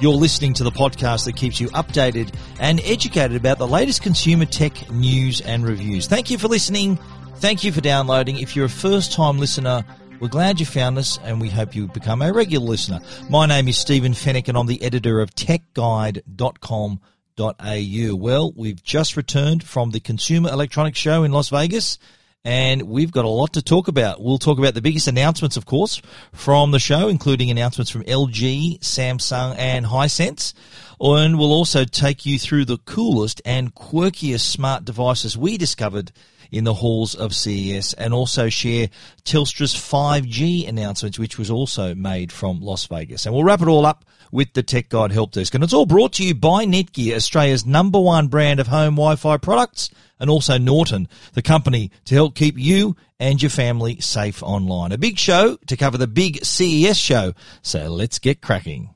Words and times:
You're 0.00 0.12
listening 0.12 0.54
to 0.54 0.64
the 0.64 0.72
podcast 0.72 1.24
that 1.24 1.36
keeps 1.36 1.60
you 1.60 1.68
updated 1.68 2.34
and 2.58 2.80
educated 2.84 3.36
about 3.36 3.58
the 3.58 3.66
latest 3.66 4.02
consumer 4.02 4.44
tech 4.44 4.90
news 4.90 5.40
and 5.40 5.66
reviews. 5.66 6.06
Thank 6.06 6.30
you 6.30 6.38
for 6.38 6.48
listening. 6.48 6.98
Thank 7.36 7.64
you 7.64 7.72
for 7.72 7.80
downloading. 7.80 8.38
If 8.38 8.54
you're 8.56 8.66
a 8.66 8.70
first 8.70 9.12
time 9.12 9.38
listener, 9.38 9.84
we're 10.20 10.28
glad 10.28 10.60
you 10.60 10.66
found 10.66 10.98
us 10.98 11.18
and 11.24 11.40
we 11.40 11.48
hope 11.48 11.74
you 11.74 11.88
become 11.88 12.22
a 12.22 12.32
regular 12.32 12.66
listener. 12.66 13.00
My 13.30 13.46
name 13.46 13.68
is 13.68 13.78
Stephen 13.78 14.12
Fenech 14.12 14.48
and 14.48 14.58
I'm 14.58 14.66
the 14.66 14.82
editor 14.82 15.20
of 15.20 15.34
techguide.com.au. 15.34 18.16
Well, 18.16 18.52
we've 18.56 18.82
just 18.82 19.16
returned 19.16 19.64
from 19.64 19.90
the 19.90 20.00
Consumer 20.00 20.50
Electronics 20.50 20.98
Show 20.98 21.24
in 21.24 21.32
Las 21.32 21.48
Vegas 21.50 21.98
and 22.44 22.82
we've 22.82 23.10
got 23.10 23.24
a 23.24 23.28
lot 23.28 23.54
to 23.54 23.62
talk 23.62 23.88
about. 23.88 24.22
We'll 24.22 24.38
talk 24.38 24.58
about 24.58 24.74
the 24.74 24.82
biggest 24.82 25.08
announcements, 25.08 25.56
of 25.56 25.64
course, 25.64 26.02
from 26.32 26.72
the 26.72 26.78
show, 26.78 27.08
including 27.08 27.50
announcements 27.50 27.90
from 27.90 28.02
LG, 28.02 28.80
Samsung, 28.80 29.56
and 29.58 29.86
Hisense. 29.86 30.52
And 31.00 31.38
we'll 31.38 31.52
also 31.52 31.84
take 31.84 32.26
you 32.26 32.38
through 32.38 32.66
the 32.66 32.78
coolest 32.78 33.40
and 33.44 33.74
quirkiest 33.74 34.40
smart 34.40 34.84
devices 34.84 35.36
we 35.36 35.56
discovered 35.56 36.12
in 36.50 36.64
the 36.64 36.74
halls 36.74 37.14
of 37.14 37.34
CES 37.34 37.94
and 37.94 38.12
also 38.14 38.48
share 38.48 38.88
Telstra's 39.24 39.74
5G 39.74 40.68
announcements, 40.68 41.18
which 41.18 41.38
was 41.38 41.50
also 41.50 41.94
made 41.94 42.30
from 42.30 42.60
Las 42.60 42.86
Vegas. 42.86 43.26
And 43.26 43.34
we'll 43.34 43.44
wrap 43.44 43.62
it 43.62 43.68
all 43.68 43.86
up 43.86 44.04
with 44.34 44.52
the 44.52 44.64
Tech 44.64 44.88
Guide 44.88 45.12
Help 45.12 45.30
Desk. 45.30 45.54
And 45.54 45.62
it's 45.62 45.72
all 45.72 45.86
brought 45.86 46.14
to 46.14 46.24
you 46.24 46.34
by 46.34 46.66
Netgear, 46.66 47.14
Australia's 47.14 47.64
number 47.64 48.00
one 48.00 48.26
brand 48.26 48.58
of 48.58 48.66
home 48.66 48.96
Wi-Fi 48.96 49.36
products, 49.36 49.90
and 50.18 50.28
also 50.28 50.58
Norton, 50.58 51.06
the 51.34 51.40
company 51.40 51.92
to 52.06 52.16
help 52.16 52.34
keep 52.34 52.58
you 52.58 52.96
and 53.20 53.40
your 53.40 53.50
family 53.50 54.00
safe 54.00 54.42
online. 54.42 54.90
A 54.90 54.98
big 54.98 55.18
show 55.18 55.56
to 55.68 55.76
cover 55.76 55.96
the 55.98 56.08
big 56.08 56.44
CES 56.44 56.96
show. 56.96 57.32
So 57.62 57.86
let's 57.86 58.18
get 58.18 58.42
cracking. 58.42 58.90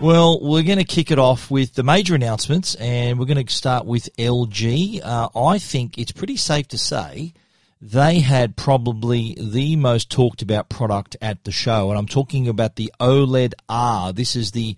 Well, 0.00 0.40
we're 0.40 0.62
going 0.62 0.78
to 0.78 0.84
kick 0.84 1.10
it 1.10 1.18
off 1.18 1.50
with 1.50 1.74
the 1.74 1.82
major 1.82 2.14
announcements, 2.14 2.76
and 2.76 3.18
we're 3.18 3.26
going 3.26 3.44
to 3.44 3.52
start 3.52 3.84
with 3.84 4.08
LG. 4.16 5.04
Uh, 5.04 5.28
I 5.38 5.58
think 5.58 5.98
it's 5.98 6.12
pretty 6.12 6.36
safe 6.36 6.68
to 6.68 6.78
say 6.78 7.34
they 7.80 8.20
had 8.20 8.56
probably 8.56 9.36
the 9.38 9.76
most 9.76 10.10
talked 10.10 10.42
about 10.42 10.68
product 10.68 11.16
at 11.20 11.44
the 11.44 11.52
show, 11.52 11.90
and 11.90 11.98
I'm 11.98 12.06
talking 12.06 12.48
about 12.48 12.76
the 12.76 12.92
OLED 13.00 13.52
R. 13.68 14.12
This 14.12 14.34
is 14.34 14.52
the 14.52 14.76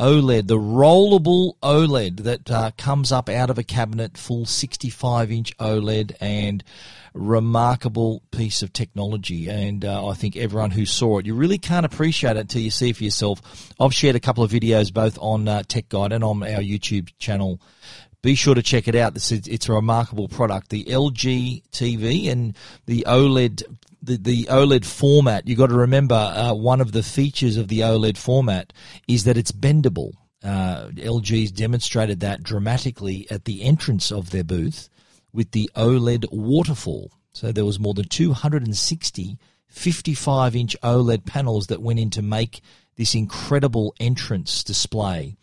OLED, 0.00 0.46
the 0.46 0.56
rollable 0.56 1.56
OLED 1.62 2.20
that 2.20 2.50
uh, 2.50 2.70
comes 2.78 3.12
up 3.12 3.28
out 3.28 3.50
of 3.50 3.58
a 3.58 3.62
cabinet, 3.62 4.16
full 4.16 4.46
65 4.46 5.30
inch 5.30 5.56
OLED, 5.58 6.16
and 6.20 6.64
remarkable 7.12 8.22
piece 8.30 8.62
of 8.62 8.72
technology. 8.72 9.48
And 9.48 9.84
uh, 9.84 10.08
I 10.08 10.14
think 10.14 10.36
everyone 10.36 10.70
who 10.70 10.86
saw 10.86 11.18
it, 11.18 11.26
you 11.26 11.34
really 11.34 11.58
can't 11.58 11.84
appreciate 11.84 12.36
it 12.36 12.40
until 12.40 12.62
you 12.62 12.70
see 12.70 12.90
it 12.90 12.96
for 12.96 13.04
yourself. 13.04 13.72
I've 13.78 13.94
shared 13.94 14.16
a 14.16 14.20
couple 14.20 14.42
of 14.42 14.50
videos 14.50 14.92
both 14.92 15.18
on 15.20 15.46
uh, 15.46 15.62
Tech 15.68 15.90
Guide 15.90 16.12
and 16.12 16.24
on 16.24 16.42
our 16.42 16.62
YouTube 16.62 17.12
channel. 17.18 17.60
Be 18.22 18.34
sure 18.34 18.54
to 18.54 18.62
check 18.62 18.86
it 18.86 18.94
out. 18.94 19.14
This 19.14 19.32
is, 19.32 19.46
it's 19.46 19.68
a 19.68 19.72
remarkable 19.72 20.28
product. 20.28 20.68
The 20.68 20.84
LG 20.84 21.62
TV 21.70 22.30
and 22.30 22.56
the 22.86 23.04
OLED 23.06 23.62
the, 24.02 24.16
the 24.16 24.44
OLED 24.44 24.84
format, 24.84 25.46
you've 25.46 25.58
got 25.58 25.68
to 25.68 25.74
remember 25.74 26.14
uh, 26.14 26.54
one 26.54 26.80
of 26.80 26.92
the 26.92 27.02
features 27.02 27.56
of 27.56 27.68
the 27.68 27.80
OLED 27.80 28.16
format 28.16 28.72
is 29.06 29.24
that 29.24 29.36
it's 29.36 29.52
bendable. 29.52 30.12
Uh, 30.42 30.88
LG's 30.94 31.52
demonstrated 31.52 32.20
that 32.20 32.42
dramatically 32.42 33.26
at 33.30 33.44
the 33.44 33.62
entrance 33.62 34.10
of 34.10 34.30
their 34.30 34.44
booth 34.44 34.88
with 35.32 35.50
the 35.50 35.70
OLED 35.76 36.26
waterfall. 36.32 37.12
So 37.32 37.52
there 37.52 37.64
was 37.64 37.78
more 37.78 37.94
than 37.94 38.06
260 38.06 39.38
55 39.68 40.56
inch 40.56 40.76
OLED 40.82 41.24
panels 41.26 41.68
that 41.68 41.80
went 41.80 42.00
in 42.00 42.10
to 42.10 42.22
make 42.22 42.60
this 42.96 43.14
incredible 43.14 43.94
entrance 44.00 44.64
display. 44.64 45.36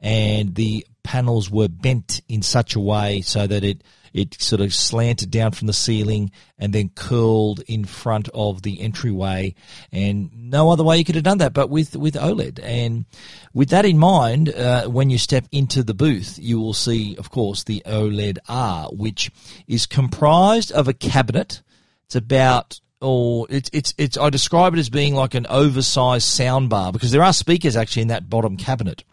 And 0.00 0.54
the 0.54 0.86
panels 1.04 1.50
were 1.50 1.68
bent 1.68 2.20
in 2.28 2.42
such 2.42 2.74
a 2.74 2.80
way 2.80 3.20
so 3.20 3.46
that 3.46 3.62
it 3.62 3.84
it 4.14 4.40
sort 4.40 4.60
of 4.60 4.72
slanted 4.72 5.30
down 5.30 5.50
from 5.50 5.66
the 5.66 5.72
ceiling 5.72 6.30
and 6.56 6.72
then 6.72 6.88
curled 6.94 7.60
in 7.66 7.84
front 7.84 8.28
of 8.32 8.62
the 8.62 8.80
entryway. 8.80 9.52
And 9.90 10.30
no 10.50 10.70
other 10.70 10.84
way 10.84 10.96
you 10.96 11.04
could 11.04 11.16
have 11.16 11.24
done 11.24 11.38
that 11.38 11.52
but 11.52 11.68
with, 11.68 11.96
with 11.96 12.14
OLED. 12.14 12.60
And 12.62 13.06
with 13.52 13.70
that 13.70 13.84
in 13.84 13.98
mind, 13.98 14.50
uh, 14.50 14.86
when 14.86 15.10
you 15.10 15.18
step 15.18 15.46
into 15.50 15.82
the 15.82 15.94
booth, 15.94 16.38
you 16.40 16.60
will 16.60 16.74
see, 16.74 17.16
of 17.16 17.30
course, 17.30 17.64
the 17.64 17.82
OLED 17.84 18.38
R, 18.48 18.88
which 18.92 19.32
is 19.66 19.84
comprised 19.84 20.70
of 20.70 20.86
a 20.86 20.94
cabinet. 20.94 21.62
It's 22.06 22.14
about 22.14 22.80
or 23.00 23.46
it's 23.50 23.68
it's 23.72 23.92
it's 23.98 24.16
I 24.16 24.30
describe 24.30 24.74
it 24.74 24.78
as 24.78 24.88
being 24.88 25.14
like 25.14 25.34
an 25.34 25.46
oversized 25.50 26.26
sound 26.26 26.70
bar 26.70 26.92
because 26.92 27.10
there 27.10 27.22
are 27.22 27.32
speakers 27.32 27.76
actually 27.76 28.02
in 28.02 28.08
that 28.08 28.30
bottom 28.30 28.56
cabinet. 28.56 29.04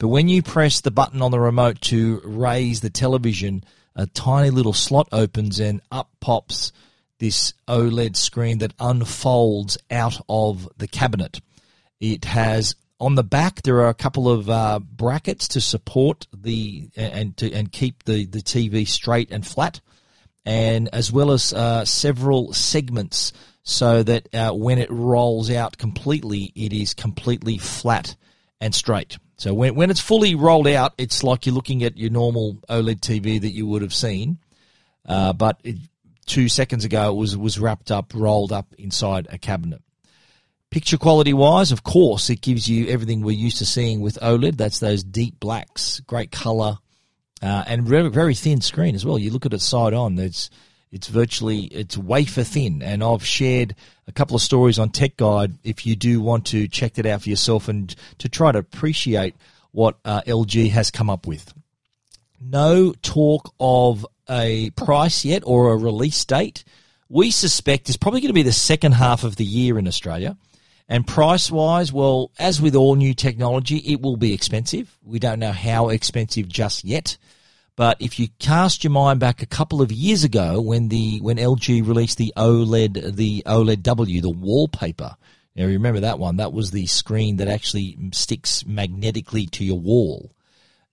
But 0.00 0.08
when 0.08 0.30
you 0.30 0.42
press 0.42 0.80
the 0.80 0.90
button 0.90 1.20
on 1.20 1.30
the 1.30 1.38
remote 1.38 1.82
to 1.82 2.22
raise 2.24 2.80
the 2.80 2.88
television, 2.88 3.62
a 3.94 4.06
tiny 4.06 4.48
little 4.48 4.72
slot 4.72 5.10
opens 5.12 5.60
and 5.60 5.82
up 5.92 6.08
pops 6.20 6.72
this 7.18 7.52
OLED 7.68 8.16
screen 8.16 8.58
that 8.58 8.72
unfolds 8.80 9.76
out 9.90 10.18
of 10.26 10.66
the 10.78 10.88
cabinet. 10.88 11.42
It 12.00 12.24
has 12.24 12.74
on 12.98 13.14
the 13.14 13.22
back 13.22 13.60
there 13.60 13.82
are 13.82 13.90
a 13.90 13.94
couple 13.94 14.26
of 14.30 14.48
uh, 14.48 14.78
brackets 14.78 15.48
to 15.48 15.60
support 15.60 16.26
the 16.34 16.88
and 16.96 17.36
to 17.36 17.52
and 17.52 17.70
keep 17.70 18.04
the 18.04 18.24
the 18.24 18.40
TV 18.40 18.88
straight 18.88 19.30
and 19.30 19.46
flat, 19.46 19.82
and 20.46 20.88
as 20.94 21.12
well 21.12 21.30
as 21.30 21.52
uh, 21.52 21.84
several 21.84 22.54
segments 22.54 23.34
so 23.64 24.02
that 24.02 24.34
uh, 24.34 24.50
when 24.52 24.78
it 24.78 24.90
rolls 24.90 25.50
out 25.50 25.76
completely, 25.76 26.52
it 26.54 26.72
is 26.72 26.94
completely 26.94 27.58
flat 27.58 28.16
and 28.62 28.74
straight. 28.74 29.18
So 29.40 29.54
when, 29.54 29.74
when 29.74 29.90
it's 29.90 30.00
fully 30.00 30.34
rolled 30.34 30.68
out, 30.68 30.92
it's 30.98 31.24
like 31.24 31.46
you're 31.46 31.54
looking 31.54 31.82
at 31.82 31.96
your 31.96 32.10
normal 32.10 32.58
OLED 32.68 33.00
TV 33.00 33.40
that 33.40 33.52
you 33.52 33.66
would 33.66 33.80
have 33.80 33.94
seen. 33.94 34.36
Uh, 35.06 35.32
but 35.32 35.58
it, 35.64 35.78
two 36.26 36.50
seconds 36.50 36.84
ago, 36.84 37.08
it 37.08 37.16
was, 37.16 37.38
was 37.38 37.58
wrapped 37.58 37.90
up, 37.90 38.12
rolled 38.14 38.52
up 38.52 38.74
inside 38.76 39.28
a 39.30 39.38
cabinet. 39.38 39.80
Picture 40.68 40.98
quality 40.98 41.32
wise, 41.32 41.72
of 41.72 41.82
course, 41.82 42.28
it 42.28 42.42
gives 42.42 42.68
you 42.68 42.88
everything 42.88 43.22
we're 43.22 43.30
used 43.30 43.56
to 43.58 43.64
seeing 43.64 44.02
with 44.02 44.18
OLED. 44.20 44.58
That's 44.58 44.78
those 44.78 45.02
deep 45.02 45.40
blacks, 45.40 46.00
great 46.00 46.30
color, 46.30 46.76
uh, 47.40 47.64
and 47.66 47.88
very, 47.88 48.10
very 48.10 48.34
thin 48.34 48.60
screen 48.60 48.94
as 48.94 49.06
well. 49.06 49.18
You 49.18 49.30
look 49.30 49.46
at 49.46 49.54
it 49.54 49.62
side 49.62 49.94
on, 49.94 50.18
it's, 50.18 50.50
it's 50.92 51.08
virtually, 51.08 51.64
it's 51.64 51.96
wafer 51.96 52.42
thin. 52.42 52.82
And 52.82 53.02
I've 53.02 53.24
shared 53.24 53.74
a 54.06 54.12
couple 54.12 54.36
of 54.36 54.42
stories 54.42 54.78
on 54.78 54.90
Tech 54.90 55.16
Guide 55.16 55.54
if 55.62 55.86
you 55.86 55.96
do 55.96 56.20
want 56.20 56.46
to 56.46 56.68
check 56.68 56.94
that 56.94 57.06
out 57.06 57.22
for 57.22 57.28
yourself 57.28 57.68
and 57.68 57.94
to 58.18 58.28
try 58.28 58.52
to 58.52 58.58
appreciate 58.58 59.34
what 59.72 59.98
uh, 60.04 60.22
LG 60.22 60.70
has 60.70 60.90
come 60.90 61.08
up 61.08 61.26
with. 61.26 61.54
No 62.40 62.92
talk 63.02 63.54
of 63.60 64.06
a 64.28 64.70
price 64.70 65.24
yet 65.24 65.42
or 65.46 65.72
a 65.72 65.76
release 65.76 66.24
date. 66.24 66.64
We 67.08 67.30
suspect 67.30 67.88
it's 67.88 67.96
probably 67.96 68.20
going 68.20 68.30
to 68.30 68.34
be 68.34 68.42
the 68.42 68.52
second 68.52 68.92
half 68.92 69.24
of 69.24 69.36
the 69.36 69.44
year 69.44 69.78
in 69.78 69.86
Australia. 69.86 70.36
And 70.88 71.06
price 71.06 71.52
wise, 71.52 71.92
well, 71.92 72.32
as 72.38 72.60
with 72.60 72.74
all 72.74 72.96
new 72.96 73.14
technology, 73.14 73.76
it 73.76 74.00
will 74.00 74.16
be 74.16 74.32
expensive. 74.32 74.98
We 75.04 75.20
don't 75.20 75.38
know 75.38 75.52
how 75.52 75.90
expensive 75.90 76.48
just 76.48 76.84
yet. 76.84 77.16
But 77.80 77.96
if 77.98 78.18
you 78.20 78.28
cast 78.38 78.84
your 78.84 78.90
mind 78.90 79.20
back 79.20 79.40
a 79.40 79.46
couple 79.46 79.80
of 79.80 79.90
years 79.90 80.22
ago 80.22 80.60
when 80.60 80.88
the 80.90 81.18
when 81.22 81.38
LG 81.38 81.88
released 81.88 82.18
the 82.18 82.30
OLED 82.36 83.16
the 83.16 83.42
OLED 83.46 83.82
W, 83.82 84.20
the 84.20 84.28
wallpaper. 84.28 85.16
Now 85.56 85.64
remember 85.64 86.00
that 86.00 86.18
one? 86.18 86.36
That 86.36 86.52
was 86.52 86.72
the 86.72 86.84
screen 86.84 87.38
that 87.38 87.48
actually 87.48 87.96
sticks 88.12 88.66
magnetically 88.66 89.46
to 89.46 89.64
your 89.64 89.78
wall. 89.78 90.30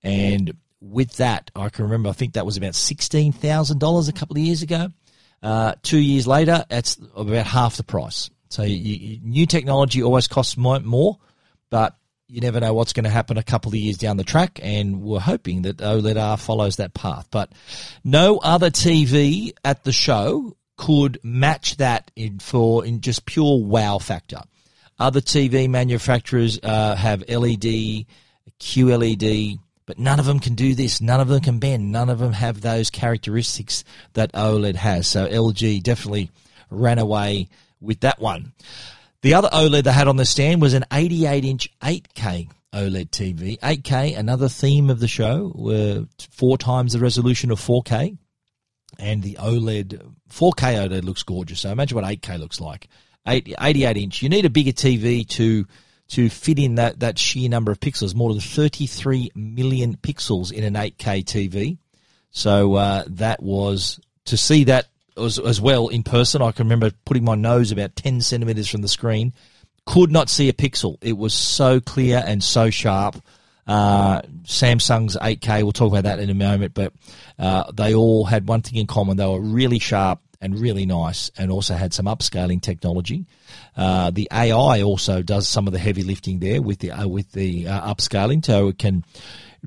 And 0.02 0.56
with 0.80 1.18
that, 1.18 1.52
I 1.58 1.68
can 1.68 1.84
remember. 1.84 2.08
I 2.08 2.14
think 2.14 2.36
that 2.36 2.46
was 2.46 2.56
about 2.56 2.74
sixteen 2.74 3.34
thousand 3.34 3.80
dollars 3.82 4.08
a 4.08 4.14
couple 4.14 4.38
of 4.38 4.44
years 4.44 4.62
ago. 4.62 4.88
Uh, 5.44 5.74
two 5.84 6.00
years 6.00 6.26
later, 6.26 6.64
that's 6.70 6.98
about 7.18 7.48
half 7.48 7.76
the 7.76 7.84
price. 7.84 8.30
So 8.48 8.64
you, 8.64 8.76
you, 8.78 9.20
new 9.24 9.46
technology 9.46 10.02
always 10.02 10.30
costs 10.30 10.56
more, 10.56 10.80
more, 10.80 11.18
but 11.70 11.98
you 12.30 12.42
never 12.42 12.60
know 12.60 12.74
what's 12.74 12.94
going 12.94 13.06
to 13.06 13.10
happen 13.10 13.38
a 13.38 13.44
couple 13.44 13.70
of 13.70 13.76
years 13.76 13.98
down 13.98 14.18
the 14.18 14.24
track, 14.24 14.60
and 14.62 15.02
we're 15.02 15.20
hoping 15.20 15.62
that 15.62 15.78
OLED 15.78 16.22
R 16.22 16.38
follows 16.38 16.76
that 16.76 16.94
path. 16.94 17.28
But 17.32 17.52
no 18.04 18.38
other 18.38 18.70
TV 18.70 19.54
at 19.64 19.84
the 19.84 19.94
show 19.94 20.56
could 20.78 21.20
match 21.24 21.78
that 21.78 22.12
in 22.16 22.40
for 22.40 22.86
in 22.86 23.02
just 23.02 23.26
pure 23.26 23.60
wow 23.64 23.98
factor. 23.98 24.42
Other 25.00 25.22
TV 25.22 25.70
manufacturers 25.70 26.60
uh, 26.62 26.96
have 26.96 27.24
LED, 27.30 28.06
QLED, 28.60 29.60
but 29.86 30.00
none 30.00 30.20
of 30.20 30.26
them 30.26 30.40
can 30.40 30.56
do 30.56 30.76
this. 30.76 31.00
None 31.00 31.22
of 31.22 31.30
them 31.30 31.40
can 31.40 31.60
bend. 31.60 31.92
None 31.92 32.10
of 32.10 32.20
them 32.20 32.34
have 32.34 32.62
those 32.62 32.90
characteristics 32.90 33.84
that 34.14 34.34
OLED 34.34 34.76
has. 34.76 35.08
So 35.08 35.28
LG 35.28 35.82
definitely 35.84 36.32
ran 36.70 37.00
away 37.00 37.48
with 37.80 38.02
that 38.02 38.20
one. 38.20 38.54
The 39.28 39.34
other 39.34 39.50
OLED 39.50 39.84
they 39.84 39.92
had 39.92 40.08
on 40.08 40.16
the 40.16 40.24
stand 40.24 40.62
was 40.62 40.74
an 40.74 40.86
88 40.90 41.44
inch 41.44 41.70
8K 41.82 42.50
OLED 42.74 43.10
TV. 43.10 43.60
8K, 43.60 44.18
another 44.18 44.48
theme 44.48 44.90
of 44.90 45.02
the 45.02 45.08
show, 45.10 45.52
were 45.54 46.06
four 46.32 46.58
times 46.58 46.94
the 46.94 47.00
resolution 47.00 47.52
of 47.52 47.60
4K. 47.60 48.18
And 48.98 49.22
the 49.22 49.34
OLED, 49.34 50.02
4K 50.32 50.88
OLED 50.88 51.04
looks 51.04 51.24
gorgeous. 51.24 51.60
So 51.60 51.70
imagine 51.70 51.98
what 51.98 52.06
8K 52.06 52.40
looks 52.40 52.62
like. 52.62 52.88
88 53.26 53.98
inch. 53.98 54.22
You 54.22 54.30
need 54.30 54.46
a 54.46 54.50
bigger 54.50 54.72
TV 54.72 55.28
to 55.32 55.66
to 56.08 56.30
fit 56.30 56.58
in 56.58 56.76
that, 56.76 57.02
that 57.02 57.20
sheer 57.20 57.50
number 57.50 57.74
of 57.74 57.82
pixels. 57.82 58.16
More 58.16 58.32
than 58.32 58.40
33 58.40 59.32
million 59.36 59.98
pixels 59.98 60.54
in 60.54 60.64
an 60.64 60.76
8K 60.76 61.26
TV. 61.26 61.80
So 62.32 62.76
uh, 62.76 63.04
that 63.08 63.44
was 63.44 64.00
to 64.24 64.38
see 64.38 64.64
that 64.64 64.86
as, 65.18 65.40
as 65.40 65.60
well 65.60 65.88
in 65.88 66.04
person. 66.04 66.42
I 66.42 66.52
can 66.52 66.66
remember 66.66 66.92
putting 67.06 67.24
my 67.24 67.36
nose 67.36 67.72
about 67.72 67.96
10 67.96 68.22
centimeters 68.22 68.70
from 68.70 68.82
the 68.82 68.88
screen. 68.88 69.34
Could 69.86 70.12
not 70.12 70.30
see 70.30 70.50
a 70.50 70.54
pixel. 70.54 70.98
It 71.02 71.18
was 71.18 71.34
so 71.34 71.80
clear 71.80 72.24
and 72.26 72.44
so 72.44 72.70
sharp. 72.70 73.22
Uh, 73.66 74.22
Samsung's 74.44 75.18
8K, 75.18 75.64
we'll 75.64 75.74
talk 75.74 75.92
about 75.92 76.04
that 76.04 76.20
in 76.20 76.30
a 76.30 76.34
moment, 76.34 76.74
but 76.74 76.94
uh, 77.38 77.70
they 77.74 77.94
all 77.94 78.26
had 78.26 78.48
one 78.48 78.62
thing 78.62 78.80
in 78.80 78.88
common. 78.88 79.18
They 79.18 79.26
were 79.26 79.42
really 79.42 79.80
sharp 79.80 80.20
and 80.40 80.60
really 80.60 80.86
nice 80.86 81.32
and 81.38 81.52
also 81.52 81.74
had 81.74 81.94
some 81.94 82.06
upscaling 82.06 82.62
technology. 82.62 83.26
Uh, 83.76 84.12
the 84.12 84.28
AI 84.32 84.82
also 84.82 85.22
does 85.22 85.48
some 85.48 85.68
of 85.68 85.74
the 85.74 85.80
heavy 85.80 86.04
lifting 86.04 86.40
there 86.40 86.62
with 86.62 86.80
the, 86.80 86.92
uh, 86.92 87.08
with 87.08 87.32
the 87.32 87.68
uh, 87.68 87.94
upscaling, 87.94 88.46
so 88.46 88.70
it 88.70 88.78
can 88.78 89.04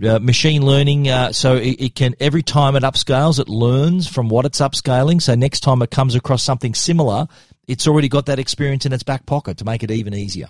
uh, 0.05 0.19
machine 0.19 0.65
learning. 0.65 1.09
Uh, 1.09 1.33
so 1.33 1.57
it, 1.57 1.81
it, 1.81 1.95
can 1.95 2.15
every 2.21 2.43
time 2.43 2.77
it 2.77 2.83
upscales, 2.83 3.39
it 3.39 3.49
learns 3.49 4.09
from 4.09 4.29
what 4.29 4.45
it's 4.45 4.61
upscaling. 4.61 5.21
So 5.21 5.35
next 5.35 5.61
time 5.61 5.83
it 5.83 5.91
comes 5.91 6.15
across 6.15 6.43
something 6.43 6.75
similar, 6.75 7.27
it's 7.67 7.87
already 7.87 8.09
got 8.09 8.27
that 8.27 8.39
experience 8.39 8.87
in 8.87 8.93
its 8.93 9.03
back 9.03 9.27
pocket 9.27 9.59
to 9.59 9.65
make 9.65 9.83
it 9.83 9.91
even 9.91 10.15
easier. 10.15 10.49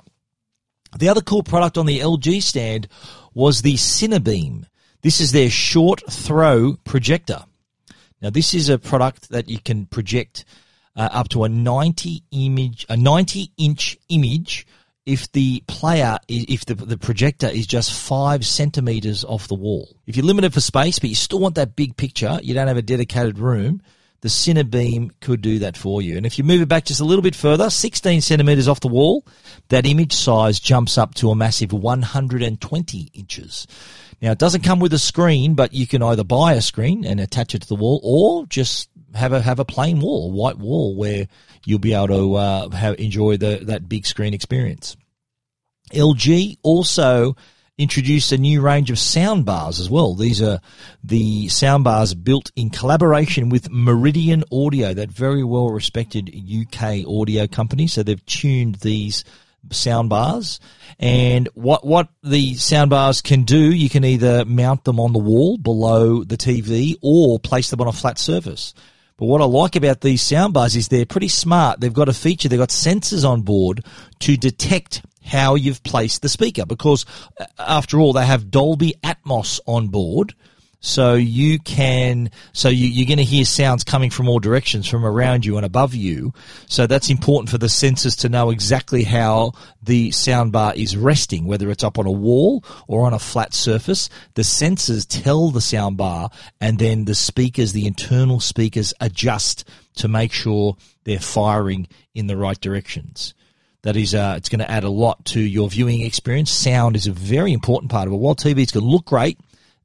The 0.99 1.09
other 1.09 1.21
cool 1.21 1.43
product 1.43 1.79
on 1.79 1.87
the 1.87 2.01
LG 2.01 2.43
stand 2.43 2.89
was 3.35 3.63
the 3.63 3.75
Cinebeam. 3.75 4.65
This 5.03 5.21
is 5.21 5.33
their 5.33 5.51
short 5.51 6.03
throw 6.11 6.77
projector. 6.85 7.45
Now, 8.21 8.31
this 8.31 8.55
is 8.55 8.69
a 8.69 8.79
product 8.79 9.31
that 9.31 9.49
you 9.49 9.59
can 9.59 9.87
project 9.87 10.45
uh, 10.97 11.09
up 11.13 11.29
to 11.31 11.45
a 11.45 11.49
90 11.49 12.23
image, 12.33 12.85
a 12.89 12.97
90 12.97 13.53
inch 13.57 13.99
image 14.09 14.67
if 15.11 15.33
the 15.33 15.61
player, 15.67 16.19
if 16.29 16.65
the, 16.67 16.75
the 16.75 16.97
projector 16.97 17.49
is 17.49 17.67
just 17.67 17.93
five 17.93 18.47
centimeters 18.47 19.25
off 19.25 19.49
the 19.49 19.57
wall. 19.57 19.89
If 20.07 20.17
you're 20.17 20.25
limited 20.25 20.55
for 20.55 20.61
space, 20.61 21.01
but 21.01 21.11
you 21.11 21.17
still 21.17 21.41
want 21.41 21.57
that 21.57 21.75
big 21.75 21.97
picture, 21.97 22.39
you 22.45 22.55
don't 22.55 22.69
have 22.69 22.77
a 22.77 22.83
dedicated 22.83 23.41
room, 23.41 23.83
the 24.21 24.29
Cinebeam 24.29 25.11
could 25.21 25.41
do 25.41 25.59
that 25.61 25.77
for 25.77 26.01
you. 26.01 26.17
And 26.17 26.27
if 26.27 26.39
you 26.39 26.45
move 26.45 26.61
it 26.61 26.69
back 26.69 26.85
just 26.85 27.01
a 27.01 27.05
little 27.05 27.23
bit 27.23 27.35
further, 27.35 27.71
16 27.71 28.21
centimeters 28.21 28.69
off 28.69 28.79
the 28.79 28.89
wall, 28.89 29.27
that 29.71 29.85
image 29.85 30.13
size 30.13 30.61
jumps 30.61 30.97
up 30.97 31.15
to 31.17 31.31
a 31.31 31.35
massive 31.35 31.73
120 31.73 33.11
inches. 33.13 33.67
Now, 34.23 34.31
it 34.31 34.39
doesn't 34.39 34.63
come 34.63 34.79
with 34.79 34.93
a 34.93 34.99
screen, 34.99 35.55
but 35.55 35.73
you 35.73 35.89
can 35.89 36.05
either 36.05 36.23
buy 36.23 36.53
a 36.53 36.61
screen 36.61 37.05
and 37.05 37.19
attach 37.19 37.57
it 37.57 37.63
to 37.63 37.69
the 37.69 37.75
wall 37.75 38.01
or 38.05 38.47
just 38.47 38.91
have 39.15 39.33
a 39.33 39.41
have 39.41 39.59
a 39.59 39.65
plain 39.65 39.99
wall, 39.99 40.31
a 40.31 40.33
white 40.33 40.59
wall, 40.59 40.95
where 40.95 41.27
you'll 41.65 41.81
be 41.81 41.95
able 41.95 42.09
to 42.09 42.35
uh, 42.35 42.69
have, 42.71 43.01
enjoy 43.01 43.37
the 43.37 43.61
that 43.65 43.89
big 43.89 44.07
screen 44.07 44.35
experience. 44.35 44.97
LG 45.93 46.59
also 46.63 47.37
introduced 47.81 48.31
a 48.31 48.39
new 48.39 48.61
range 48.61 48.91
of 48.91 48.99
sound 48.99 49.47
bars 49.47 49.81
as 49.81 49.89
well. 49.89 50.15
These 50.15 50.43
are 50.43 50.61
the 51.03 51.49
sound 51.49 51.85
bars 51.85 52.13
built 52.15 52.53
in 52.55 52.69
collaboration 52.69 53.49
with 53.49 53.71
Meridian 53.71 54.45
Audio, 54.53 54.93
that 54.93 55.11
very 55.11 55.43
well 55.43 55.71
respected 55.71 56.29
UK 56.29 57.07
audio 57.07 57.47
company. 57.47 57.87
So 57.87 58.03
they've 58.03 58.25
tuned 58.27 58.77
these 58.77 59.25
sound 59.71 60.11
bars. 60.11 60.61
And 60.99 61.49
what 61.55 61.87
what 61.87 62.09
the 62.23 62.55
sound 62.55 62.91
bars 62.91 63.23
can 63.23 63.45
do, 63.45 63.73
you 63.73 63.89
can 63.89 64.05
either 64.05 64.45
mount 64.45 64.85
them 64.85 65.01
on 65.01 65.13
the 65.13 65.19
wall 65.19 65.57
below 65.57 66.23
the 66.23 66.37
TV 66.37 66.97
or 67.01 67.39
place 67.39 67.71
them 67.71 67.81
on 67.81 67.89
a 67.89 67.93
flat 67.93 68.19
surface. 68.19 68.75
But 69.17 69.27
what 69.27 69.43
I 69.43 69.45
like 69.45 69.77
about 69.77 70.01
these 70.01 70.23
sound 70.23 70.55
bars 70.55 70.77
is 70.77 70.89
they're 70.89 71.07
pretty 71.07 71.29
smart. 71.29 71.81
They've 71.81 71.93
got 71.93 72.09
a 72.09 72.15
feature, 72.15 72.49
they've 72.49 72.59
got 72.59 72.71
sensors 72.71 73.27
on 73.29 73.43
board 73.43 73.85
to 74.21 74.37
detect 74.37 75.03
how 75.23 75.55
you've 75.55 75.83
placed 75.83 76.23
the 76.23 76.29
speaker 76.29 76.67
because 76.67 77.07
uh, 77.39 77.47
after 77.59 77.99
all, 77.99 78.13
they 78.13 78.27
have 78.27 78.51
Dolby 78.51 78.95
Atmos 79.03 79.61
on 79.67 79.89
board. 79.89 80.35
So 80.83 81.13
you 81.13 81.59
can, 81.59 82.31
so 82.55 82.71
you, 82.71 83.05
are 83.05 83.07
going 83.07 83.19
to 83.19 83.25
hear 83.25 83.45
sounds 83.45 83.85
coming 83.85 84.09
from 84.09 84.31
all 84.31 84.39
directions, 84.39 84.89
from 84.89 85.05
around 85.05 85.45
you 85.45 85.59
and 85.59 85.67
above 85.67 85.95
you. 85.95 86.33
So 86.69 86.87
that's 86.87 87.11
important 87.11 87.51
for 87.51 87.59
the 87.59 87.67
sensors 87.67 88.19
to 88.21 88.31
know 88.31 88.49
exactly 88.49 89.05
how 89.05 89.53
the 89.83 90.09
soundbar 90.09 90.75
is 90.75 90.97
resting, 90.97 91.45
whether 91.45 91.71
it's 91.71 91.85
up 91.85 91.99
on 91.99 92.07
a 92.07 92.11
wall 92.11 92.65
or 92.89 93.05
on 93.05 93.13
a 93.13 93.19
flat 93.19 93.53
surface. 93.53 94.09
The 94.35 94.43
sensors 94.43 95.07
tell 95.07 95.51
the 95.51 95.61
soundbar 95.61 96.33
and 96.63 96.79
then 96.79 97.05
the 97.05 97.15
speakers, 97.15 97.75
the 97.75 97.87
internal 97.87 98.41
speakers 98.41 98.95
adjust 99.03 99.69
to 99.97 100.09
make 100.09 100.33
sure 100.33 100.79
they're 101.05 101.19
firing 101.21 101.89
in 102.15 102.27
the 102.27 102.39
right 102.39 102.59
directions 102.59 103.35
that 103.83 103.97
is 103.97 104.15
uh, 104.15 104.35
it's 104.37 104.49
going 104.49 104.61
to 104.61 104.71
add 104.71 104.85
a 104.85 104.91
lot 104.91 105.25
to 105.27 105.41
your 105.41 105.69
viewing 105.69 106.03
experience. 106.03 106.51
Sound 106.51 106.97
is 106.97 107.07
a 107.07 107.13
very 107.13 107.53
important 107.53 107.91
part 107.91 108.07
of 108.07 108.13
it. 108.13 108.17
While 108.17 108.35
TV 108.35 108.59
is 108.59 108.71
going 108.71 108.85
to 108.85 108.91
look 108.91 109.07
great, 109.07 109.39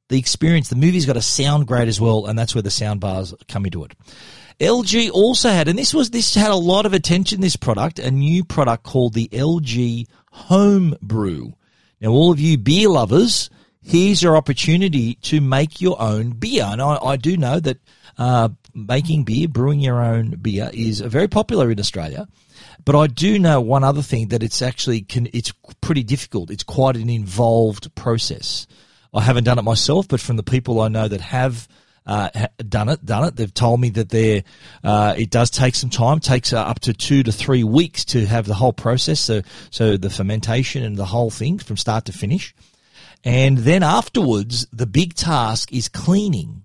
the 0.08 0.18
experience, 0.18 0.68
the 0.68 0.76
movie's 0.76 1.06
got 1.06 1.14
to 1.14 1.22
sound 1.22 1.66
great 1.66 1.88
as 1.88 2.00
well, 2.00 2.26
and 2.26 2.38
that's 2.38 2.54
where 2.54 2.62
the 2.62 2.70
sound 2.70 3.00
bars 3.00 3.34
come 3.48 3.64
into 3.64 3.84
it. 3.84 3.92
LG 4.60 5.10
also 5.10 5.50
had, 5.50 5.68
and 5.68 5.78
this 5.78 5.92
was 5.92 6.10
this 6.10 6.34
had 6.34 6.50
a 6.50 6.56
lot 6.56 6.86
of 6.86 6.94
attention. 6.94 7.40
This 7.40 7.56
product, 7.56 7.98
a 7.98 8.10
new 8.10 8.44
product 8.44 8.84
called 8.84 9.14
the 9.14 9.28
LG 9.28 10.06
Home 10.30 10.94
Brew. 11.02 11.54
Now, 12.00 12.08
all 12.08 12.32
of 12.32 12.40
you 12.40 12.56
beer 12.56 12.88
lovers, 12.88 13.50
here's 13.82 14.22
your 14.22 14.36
opportunity 14.36 15.14
to 15.14 15.40
make 15.40 15.80
your 15.80 16.00
own 16.00 16.30
beer. 16.30 16.64
And 16.64 16.80
I, 16.80 16.96
I 16.96 17.16
do 17.16 17.36
know 17.36 17.60
that 17.60 17.78
uh, 18.18 18.48
making 18.74 19.24
beer, 19.24 19.48
brewing 19.48 19.80
your 19.80 20.02
own 20.02 20.30
beer, 20.30 20.70
is 20.72 21.00
very 21.00 21.28
popular 21.28 21.70
in 21.70 21.78
Australia. 21.78 22.26
But 22.86 22.94
I 22.94 23.08
do 23.08 23.38
know 23.38 23.60
one 23.60 23.82
other 23.82 24.00
thing 24.00 24.28
that 24.28 24.44
it's 24.44 24.62
actually 24.62 25.02
can, 25.02 25.28
it's 25.34 25.52
pretty 25.80 26.04
difficult. 26.04 26.50
It's 26.52 26.62
quite 26.62 26.96
an 26.96 27.10
involved 27.10 27.92
process. 27.96 28.68
I 29.12 29.22
haven't 29.22 29.42
done 29.42 29.58
it 29.58 29.62
myself, 29.62 30.06
but 30.06 30.20
from 30.20 30.36
the 30.36 30.44
people 30.44 30.80
I 30.80 30.86
know 30.86 31.08
that 31.08 31.20
have 31.20 31.66
uh, 32.06 32.30
done 32.68 32.88
it, 32.88 33.04
done 33.04 33.24
it, 33.24 33.34
they've 33.34 33.52
told 33.52 33.80
me 33.80 33.90
that 33.90 34.10
they 34.10 34.44
uh, 34.84 35.14
it 35.18 35.30
does 35.30 35.50
take 35.50 35.74
some 35.74 35.90
time. 35.90 36.20
Takes 36.20 36.52
uh, 36.52 36.62
up 36.62 36.78
to 36.80 36.92
two 36.92 37.24
to 37.24 37.32
three 37.32 37.64
weeks 37.64 38.04
to 38.06 38.24
have 38.24 38.46
the 38.46 38.54
whole 38.54 38.72
process. 38.72 39.18
So, 39.18 39.42
so 39.70 39.96
the 39.96 40.08
fermentation 40.08 40.84
and 40.84 40.96
the 40.96 41.06
whole 41.06 41.30
thing 41.30 41.58
from 41.58 41.76
start 41.76 42.04
to 42.04 42.12
finish. 42.12 42.54
And 43.24 43.58
then 43.58 43.82
afterwards, 43.82 44.68
the 44.72 44.86
big 44.86 45.14
task 45.14 45.72
is 45.72 45.88
cleaning. 45.88 46.64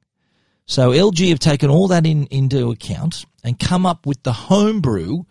So 0.67 0.91
LG 0.91 1.29
have 1.29 1.39
taken 1.39 1.71
all 1.71 1.87
that 1.87 2.05
in, 2.05 2.27
into 2.27 2.69
account 2.69 3.25
and 3.43 3.57
come 3.57 3.87
up 3.87 4.05
with 4.05 4.21
the 4.21 4.33
homebrew 4.33 5.23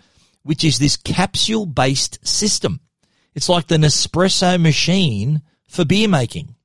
which 0.50 0.64
is 0.64 0.80
this 0.80 0.97
capsule 0.97 1.64
based 1.64 2.19
system. 2.26 2.80
It's 3.37 3.49
like 3.49 3.69
the 3.69 3.76
Nespresso 3.76 4.61
machine 4.61 5.42
for 5.69 5.85
beer 5.85 6.09
making. 6.09 6.57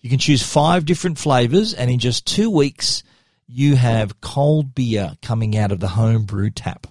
You 0.00 0.08
can 0.08 0.18
choose 0.18 0.42
five 0.42 0.86
different 0.86 1.18
flavors, 1.18 1.74
and 1.74 1.90
in 1.90 1.98
just 1.98 2.26
two 2.26 2.48
weeks, 2.48 3.02
you 3.46 3.76
have 3.76 4.22
cold 4.22 4.74
beer 4.74 5.18
coming 5.20 5.54
out 5.54 5.70
of 5.70 5.80
the 5.80 5.88
homebrew 5.88 6.48
tap. 6.48 6.86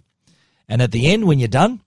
And 0.69 0.83
at 0.83 0.91
the 0.91 1.07
end, 1.07 1.25
when 1.25 1.39
you're 1.39 1.47
done, 1.47 1.81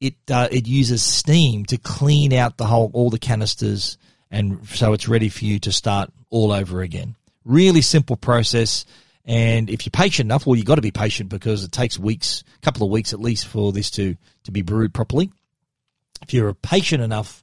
it 0.00 0.14
uh, 0.30 0.46
it 0.52 0.68
uses 0.68 1.02
steam 1.02 1.64
to 1.64 1.76
clean 1.76 2.32
out 2.32 2.58
the 2.58 2.66
whole 2.66 2.92
all 2.94 3.10
the 3.10 3.18
canisters, 3.18 3.98
and 4.30 4.68
so 4.68 4.92
it's 4.92 5.08
ready 5.08 5.28
for 5.28 5.44
you 5.44 5.58
to 5.58 5.72
start 5.72 6.12
all 6.30 6.52
over 6.52 6.80
again. 6.80 7.16
Really 7.44 7.82
simple 7.82 8.16
process. 8.16 8.84
And 9.26 9.68
if 9.68 9.84
you're 9.84 9.90
patient 9.90 10.28
enough, 10.28 10.46
well, 10.46 10.54
you've 10.54 10.66
got 10.66 10.76
to 10.76 10.82
be 10.82 10.92
patient 10.92 11.28
because 11.30 11.64
it 11.64 11.72
takes 11.72 11.98
weeks, 11.98 12.44
a 12.56 12.60
couple 12.60 12.86
of 12.86 12.92
weeks 12.92 13.12
at 13.12 13.20
least, 13.20 13.48
for 13.48 13.72
this 13.72 13.90
to, 13.92 14.16
to 14.44 14.52
be 14.52 14.62
brewed 14.62 14.94
properly. 14.94 15.32
If 16.22 16.32
you're 16.32 16.54
patient 16.54 17.02
enough, 17.02 17.42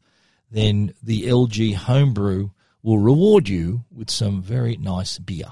then 0.49 0.93
the 1.03 1.23
LG 1.23 1.75
homebrew 1.75 2.51
will 2.81 2.99
reward 2.99 3.49
you 3.49 3.83
with 3.91 4.09
some 4.09 4.41
very 4.41 4.77
nice 4.77 5.17
beer. 5.19 5.47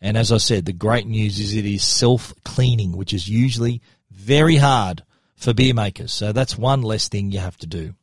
And 0.00 0.16
as 0.16 0.32
I 0.32 0.38
said, 0.38 0.64
the 0.64 0.72
great 0.72 1.06
news 1.06 1.38
is 1.38 1.54
it 1.54 1.66
is 1.66 1.84
self 1.84 2.32
cleaning, 2.44 2.96
which 2.96 3.12
is 3.12 3.28
usually 3.28 3.82
very 4.10 4.56
hard 4.56 5.02
for 5.36 5.52
beer 5.52 5.74
makers. 5.74 6.12
So 6.12 6.32
that's 6.32 6.56
one 6.56 6.82
less 6.82 7.08
thing 7.08 7.30
you 7.30 7.40
have 7.40 7.56
to 7.58 7.66
do. 7.66 7.94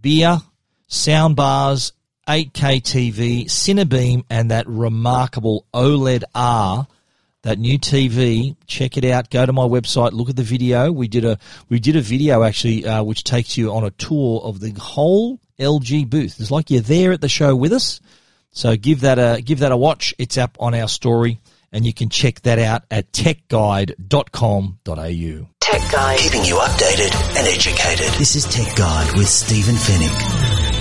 Beer, 0.00 0.38
sound 0.88 1.36
bars, 1.36 1.92
8K 2.28 2.80
TV, 2.82 3.46
Cinebeam, 3.46 4.24
and 4.30 4.50
that 4.50 4.68
remarkable 4.68 5.66
OLED 5.74 6.22
R. 6.34 6.86
That 7.42 7.58
new 7.58 7.76
TV, 7.76 8.54
check 8.68 8.96
it 8.96 9.04
out. 9.04 9.28
Go 9.28 9.44
to 9.44 9.52
my 9.52 9.64
website, 9.64 10.12
look 10.12 10.30
at 10.30 10.36
the 10.36 10.44
video. 10.44 10.92
We 10.92 11.08
did 11.08 11.24
a 11.24 11.38
we 11.68 11.80
did 11.80 11.96
a 11.96 12.00
video 12.00 12.44
actually, 12.44 12.86
uh, 12.86 13.02
which 13.02 13.24
takes 13.24 13.58
you 13.58 13.72
on 13.72 13.82
a 13.82 13.90
tour 13.90 14.40
of 14.44 14.60
the 14.60 14.70
whole 14.78 15.40
LG 15.58 16.08
booth. 16.08 16.38
It's 16.38 16.52
like 16.52 16.70
you're 16.70 16.82
there 16.82 17.10
at 17.10 17.20
the 17.20 17.28
show 17.28 17.56
with 17.56 17.72
us. 17.72 18.00
So 18.52 18.76
give 18.76 19.00
that 19.00 19.18
a 19.18 19.42
give 19.42 19.58
that 19.58 19.72
a 19.72 19.76
watch. 19.76 20.14
It's 20.18 20.38
up 20.38 20.56
on 20.60 20.72
our 20.72 20.86
story, 20.86 21.40
and 21.72 21.84
you 21.84 21.92
can 21.92 22.10
check 22.10 22.42
that 22.42 22.60
out 22.60 22.84
at 22.92 23.10
techguide.com.au. 23.10 25.48
Tech 25.60 25.90
Guide. 25.90 26.18
Keeping 26.18 26.44
you 26.44 26.54
updated 26.56 27.12
and 27.36 27.48
educated. 27.48 28.06
This 28.20 28.36
is 28.36 28.44
Tech 28.44 28.76
Guide 28.76 29.16
with 29.16 29.28
Stephen 29.28 29.74
Fenech. 29.74 30.71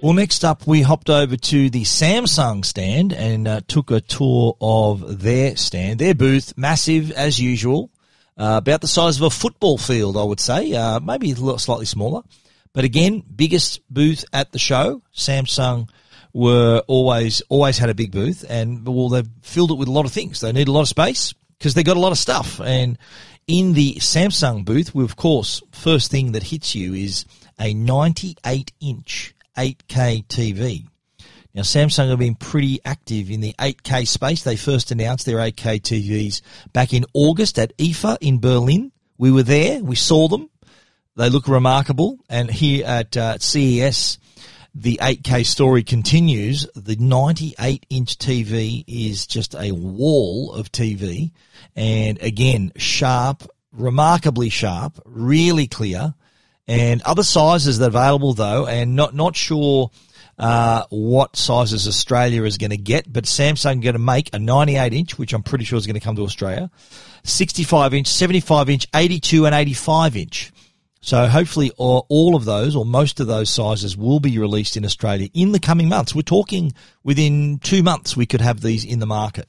Well, 0.00 0.12
next 0.12 0.44
up, 0.44 0.64
we 0.64 0.82
hopped 0.82 1.10
over 1.10 1.36
to 1.36 1.70
the 1.70 1.82
Samsung 1.82 2.64
stand 2.64 3.12
and 3.12 3.48
uh, 3.48 3.60
took 3.66 3.90
a 3.90 4.00
tour 4.00 4.56
of 4.60 5.22
their 5.22 5.56
stand, 5.56 5.98
their 5.98 6.14
booth, 6.14 6.56
massive 6.56 7.10
as 7.10 7.40
usual, 7.40 7.90
uh, 8.36 8.60
about 8.62 8.80
the 8.80 8.86
size 8.86 9.16
of 9.16 9.24
a 9.24 9.30
football 9.30 9.76
field, 9.76 10.16
I 10.16 10.22
would 10.22 10.38
say, 10.38 10.72
uh, 10.72 11.00
maybe 11.00 11.34
slightly 11.34 11.84
smaller. 11.84 12.22
But 12.72 12.84
again, 12.84 13.24
biggest 13.34 13.80
booth 13.92 14.24
at 14.32 14.52
the 14.52 14.58
show. 14.60 15.02
Samsung 15.12 15.88
were 16.32 16.80
always 16.86 17.40
always 17.48 17.78
had 17.78 17.90
a 17.90 17.94
big 17.94 18.12
booth, 18.12 18.44
and 18.48 18.86
well, 18.86 19.08
they've 19.08 19.28
filled 19.42 19.72
it 19.72 19.78
with 19.78 19.88
a 19.88 19.92
lot 19.92 20.06
of 20.06 20.12
things. 20.12 20.40
They 20.40 20.52
need 20.52 20.68
a 20.68 20.72
lot 20.72 20.82
of 20.82 20.88
space 20.88 21.34
because 21.58 21.74
they 21.74 21.82
got 21.82 21.96
a 21.96 22.00
lot 22.00 22.12
of 22.12 22.18
stuff. 22.18 22.60
And 22.60 22.98
in 23.48 23.72
the 23.72 23.96
Samsung 23.96 24.64
booth, 24.64 24.94
we 24.94 25.02
of 25.02 25.16
course, 25.16 25.60
first 25.72 26.12
thing 26.12 26.30
that 26.32 26.44
hits 26.44 26.76
you 26.76 26.94
is 26.94 27.24
a 27.58 27.74
98 27.74 28.70
inch 28.78 29.34
8K 29.58 30.24
TV. 30.26 30.86
Now, 31.52 31.62
Samsung 31.62 32.10
have 32.10 32.20
been 32.20 32.36
pretty 32.36 32.78
active 32.84 33.30
in 33.30 33.40
the 33.40 33.54
8K 33.58 34.06
space. 34.06 34.44
They 34.44 34.54
first 34.54 34.92
announced 34.92 35.26
their 35.26 35.38
8K 35.38 35.80
TVs 35.80 36.40
back 36.72 36.92
in 36.92 37.04
August 37.14 37.58
at 37.58 37.76
IFA 37.78 38.18
in 38.20 38.38
Berlin. 38.38 38.92
We 39.16 39.32
were 39.32 39.42
there. 39.42 39.82
We 39.82 39.96
saw 39.96 40.28
them. 40.28 40.50
They 41.16 41.28
look 41.28 41.48
remarkable. 41.48 42.18
And 42.28 42.48
here 42.48 42.86
at 42.86 43.16
uh, 43.16 43.38
CES, 43.38 44.18
the 44.72 45.00
8K 45.02 45.44
story 45.44 45.82
continues. 45.82 46.68
The 46.76 46.94
98 46.94 47.86
inch 47.90 48.18
TV 48.18 48.84
is 48.86 49.26
just 49.26 49.56
a 49.56 49.72
wall 49.72 50.52
of 50.52 50.70
TV. 50.70 51.32
And 51.74 52.22
again, 52.22 52.70
sharp, 52.76 53.42
remarkably 53.72 54.50
sharp, 54.50 55.00
really 55.04 55.66
clear 55.66 56.14
and 56.68 57.02
other 57.02 57.22
sizes 57.22 57.78
that 57.78 57.86
are 57.86 57.88
available 57.88 58.34
though, 58.34 58.66
and 58.66 58.94
not 58.94 59.14
not 59.14 59.34
sure 59.34 59.90
uh, 60.38 60.84
what 60.90 61.34
sizes 61.34 61.88
Australia 61.88 62.44
is 62.44 62.58
going 62.58 62.70
to 62.70 62.76
get, 62.76 63.12
but 63.12 63.24
Samsung 63.24 63.82
going 63.82 63.94
to 63.94 63.98
make 63.98 64.32
a 64.32 64.38
98 64.38 64.92
inch, 64.92 65.18
which 65.18 65.32
I'm 65.32 65.42
pretty 65.42 65.64
sure 65.64 65.78
is 65.78 65.86
going 65.86 65.94
to 65.94 66.00
come 66.00 66.16
to 66.16 66.22
Australia, 66.22 66.70
65 67.24 67.94
inch, 67.94 68.06
75 68.06 68.70
inch, 68.70 68.86
82 68.94 69.46
and 69.46 69.54
85 69.54 70.16
inch. 70.16 70.52
So 71.00 71.26
hopefully 71.26 71.70
all, 71.76 72.06
all 72.08 72.36
of 72.36 72.44
those 72.44 72.76
or 72.76 72.84
most 72.84 73.20
of 73.20 73.26
those 73.26 73.50
sizes 73.50 73.96
will 73.96 74.20
be 74.20 74.38
released 74.38 74.76
in 74.76 74.84
Australia 74.84 75.28
in 75.32 75.52
the 75.52 75.60
coming 75.60 75.88
months. 75.88 76.14
We're 76.14 76.22
talking 76.22 76.72
within 77.02 77.58
two 77.58 77.82
months 77.82 78.16
we 78.16 78.26
could 78.26 78.40
have 78.40 78.60
these 78.60 78.84
in 78.84 78.98
the 78.98 79.06
market. 79.06 79.48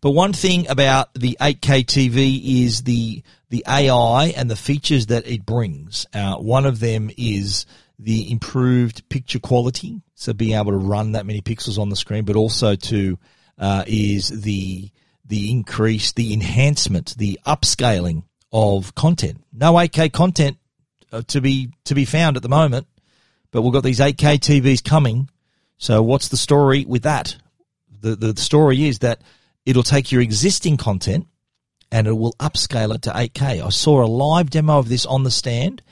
But 0.00 0.10
one 0.10 0.32
thing 0.32 0.68
about 0.68 1.12
the 1.14 1.36
8K 1.40 1.84
TV 1.84 2.64
is 2.64 2.82
the 2.82 3.22
the 3.48 3.64
AI 3.68 4.34
and 4.36 4.50
the 4.50 4.56
features 4.56 5.06
that 5.06 5.26
it 5.26 5.46
brings. 5.46 6.04
Uh, 6.12 6.36
one 6.36 6.66
of 6.66 6.80
them 6.80 7.10
is 7.16 7.64
the 7.98 8.30
improved 8.30 9.08
picture 9.08 9.38
quality, 9.38 10.02
so 10.14 10.32
being 10.32 10.58
able 10.58 10.72
to 10.72 10.78
run 10.78 11.12
that 11.12 11.26
many 11.26 11.40
pixels 11.40 11.78
on 11.78 11.88
the 11.88 11.96
screen, 11.96 12.24
but 12.24 12.36
also 12.36 12.74
to 12.74 13.18
uh, 13.58 13.84
is 13.86 14.28
the 14.28 14.90
the 15.24 15.50
increase, 15.50 16.12
the 16.12 16.32
enhancement, 16.32 17.16
the 17.16 17.38
upscaling 17.46 18.22
of 18.52 18.94
content. 18.94 19.42
No 19.52 19.72
8K 19.74 20.12
content 20.12 20.58
uh, 21.12 21.22
to 21.28 21.40
be 21.40 21.70
to 21.84 21.94
be 21.94 22.04
found 22.04 22.36
at 22.36 22.42
the 22.42 22.48
moment, 22.48 22.86
but 23.50 23.62
we've 23.62 23.72
got 23.72 23.82
these 23.82 24.00
8K 24.00 24.38
TVs 24.38 24.84
coming. 24.84 25.30
So 25.78 26.02
what's 26.02 26.28
the 26.28 26.36
story 26.36 26.84
with 26.84 27.02
that? 27.02 27.36
The 28.00 28.16
the 28.16 28.40
story 28.40 28.86
is 28.86 29.00
that 29.00 29.20
it'll 29.66 29.82
take 29.82 30.10
your 30.12 30.22
existing 30.22 30.76
content 30.76 31.26
and 31.90 32.06
it 32.06 32.12
will 32.12 32.34
upscale 32.34 32.94
it 32.94 33.02
to 33.02 33.10
8K. 33.10 33.64
I 33.64 33.68
saw 33.68 34.02
a 34.02 34.06
live 34.06 34.48
demo 34.48 34.78
of 34.78 34.88
this 34.88 35.04
on 35.04 35.24
the 35.24 35.30
stand 35.30 35.82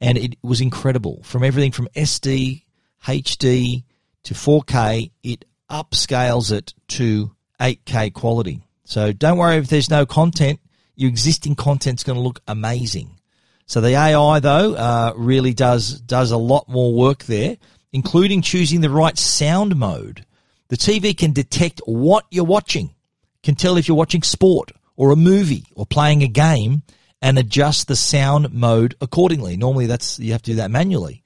and 0.00 0.18
it 0.18 0.36
was 0.42 0.60
incredible. 0.60 1.22
From 1.22 1.44
everything 1.44 1.72
from 1.72 1.88
SD, 1.96 2.64
HD 3.04 3.84
to 4.24 4.34
4K, 4.34 5.12
it 5.22 5.44
upscales 5.70 6.52
it 6.52 6.74
to 6.88 7.30
8K 7.60 8.12
quality. 8.12 8.62
So 8.84 9.12
don't 9.12 9.38
worry 9.38 9.56
if 9.56 9.68
there's 9.68 9.90
no 9.90 10.04
content, 10.04 10.60
your 10.96 11.08
existing 11.08 11.54
content's 11.54 12.02
going 12.02 12.16
to 12.16 12.22
look 12.22 12.40
amazing. 12.48 13.20
So 13.66 13.80
the 13.80 13.94
AI 13.94 14.40
though 14.40 14.74
uh, 14.74 15.12
really 15.16 15.54
does 15.54 16.00
does 16.00 16.32
a 16.32 16.36
lot 16.36 16.68
more 16.68 16.92
work 16.92 17.24
there, 17.24 17.56
including 17.92 18.42
choosing 18.42 18.80
the 18.80 18.90
right 18.90 19.16
sound 19.16 19.76
mode. 19.76 20.26
The 20.68 20.76
TV 20.76 21.16
can 21.16 21.32
detect 21.32 21.80
what 21.86 22.26
you're 22.30 22.44
watching 22.44 22.94
can 23.42 23.54
tell 23.54 23.76
if 23.76 23.88
you're 23.88 23.96
watching 23.96 24.22
sport 24.22 24.72
or 24.96 25.10
a 25.10 25.16
movie 25.16 25.64
or 25.74 25.86
playing 25.86 26.22
a 26.22 26.28
game 26.28 26.82
and 27.22 27.38
adjust 27.38 27.88
the 27.88 27.96
sound 27.96 28.52
mode 28.52 28.94
accordingly. 29.00 29.56
Normally 29.56 29.86
that's, 29.86 30.18
you 30.18 30.32
have 30.32 30.42
to 30.42 30.52
do 30.52 30.56
that 30.56 30.70
manually. 30.70 31.22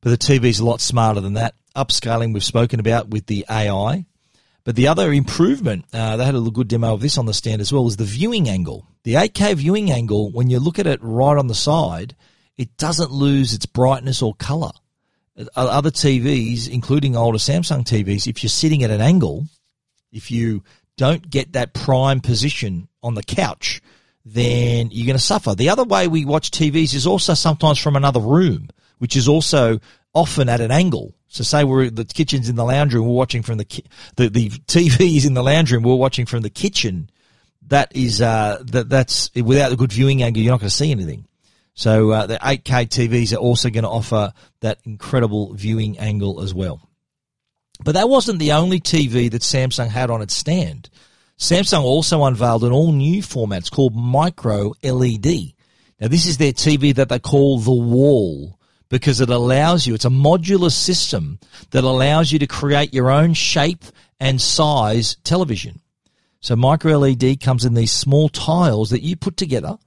But 0.00 0.10
the 0.10 0.18
TV 0.18 0.44
is 0.44 0.60
a 0.60 0.66
lot 0.66 0.80
smarter 0.80 1.20
than 1.20 1.34
that. 1.34 1.54
Upscaling 1.74 2.32
we've 2.32 2.44
spoken 2.44 2.78
about 2.78 3.08
with 3.08 3.26
the 3.26 3.44
AI. 3.50 4.04
But 4.64 4.76
the 4.76 4.88
other 4.88 5.12
improvement, 5.12 5.84
uh, 5.92 6.16
they 6.16 6.24
had 6.24 6.34
a 6.34 6.40
good 6.40 6.68
demo 6.68 6.94
of 6.94 7.00
this 7.00 7.18
on 7.18 7.26
the 7.26 7.34
stand 7.34 7.60
as 7.60 7.72
well, 7.72 7.86
is 7.86 7.96
the 7.96 8.04
viewing 8.04 8.48
angle. 8.48 8.86
The 9.02 9.14
8K 9.14 9.56
viewing 9.56 9.90
angle, 9.90 10.30
when 10.30 10.48
you 10.48 10.58
look 10.58 10.78
at 10.78 10.86
it 10.86 11.00
right 11.02 11.36
on 11.36 11.48
the 11.48 11.54
side, 11.54 12.16
it 12.56 12.76
doesn't 12.76 13.10
lose 13.10 13.52
its 13.52 13.66
brightness 13.66 14.22
or 14.22 14.34
color. 14.34 14.70
Other 15.56 15.90
TVs, 15.90 16.68
including 16.68 17.16
older 17.16 17.38
Samsung 17.38 17.84
TVs, 17.84 18.26
if 18.26 18.42
you're 18.42 18.48
sitting 18.48 18.84
at 18.84 18.90
an 18.90 19.00
angle, 19.00 19.46
if 20.12 20.30
you 20.30 20.62
don't 20.96 21.28
get 21.28 21.52
that 21.52 21.74
prime 21.74 22.20
position 22.20 22.88
on 23.02 23.14
the 23.14 23.22
couch, 23.22 23.80
then 24.24 24.90
you're 24.90 25.06
going 25.06 25.18
to 25.18 25.22
suffer. 25.22 25.54
The 25.54 25.68
other 25.68 25.84
way 25.84 26.08
we 26.08 26.24
watch 26.24 26.50
TVs 26.50 26.94
is 26.94 27.06
also 27.06 27.34
sometimes 27.34 27.78
from 27.78 27.96
another 27.96 28.20
room, 28.20 28.68
which 28.98 29.16
is 29.16 29.28
also 29.28 29.80
often 30.14 30.48
at 30.48 30.60
an 30.60 30.70
angle. 30.70 31.14
So 31.28 31.42
say 31.42 31.64
we're 31.64 31.90
the 31.90 32.04
kitchen's 32.04 32.48
in 32.48 32.56
the 32.56 32.64
lounge 32.64 32.94
room, 32.94 33.06
we're 33.06 33.14
watching 33.14 33.42
from 33.42 33.58
the 33.58 33.82
the 34.16 34.28
the 34.28 34.50
TV 34.50 35.16
is 35.16 35.26
in 35.26 35.34
the 35.34 35.42
lounge 35.42 35.72
room, 35.72 35.82
we're 35.82 35.96
watching 35.96 36.26
from 36.26 36.42
the 36.42 36.50
kitchen. 36.50 37.10
That 37.66 37.94
is 37.96 38.22
uh 38.22 38.62
that 38.66 38.88
that's 38.88 39.34
without 39.34 39.72
a 39.72 39.76
good 39.76 39.92
viewing 39.92 40.22
angle, 40.22 40.42
you're 40.42 40.52
not 40.52 40.60
going 40.60 40.70
to 40.70 40.74
see 40.74 40.90
anything. 40.90 41.26
So 41.74 42.10
uh, 42.12 42.26
the 42.26 42.36
8K 42.36 42.86
TVs 42.86 43.32
are 43.32 43.38
also 43.38 43.68
going 43.68 43.82
to 43.82 43.90
offer 43.90 44.32
that 44.60 44.78
incredible 44.84 45.54
viewing 45.54 45.98
angle 45.98 46.40
as 46.40 46.54
well. 46.54 46.88
But 47.82 47.92
that 47.92 48.08
wasn't 48.08 48.38
the 48.38 48.52
only 48.52 48.80
TV 48.80 49.30
that 49.30 49.42
Samsung 49.42 49.88
had 49.88 50.10
on 50.10 50.22
its 50.22 50.34
stand. 50.34 50.90
Samsung 51.38 51.82
also 51.82 52.24
unveiled 52.24 52.64
an 52.64 52.72
all 52.72 52.92
new 52.92 53.22
format. 53.22 53.60
It's 53.60 53.70
called 53.70 53.96
Micro 53.96 54.74
LED. 54.82 55.54
Now, 56.00 56.08
this 56.08 56.26
is 56.26 56.38
their 56.38 56.52
TV 56.52 56.94
that 56.94 57.08
they 57.08 57.18
call 57.18 57.58
the 57.58 57.72
wall 57.72 58.58
because 58.88 59.20
it 59.20 59.28
allows 59.28 59.86
you, 59.86 59.94
it's 59.94 60.04
a 60.04 60.10
modular 60.10 60.70
system 60.70 61.38
that 61.70 61.84
allows 61.84 62.30
you 62.30 62.38
to 62.38 62.46
create 62.46 62.94
your 62.94 63.10
own 63.10 63.34
shape 63.34 63.84
and 64.20 64.40
size 64.40 65.16
television. 65.24 65.80
So 66.40 66.54
micro 66.54 66.98
LED 66.98 67.40
comes 67.40 67.64
in 67.64 67.74
these 67.74 67.90
small 67.90 68.28
tiles 68.28 68.90
that 68.90 69.02
you 69.02 69.16
put 69.16 69.36
together 69.36 69.78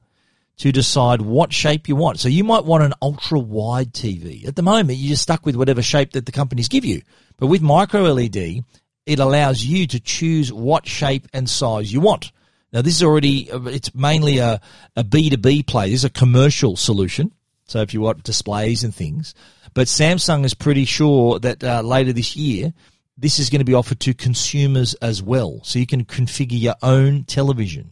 to 0.57 0.71
decide 0.71 1.21
what 1.21 1.53
shape 1.53 1.87
you 1.87 1.95
want. 1.95 2.19
So 2.19 2.29
you 2.29 2.43
might 2.43 2.65
want 2.65 2.83
an 2.83 2.93
ultra 3.01 3.39
wide 3.39 3.93
TV. 3.93 4.47
At 4.47 4.55
the 4.55 4.63
moment, 4.63 4.97
you're 4.97 5.09
just 5.09 5.23
stuck 5.23 5.45
with 5.45 5.55
whatever 5.55 5.81
shape 5.81 6.13
that 6.13 6.25
the 6.25 6.31
companies 6.31 6.67
give 6.67 6.85
you. 6.85 7.01
But 7.37 7.47
with 7.47 7.61
micro 7.61 8.01
LED, 8.01 8.63
it 9.05 9.19
allows 9.19 9.63
you 9.63 9.85
to 9.87 9.99
choose 9.99 10.51
what 10.51 10.87
shape 10.87 11.27
and 11.31 11.49
size 11.49 11.93
you 11.93 12.01
want. 12.01 12.31
Now, 12.73 12.81
this 12.81 12.95
is 12.95 13.03
already, 13.03 13.49
it's 13.51 13.93
mainly 13.95 14.39
a, 14.39 14.59
a 14.95 15.03
B2B 15.03 15.67
play. 15.67 15.91
This 15.91 16.01
is 16.01 16.05
a 16.05 16.09
commercial 16.09 16.75
solution. 16.75 17.31
So 17.65 17.81
if 17.81 17.93
you 17.93 18.01
want 18.01 18.23
displays 18.23 18.83
and 18.83 18.93
things. 18.93 19.35
But 19.73 19.87
Samsung 19.87 20.43
is 20.43 20.53
pretty 20.53 20.85
sure 20.85 21.39
that 21.39 21.63
uh, 21.63 21.81
later 21.81 22.13
this 22.13 22.35
year, 22.35 22.73
this 23.17 23.39
is 23.39 23.49
going 23.49 23.59
to 23.59 23.65
be 23.65 23.73
offered 23.73 23.99
to 24.01 24.13
consumers 24.13 24.93
as 24.95 25.21
well. 25.21 25.61
So 25.63 25.79
you 25.79 25.87
can 25.87 26.05
configure 26.05 26.59
your 26.59 26.75
own 26.81 27.25
television. 27.25 27.91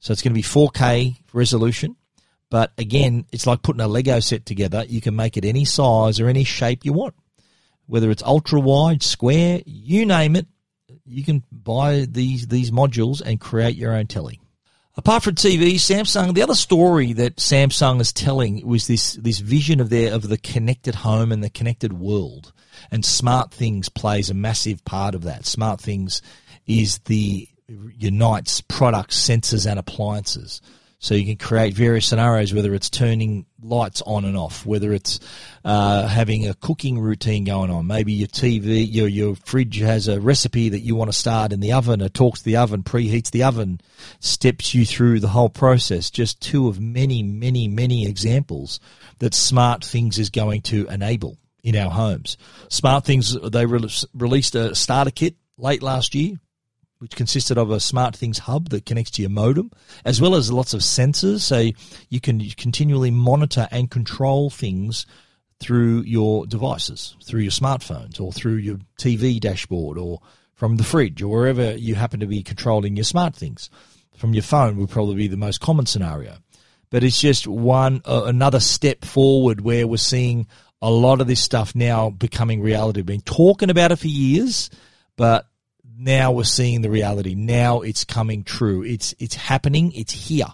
So 0.00 0.12
it's 0.12 0.22
going 0.22 0.32
to 0.32 0.38
be 0.38 0.42
4K 0.42 1.16
resolution. 1.32 1.96
But 2.50 2.72
again, 2.78 3.26
it's 3.30 3.46
like 3.46 3.62
putting 3.62 3.80
a 3.80 3.88
Lego 3.88 4.18
set 4.20 4.44
together. 4.44 4.84
You 4.88 5.00
can 5.00 5.14
make 5.14 5.36
it 5.36 5.44
any 5.44 5.64
size 5.64 6.18
or 6.18 6.28
any 6.28 6.44
shape 6.44 6.84
you 6.84 6.92
want. 6.92 7.14
Whether 7.86 8.10
it's 8.10 8.22
ultra 8.22 8.60
wide, 8.60 9.02
square, 9.02 9.62
you 9.64 10.04
name 10.04 10.36
it, 10.36 10.46
you 11.04 11.24
can 11.24 11.44
buy 11.52 12.06
these, 12.08 12.48
these 12.48 12.70
modules 12.70 13.20
and 13.20 13.40
create 13.40 13.76
your 13.76 13.94
own 13.94 14.06
telly. 14.06 14.40
Apart 14.96 15.22
from 15.22 15.36
TV, 15.36 15.74
Samsung, 15.74 16.34
the 16.34 16.42
other 16.42 16.54
story 16.54 17.12
that 17.12 17.36
Samsung 17.36 18.00
is 18.00 18.12
telling 18.12 18.66
was 18.66 18.86
this, 18.86 19.14
this 19.14 19.38
vision 19.38 19.80
of 19.80 19.88
their, 19.88 20.12
of 20.12 20.28
the 20.28 20.38
connected 20.38 20.96
home 20.96 21.30
and 21.30 21.44
the 21.44 21.50
connected 21.50 21.92
world. 21.92 22.52
And 22.90 23.04
smart 23.04 23.52
things 23.52 23.88
plays 23.88 24.30
a 24.30 24.34
massive 24.34 24.84
part 24.84 25.14
of 25.14 25.22
that. 25.22 25.46
Smart 25.46 25.80
things 25.80 26.22
is 26.66 26.98
the 27.00 27.48
unites 27.96 28.60
products, 28.60 29.18
sensors 29.18 29.68
and 29.68 29.78
appliances. 29.78 30.60
So 31.02 31.14
you 31.14 31.24
can 31.24 31.36
create 31.36 31.72
various 31.72 32.04
scenarios, 32.06 32.52
whether 32.52 32.74
it's 32.74 32.90
turning 32.90 33.46
lights 33.62 34.02
on 34.02 34.26
and 34.26 34.36
off, 34.36 34.66
whether 34.66 34.92
it's 34.92 35.18
uh, 35.64 36.06
having 36.06 36.46
a 36.46 36.52
cooking 36.52 36.98
routine 36.98 37.44
going 37.44 37.70
on. 37.70 37.86
Maybe 37.86 38.12
your 38.12 38.28
TV, 38.28 38.86
your 38.86 39.08
your 39.08 39.34
fridge 39.34 39.78
has 39.78 40.08
a 40.08 40.20
recipe 40.20 40.68
that 40.68 40.80
you 40.80 40.94
want 40.94 41.10
to 41.10 41.16
start 41.16 41.54
in 41.54 41.60
the 41.60 41.72
oven. 41.72 42.02
It 42.02 42.12
talks 42.12 42.40
to 42.40 42.44
the 42.44 42.58
oven, 42.58 42.82
preheats 42.82 43.30
the 43.30 43.44
oven, 43.44 43.80
steps 44.18 44.74
you 44.74 44.84
through 44.84 45.20
the 45.20 45.28
whole 45.28 45.48
process. 45.48 46.10
Just 46.10 46.42
two 46.42 46.68
of 46.68 46.78
many, 46.78 47.22
many, 47.22 47.66
many 47.66 48.06
examples 48.06 48.78
that 49.20 49.32
smart 49.32 49.82
things 49.82 50.18
is 50.18 50.28
going 50.28 50.60
to 50.62 50.86
enable 50.88 51.38
in 51.62 51.76
our 51.76 51.90
homes. 51.90 52.36
Smart 52.68 53.06
things 53.06 53.34
they 53.40 53.64
re- 53.64 53.88
released 54.12 54.54
a 54.54 54.74
starter 54.74 55.10
kit 55.10 55.36
late 55.56 55.82
last 55.82 56.14
year 56.14 56.36
which 57.00 57.16
consisted 57.16 57.56
of 57.56 57.70
a 57.70 57.80
Smart 57.80 58.14
Things 58.14 58.40
hub 58.40 58.68
that 58.68 58.84
connects 58.84 59.10
to 59.12 59.22
your 59.22 59.30
modem, 59.30 59.70
as 60.04 60.20
well 60.20 60.34
as 60.34 60.52
lots 60.52 60.74
of 60.74 60.82
sensors, 60.82 61.40
so 61.40 61.70
you 62.10 62.20
can 62.20 62.40
continually 62.50 63.10
monitor 63.10 63.66
and 63.70 63.90
control 63.90 64.50
things 64.50 65.06
through 65.60 66.02
your 66.02 66.46
devices, 66.46 67.16
through 67.24 67.40
your 67.40 67.50
smartphones, 67.50 68.20
or 68.20 68.32
through 68.32 68.56
your 68.56 68.76
TV 68.98 69.40
dashboard, 69.40 69.96
or 69.96 70.20
from 70.54 70.76
the 70.76 70.84
fridge, 70.84 71.22
or 71.22 71.28
wherever 71.28 71.74
you 71.74 71.94
happen 71.94 72.20
to 72.20 72.26
be 72.26 72.42
controlling 72.42 72.96
your 72.96 73.04
smart 73.04 73.34
things. 73.34 73.70
From 74.14 74.34
your 74.34 74.42
phone 74.42 74.76
would 74.76 74.90
probably 74.90 75.16
be 75.16 75.28
the 75.28 75.38
most 75.38 75.62
common 75.62 75.86
scenario. 75.86 76.36
But 76.90 77.02
it's 77.02 77.20
just 77.20 77.46
one 77.46 78.02
uh, 78.04 78.24
another 78.26 78.60
step 78.60 79.06
forward 79.06 79.62
where 79.62 79.86
we're 79.86 79.96
seeing 79.96 80.46
a 80.82 80.90
lot 80.90 81.22
of 81.22 81.26
this 81.26 81.40
stuff 81.40 81.74
now 81.74 82.10
becoming 82.10 82.60
reality. 82.60 83.00
We've 83.00 83.06
been 83.06 83.20
talking 83.22 83.70
about 83.70 83.92
it 83.92 83.96
for 83.96 84.08
years, 84.08 84.68
but 85.16 85.46
now 86.00 86.32
we're 86.32 86.44
seeing 86.44 86.80
the 86.80 86.90
reality. 86.90 87.34
Now 87.34 87.82
it's 87.82 88.04
coming 88.04 88.42
true. 88.42 88.82
It's 88.82 89.14
it's 89.18 89.34
happening. 89.34 89.92
It's 89.92 90.12
here. 90.12 90.46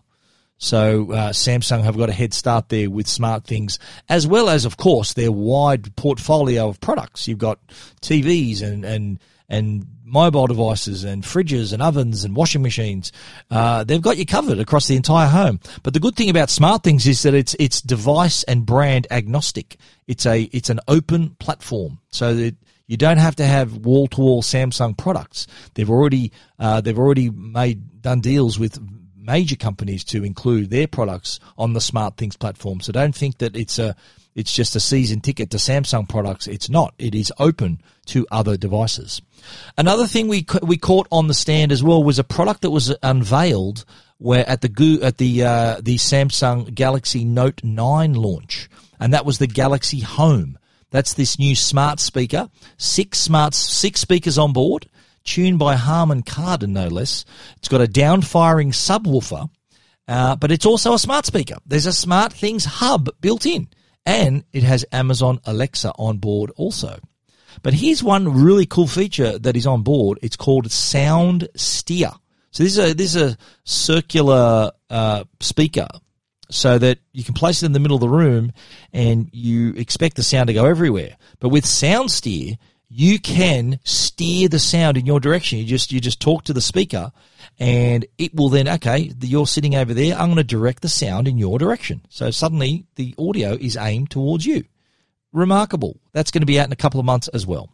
So 0.59 1.12
uh, 1.12 1.31
Samsung 1.31 1.83
have 1.85 1.99
got 1.99 2.09
a 2.09 2.15
head 2.15 2.33
start 2.33 2.71
there 2.71 2.88
with 2.88 3.07
smart 3.07 3.45
things, 3.45 3.79
as 4.09 4.26
well 4.26 4.49
as, 4.49 4.65
of 4.65 4.79
course, 4.79 5.12
their 5.12 5.31
wide 5.31 5.95
portfolio 5.97 6.69
of 6.69 6.81
products. 6.81 7.29
You've 7.29 7.38
got 7.38 7.65
TVs 8.00 8.62
and 8.62 8.85
and 8.85 9.19
and 9.49 9.87
mobile 10.05 10.47
devices 10.47 11.05
and 11.05 11.23
fridges 11.25 11.73
and 11.73 11.83
ovens 11.83 12.25
and 12.25 12.35
washing 12.35 12.62
machines. 12.62 13.12
Uh, 13.50 13.85
they've 13.85 14.03
got 14.03 14.17
you 14.17 14.25
covered 14.25 14.59
across 14.59 14.87
the 14.87 14.97
entire 14.97 15.29
home. 15.29 15.61
But 15.83 15.95
the 15.95 16.00
good 16.00 16.17
thing 16.17 16.31
about 16.31 16.49
smart 16.49 16.83
things 16.83 17.07
is 17.07 17.23
that 17.23 17.35
it's 17.35 17.55
it's 17.59 17.81
device 17.81 18.43
and 18.45 18.65
brand 18.65 19.07
agnostic. 19.11 19.76
It's 20.07 20.26
a 20.26 20.43
it's 20.53 20.71
an 20.71 20.81
open 20.88 21.37
platform, 21.38 21.99
so 22.09 22.35
that 22.35 22.57
you 22.87 22.97
don't 22.97 23.19
have 23.19 23.37
to 23.37 23.45
have 23.45 23.78
wall 23.78 24.07
to 24.09 24.21
wall 24.21 24.43
Samsung 24.43 24.97
products. 24.97 25.47
They've 25.75 25.90
already 25.90 26.33
uh, 26.59 26.81
they've 26.81 26.99
already 26.99 27.31
made 27.31 28.02
done 28.02 28.21
deals 28.21 28.59
with 28.59 28.78
major 29.16 29.57
companies 29.57 30.05
to 30.05 30.25
include 30.25 30.71
their 30.71 30.87
products 30.87 31.40
on 31.59 31.73
the 31.73 31.81
Smart 31.81 32.16
Things 32.16 32.37
platform. 32.37 32.81
So 32.81 32.93
don't 32.93 33.14
think 33.14 33.38
that 33.38 33.57
it's 33.57 33.78
a 33.78 33.97
it's 34.37 34.52
just 34.52 34.76
a 34.76 34.81
season 34.81 35.21
ticket 35.21 35.50
to 35.50 35.57
Samsung 35.57 36.09
products. 36.09 36.47
It's 36.47 36.69
not. 36.69 36.95
It 36.99 37.14
is 37.14 37.33
open 37.38 37.81
to 38.07 38.26
other 38.31 38.57
devices. 38.57 39.23
Another 39.76 40.07
thing 40.07 40.28
we 40.28 40.47
we 40.62 40.76
caught 40.76 41.09
on 41.11 41.26
the 41.26 41.35
stand 41.35 41.73
as 41.73 41.83
well 41.83 42.05
was 42.05 42.19
a 42.19 42.25
product 42.25 42.62
that 42.62 42.71
was 42.71 42.95
unveiled 43.02 43.85
where 44.19 44.49
at 44.49 44.61
the 44.61 45.00
at 45.02 45.19
the 45.19 45.43
uh, 45.43 45.81
the 45.81 45.97
Samsung 45.97 46.73
Galaxy 46.75 47.25
Note 47.25 47.62
9 47.64 48.14
launch, 48.14 48.69
and 49.00 49.12
that 49.12 49.26
was 49.26 49.38
the 49.38 49.47
Galaxy 49.47 50.00
Home. 50.00 50.59
That's 50.97 51.12
this 51.12 51.38
new 51.38 51.55
smart 51.55 52.00
speaker. 52.00 52.49
Six 52.79 53.19
smart, 53.19 53.53
six 53.53 54.00
speakers 54.00 54.39
on 54.39 54.54
board, 54.54 54.89
tuned 55.25 55.59
by 55.59 55.76
Harman 55.76 56.23
Kardon, 56.23 56.73
no 56.73 56.89
less. 56.89 57.26
It's 57.59 57.69
got 57.69 57.82
a 57.82 57.87
down-firing 57.87 58.71
subwoofer, 58.71 59.50
uh, 60.09 60.37
but 60.37 60.50
it's 60.50 60.65
also 60.65 60.95
a 60.95 60.99
smart 60.99 61.26
speaker. 61.26 61.56
There's 61.67 61.85
a 61.85 61.93
Smart 61.93 62.32
Things 62.32 62.65
hub 62.65 63.11
built 63.21 63.45
in, 63.45 63.69
and 64.06 64.45
it 64.54 64.63
has 64.63 64.87
Amazon 64.91 65.39
Alexa 65.45 65.93
on 65.99 66.17
board 66.17 66.50
also. 66.56 66.99
But 67.63 67.75
here's 67.75 68.02
one 68.02 68.43
really 68.43 68.65
cool 68.65 68.87
feature 68.87 69.39
that 69.39 69.54
is 69.54 69.67
on 69.67 69.82
board. 69.82 70.19
It's 70.23 70.37
called 70.37 70.73
Sound 70.73 71.47
Steer. 71.56 72.13
So 72.52 72.63
this 72.63 72.78
is 72.78 72.91
a 72.93 72.95
this 72.95 73.15
is 73.15 73.32
a 73.32 73.39
circular 73.65 74.73
uh, 74.89 75.25
speaker 75.41 75.89
so 76.50 76.78
that 76.78 76.99
you 77.13 77.25
can 77.25 77.35
place 77.35 77.63
it 77.63 77.67
in 77.67 77.73
the 77.73 77.80
middle 77.80 77.97
of 77.97 78.00
the 78.00 78.09
room 78.09 78.52
and 78.93 79.28
you 79.32 79.75
expect 79.75 80.17
the 80.17 80.23
sound 80.23 80.49
to 80.49 80.54
go 80.54 80.65
everywhere. 80.67 81.17
But 81.41 81.49
with 81.49 81.67
sound 81.67 82.11
steer, 82.11 82.56
you 82.89 83.19
can 83.19 83.80
steer 83.85 84.49
the 84.49 84.59
sound 84.59 84.97
in 84.97 85.06
your 85.06 85.21
direction. 85.21 85.59
You 85.59 85.65
just 85.65 85.93
you 85.93 86.00
just 86.00 86.21
talk 86.21 86.45
to 86.45 86.52
the 86.52 86.61
speaker 86.61 87.11
and 87.59 88.06
it 88.19 88.35
will 88.35 88.49
then 88.49 88.69
okay, 88.69 89.13
you're 89.21 89.47
sitting 89.47 89.75
over 89.75 89.93
there, 89.93 90.15
I'm 90.15 90.26
going 90.26 90.37
to 90.37 90.45
direct 90.45 90.82
the 90.82 90.89
sound 90.89 91.26
in 91.26 91.39
your 91.39 91.59
direction. 91.59 92.02
So 92.09 92.30
suddenly 92.30 92.87
the 92.95 93.15
audio 93.19 93.52
is 93.52 93.76
aimed 93.76 94.11
towards 94.11 94.47
you. 94.47 94.65
Remarkable. 95.32 95.99
That's 96.13 96.30
going 96.30 96.43
to 96.43 96.47
be 96.47 96.61
out 96.61 96.67
in 96.67 96.73
a 96.73 96.76
couple 96.76 97.00
of 97.00 97.06
months 97.06 97.28
as 97.28 97.47
well. 97.47 97.71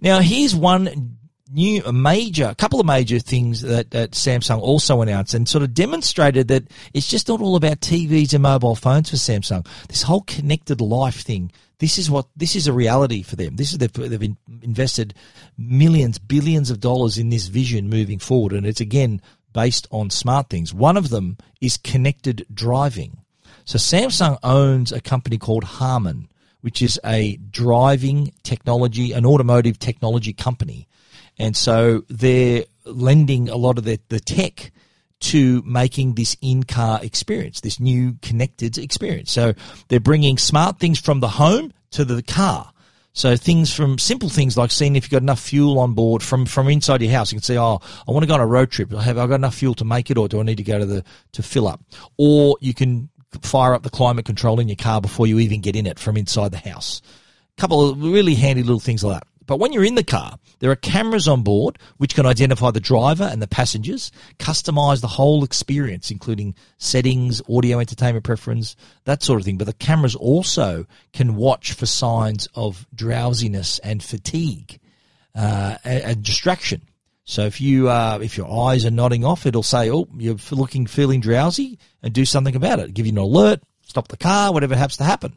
Now 0.00 0.18
here's 0.18 0.54
one 0.54 1.16
new 1.50 1.82
major 1.92 2.46
a 2.46 2.54
couple 2.54 2.80
of 2.80 2.86
major 2.86 3.18
things 3.18 3.62
that, 3.62 3.90
that, 3.90 4.12
Samsung 4.12 4.60
also 4.60 5.00
announced 5.00 5.34
and 5.34 5.48
sort 5.48 5.62
of 5.62 5.74
demonstrated 5.74 6.48
that 6.48 6.64
it's 6.92 7.08
just 7.08 7.28
not 7.28 7.40
all 7.40 7.56
about 7.56 7.80
TVs 7.80 8.34
and 8.34 8.42
mobile 8.42 8.74
phones 8.74 9.10
for 9.10 9.16
Samsung. 9.16 9.66
This 9.88 10.02
whole 10.02 10.22
connected 10.22 10.80
life 10.80 11.22
thing. 11.22 11.52
This 11.78 11.98
is 11.98 12.10
what 12.10 12.26
this 12.36 12.56
is 12.56 12.66
a 12.66 12.72
reality 12.72 13.22
for 13.22 13.36
them. 13.36 13.56
This 13.56 13.72
is 13.72 13.78
they've, 13.78 13.92
they've 13.92 14.36
invested 14.62 15.14
millions, 15.56 16.18
billions 16.18 16.70
of 16.70 16.80
dollars 16.80 17.18
in 17.18 17.28
this 17.28 17.46
vision 17.46 17.88
moving 17.88 18.18
forward, 18.18 18.52
and 18.52 18.66
it's 18.66 18.80
again 18.80 19.22
based 19.52 19.86
on 19.90 20.10
smart 20.10 20.50
things. 20.50 20.74
One 20.74 20.96
of 20.96 21.10
them 21.10 21.38
is 21.60 21.76
connected 21.76 22.46
driving. 22.52 23.18
So 23.64 23.78
Samsung 23.78 24.38
owns 24.42 24.92
a 24.92 25.00
company 25.00 25.38
called 25.38 25.64
Harman, 25.64 26.28
which 26.62 26.82
is 26.82 26.98
a 27.04 27.36
driving 27.36 28.32
technology, 28.42 29.12
an 29.12 29.24
automotive 29.24 29.78
technology 29.78 30.32
company 30.32 30.87
and 31.38 31.56
so 31.56 32.04
they're 32.08 32.64
lending 32.84 33.48
a 33.48 33.56
lot 33.56 33.78
of 33.78 33.84
the, 33.84 34.00
the 34.08 34.20
tech 34.20 34.72
to 35.20 35.62
making 35.66 36.14
this 36.14 36.36
in-car 36.40 37.00
experience, 37.02 37.60
this 37.60 37.80
new 37.80 38.16
connected 38.22 38.78
experience. 38.78 39.32
So 39.32 39.54
they're 39.88 40.00
bringing 40.00 40.38
smart 40.38 40.78
things 40.78 40.98
from 41.00 41.20
the 41.20 41.28
home 41.28 41.72
to 41.92 42.04
the 42.04 42.22
car. 42.22 42.72
So 43.14 43.36
things 43.36 43.74
from 43.74 43.98
simple 43.98 44.28
things 44.28 44.56
like 44.56 44.70
seeing 44.70 44.94
if 44.94 45.04
you've 45.04 45.10
got 45.10 45.22
enough 45.22 45.40
fuel 45.40 45.80
on 45.80 45.94
board 45.94 46.22
from, 46.22 46.46
from 46.46 46.68
inside 46.68 47.02
your 47.02 47.10
house. 47.10 47.32
You 47.32 47.36
can 47.38 47.42
say, 47.42 47.58
oh, 47.58 47.80
I 48.06 48.12
want 48.12 48.22
to 48.22 48.28
go 48.28 48.34
on 48.34 48.40
a 48.40 48.46
road 48.46 48.70
trip. 48.70 48.92
Have 48.92 49.18
I 49.18 49.26
got 49.26 49.34
enough 49.34 49.56
fuel 49.56 49.74
to 49.74 49.84
make 49.84 50.08
it 50.10 50.16
or 50.16 50.28
do 50.28 50.38
I 50.38 50.44
need 50.44 50.58
to 50.58 50.62
go 50.62 50.78
to 50.78 50.86
the, 50.86 51.04
to 51.32 51.42
fill 51.42 51.66
up? 51.66 51.82
Or 52.16 52.56
you 52.60 52.74
can 52.74 53.08
fire 53.42 53.74
up 53.74 53.82
the 53.82 53.90
climate 53.90 54.24
control 54.24 54.60
in 54.60 54.68
your 54.68 54.76
car 54.76 55.00
before 55.00 55.26
you 55.26 55.40
even 55.40 55.60
get 55.60 55.74
in 55.74 55.86
it 55.86 55.98
from 55.98 56.16
inside 56.16 56.52
the 56.52 56.58
house. 56.58 57.02
A 57.56 57.60
couple 57.60 57.88
of 57.88 58.00
really 58.00 58.36
handy 58.36 58.62
little 58.62 58.78
things 58.78 59.02
like 59.02 59.20
that. 59.20 59.27
But 59.48 59.58
when 59.58 59.72
you're 59.72 59.84
in 59.84 59.94
the 59.94 60.04
car, 60.04 60.38
there 60.58 60.70
are 60.70 60.76
cameras 60.76 61.26
on 61.26 61.42
board 61.42 61.78
which 61.96 62.14
can 62.14 62.26
identify 62.26 62.70
the 62.70 62.80
driver 62.80 63.24
and 63.24 63.40
the 63.40 63.48
passengers, 63.48 64.12
customize 64.38 65.00
the 65.00 65.08
whole 65.08 65.42
experience, 65.42 66.10
including 66.10 66.54
settings, 66.76 67.40
audio 67.48 67.80
entertainment 67.80 68.26
preference, 68.26 68.76
that 69.04 69.22
sort 69.22 69.40
of 69.40 69.46
thing. 69.46 69.56
But 69.56 69.64
the 69.64 69.72
cameras 69.72 70.14
also 70.14 70.84
can 71.14 71.34
watch 71.34 71.72
for 71.72 71.86
signs 71.86 72.46
of 72.54 72.86
drowsiness 72.94 73.78
and 73.78 74.02
fatigue 74.02 74.78
uh, 75.34 75.78
and, 75.82 76.04
and 76.04 76.22
distraction. 76.22 76.82
So 77.24 77.46
if 77.46 77.58
you 77.58 77.88
uh, 77.88 78.18
if 78.22 78.36
your 78.36 78.50
eyes 78.68 78.84
are 78.84 78.90
nodding 78.90 79.24
off, 79.24 79.46
it'll 79.46 79.62
say, 79.62 79.90
"Oh, 79.90 80.08
you're 80.16 80.36
looking 80.50 80.86
feeling 80.86 81.20
drowsy," 81.20 81.78
and 82.02 82.12
do 82.12 82.24
something 82.26 82.56
about 82.56 82.80
it. 82.80 82.94
Give 82.94 83.06
you 83.06 83.12
an 83.12 83.18
alert, 83.18 83.62
stop 83.82 84.08
the 84.08 84.16
car, 84.18 84.52
whatever 84.52 84.76
happens 84.76 84.98
to 84.98 85.04
happen. 85.04 85.36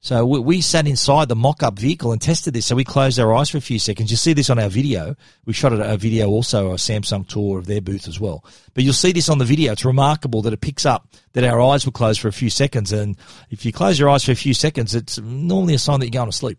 So 0.00 0.24
we, 0.24 0.38
we 0.38 0.60
sat 0.60 0.86
inside 0.86 1.28
the 1.28 1.34
mock-up 1.34 1.78
vehicle 1.78 2.12
and 2.12 2.20
tested 2.20 2.54
this. 2.54 2.66
So 2.66 2.76
we 2.76 2.84
closed 2.84 3.18
our 3.18 3.34
eyes 3.34 3.50
for 3.50 3.58
a 3.58 3.60
few 3.60 3.78
seconds. 3.78 4.10
You 4.10 4.16
see 4.16 4.32
this 4.32 4.48
on 4.48 4.58
our 4.58 4.68
video. 4.68 5.16
We 5.44 5.52
shot 5.52 5.72
a 5.72 5.96
video 5.96 6.28
also, 6.28 6.70
a 6.70 6.74
Samsung 6.74 7.26
tour 7.26 7.58
of 7.58 7.66
their 7.66 7.80
booth 7.80 8.06
as 8.06 8.20
well. 8.20 8.44
But 8.74 8.84
you'll 8.84 8.92
see 8.92 9.12
this 9.12 9.28
on 9.28 9.38
the 9.38 9.44
video. 9.44 9.72
It's 9.72 9.84
remarkable 9.84 10.42
that 10.42 10.52
it 10.52 10.60
picks 10.60 10.86
up 10.86 11.08
that 11.32 11.44
our 11.44 11.60
eyes 11.60 11.84
were 11.84 11.92
closed 11.92 12.20
for 12.20 12.28
a 12.28 12.32
few 12.32 12.50
seconds. 12.50 12.92
And 12.92 13.16
if 13.50 13.64
you 13.66 13.72
close 13.72 13.98
your 13.98 14.08
eyes 14.08 14.24
for 14.24 14.32
a 14.32 14.36
few 14.36 14.54
seconds, 14.54 14.94
it's 14.94 15.18
normally 15.18 15.74
a 15.74 15.78
sign 15.78 15.98
that 16.00 16.06
you're 16.06 16.12
going 16.12 16.30
to 16.30 16.36
sleep. 16.36 16.58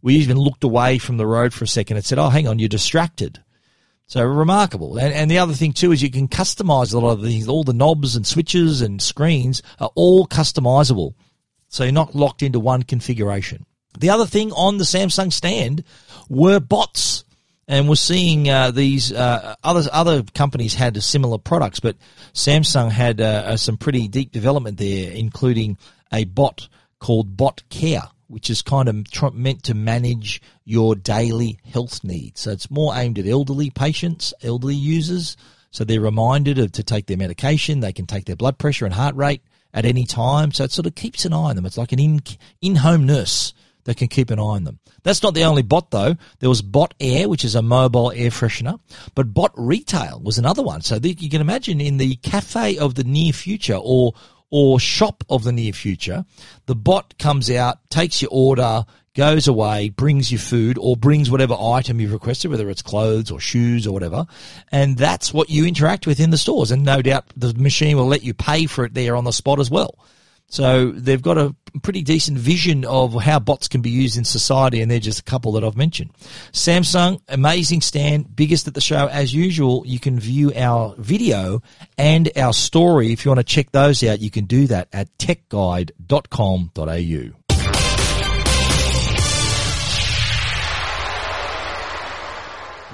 We 0.00 0.14
even 0.16 0.38
looked 0.38 0.62
away 0.62 0.98
from 0.98 1.16
the 1.16 1.26
road 1.26 1.52
for 1.52 1.64
a 1.64 1.68
second 1.68 1.96
and 1.96 2.06
said, 2.06 2.18
"Oh, 2.18 2.28
hang 2.28 2.46
on, 2.46 2.60
you're 2.60 2.68
distracted." 2.68 3.42
So 4.06 4.22
remarkable. 4.22 4.98
And, 4.98 5.12
and 5.12 5.28
the 5.28 5.38
other 5.38 5.54
thing 5.54 5.72
too 5.72 5.90
is 5.90 6.00
you 6.00 6.10
can 6.12 6.28
customize 6.28 6.94
a 6.94 6.98
lot 7.00 7.14
of 7.14 7.22
things. 7.22 7.48
All 7.48 7.64
the 7.64 7.72
knobs 7.72 8.14
and 8.14 8.24
switches 8.24 8.80
and 8.80 9.02
screens 9.02 9.62
are 9.80 9.90
all 9.96 10.28
customizable. 10.28 11.14
So 11.68 11.84
you're 11.84 11.92
not 11.92 12.14
locked 12.14 12.42
into 12.42 12.60
one 12.60 12.82
configuration. 12.82 13.66
The 13.98 14.10
other 14.10 14.26
thing 14.26 14.52
on 14.52 14.78
the 14.78 14.84
Samsung 14.84 15.32
stand 15.32 15.84
were 16.28 16.60
bots. 16.60 17.24
and 17.68 17.88
we're 17.88 17.96
seeing 17.96 18.48
uh, 18.48 18.70
these 18.70 19.12
uh, 19.12 19.56
other 19.64 19.88
other 19.92 20.22
companies 20.34 20.74
had 20.74 21.02
similar 21.02 21.38
products, 21.38 21.80
but 21.80 21.96
Samsung 22.32 22.90
had 22.90 23.20
uh, 23.20 23.56
some 23.56 23.76
pretty 23.76 24.08
deep 24.08 24.32
development 24.32 24.78
there, 24.78 25.10
including 25.10 25.76
a 26.12 26.24
bot 26.24 26.68
called 27.00 27.36
Bot 27.36 27.62
Care, 27.68 28.02
which 28.28 28.50
is 28.50 28.62
kind 28.62 28.88
of 28.88 29.10
tr- 29.10 29.30
meant 29.32 29.64
to 29.64 29.74
manage 29.74 30.40
your 30.64 30.94
daily 30.94 31.58
health 31.64 32.04
needs. 32.04 32.40
So 32.40 32.52
it's 32.52 32.70
more 32.70 32.94
aimed 32.94 33.18
at 33.18 33.26
elderly 33.26 33.70
patients, 33.70 34.32
elderly 34.42 34.76
users. 34.76 35.36
So 35.70 35.84
they're 35.84 36.00
reminded 36.00 36.58
of, 36.58 36.72
to 36.72 36.82
take 36.82 37.06
their 37.06 37.16
medication. 37.16 37.80
They 37.80 37.92
can 37.92 38.06
take 38.06 38.24
their 38.24 38.36
blood 38.36 38.58
pressure 38.58 38.84
and 38.84 38.94
heart 38.94 39.14
rate 39.16 39.42
at 39.76 39.84
any 39.84 40.04
time. 40.04 40.50
So 40.50 40.64
it 40.64 40.72
sort 40.72 40.86
of 40.86 40.96
keeps 40.96 41.24
an 41.24 41.32
eye 41.32 41.50
on 41.50 41.56
them. 41.56 41.66
It's 41.66 41.78
like 41.78 41.92
an 41.92 42.00
in, 42.00 42.20
in-home 42.60 43.06
nurse 43.06 43.54
that 43.84 43.96
can 43.96 44.08
keep 44.08 44.30
an 44.30 44.40
eye 44.40 44.42
on 44.42 44.64
them. 44.64 44.80
That's 45.04 45.22
not 45.22 45.34
the 45.34 45.44
only 45.44 45.62
bot 45.62 45.92
though. 45.92 46.16
There 46.40 46.48
was 46.48 46.62
Bot 46.62 46.94
Air, 46.98 47.28
which 47.28 47.44
is 47.44 47.54
a 47.54 47.62
mobile 47.62 48.10
air 48.10 48.30
freshener, 48.30 48.80
but 49.14 49.32
Bot 49.32 49.52
Retail 49.56 50.20
was 50.20 50.38
another 50.38 50.64
one. 50.64 50.80
So 50.80 50.98
you 51.00 51.30
can 51.30 51.40
imagine 51.40 51.80
in 51.80 51.98
the 51.98 52.16
cafe 52.16 52.78
of 52.78 52.96
the 52.96 53.04
near 53.04 53.32
future 53.32 53.78
or 53.80 54.14
or 54.50 54.78
shop 54.78 55.24
of 55.28 55.44
the 55.44 55.52
near 55.52 55.72
future, 55.72 56.24
the 56.66 56.74
bot 56.76 57.18
comes 57.18 57.50
out, 57.50 57.78
takes 57.90 58.22
your 58.22 58.30
order, 58.32 58.84
goes 59.16 59.48
away, 59.48 59.88
brings 59.88 60.30
you 60.30 60.38
food 60.38 60.78
or 60.78 60.96
brings 60.96 61.30
whatever 61.30 61.56
item 61.58 62.00
you've 62.00 62.12
requested, 62.12 62.50
whether 62.50 62.70
it's 62.70 62.82
clothes 62.82 63.30
or 63.30 63.40
shoes 63.40 63.86
or 63.86 63.92
whatever. 63.92 64.26
And 64.70 64.96
that's 64.96 65.34
what 65.34 65.50
you 65.50 65.66
interact 65.66 66.06
with 66.06 66.20
in 66.20 66.30
the 66.30 66.38
stores. 66.38 66.70
And 66.70 66.84
no 66.84 67.02
doubt 67.02 67.24
the 67.36 67.52
machine 67.54 67.96
will 67.96 68.06
let 68.06 68.22
you 68.22 68.34
pay 68.34 68.66
for 68.66 68.84
it 68.84 68.94
there 68.94 69.16
on 69.16 69.24
the 69.24 69.32
spot 69.32 69.58
as 69.58 69.70
well. 69.70 69.98
So 70.48 70.92
they've 70.92 71.20
got 71.20 71.38
a 71.38 71.56
pretty 71.82 72.02
decent 72.02 72.38
vision 72.38 72.84
of 72.84 73.20
how 73.20 73.40
bots 73.40 73.66
can 73.66 73.80
be 73.80 73.90
used 73.90 74.16
in 74.16 74.24
society, 74.24 74.80
and 74.80 74.88
they're 74.88 75.00
just 75.00 75.18
a 75.18 75.24
couple 75.24 75.50
that 75.52 75.64
I've 75.64 75.76
mentioned. 75.76 76.12
Samsung, 76.52 77.20
amazing 77.28 77.80
stand, 77.80 78.36
biggest 78.36 78.68
at 78.68 78.74
the 78.74 78.80
show 78.80 79.08
as 79.08 79.34
usual. 79.34 79.82
You 79.84 79.98
can 79.98 80.20
view 80.20 80.52
our 80.54 80.94
video 80.98 81.62
and 81.98 82.30
our 82.36 82.52
story. 82.52 83.12
If 83.12 83.24
you 83.24 83.30
want 83.30 83.40
to 83.40 83.44
check 83.44 83.72
those 83.72 84.04
out, 84.04 84.20
you 84.20 84.30
can 84.30 84.44
do 84.44 84.68
that 84.68 84.86
at 84.92 85.08
techguide.com.au. 85.18 87.45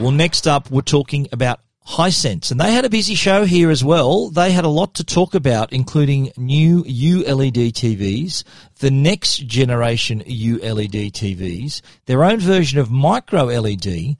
Well, 0.02 0.10
next 0.10 0.48
up, 0.48 0.68
we're 0.68 0.80
talking 0.80 1.28
about 1.30 1.60
Hisense, 1.86 2.50
and 2.50 2.60
they 2.60 2.72
had 2.72 2.84
a 2.84 2.90
busy 2.90 3.14
show 3.14 3.44
here 3.44 3.70
as 3.70 3.84
well. 3.84 4.30
They 4.30 4.50
had 4.50 4.64
a 4.64 4.68
lot 4.68 4.94
to 4.94 5.04
talk 5.04 5.32
about, 5.32 5.72
including 5.72 6.32
new 6.36 6.82
ULED 6.82 7.72
TVs, 7.72 8.42
the 8.80 8.90
next 8.90 9.46
generation 9.46 10.20
ULED 10.26 11.12
TVs, 11.12 11.82
their 12.06 12.24
own 12.24 12.40
version 12.40 12.80
of 12.80 12.90
micro 12.90 13.44
LED, 13.44 14.16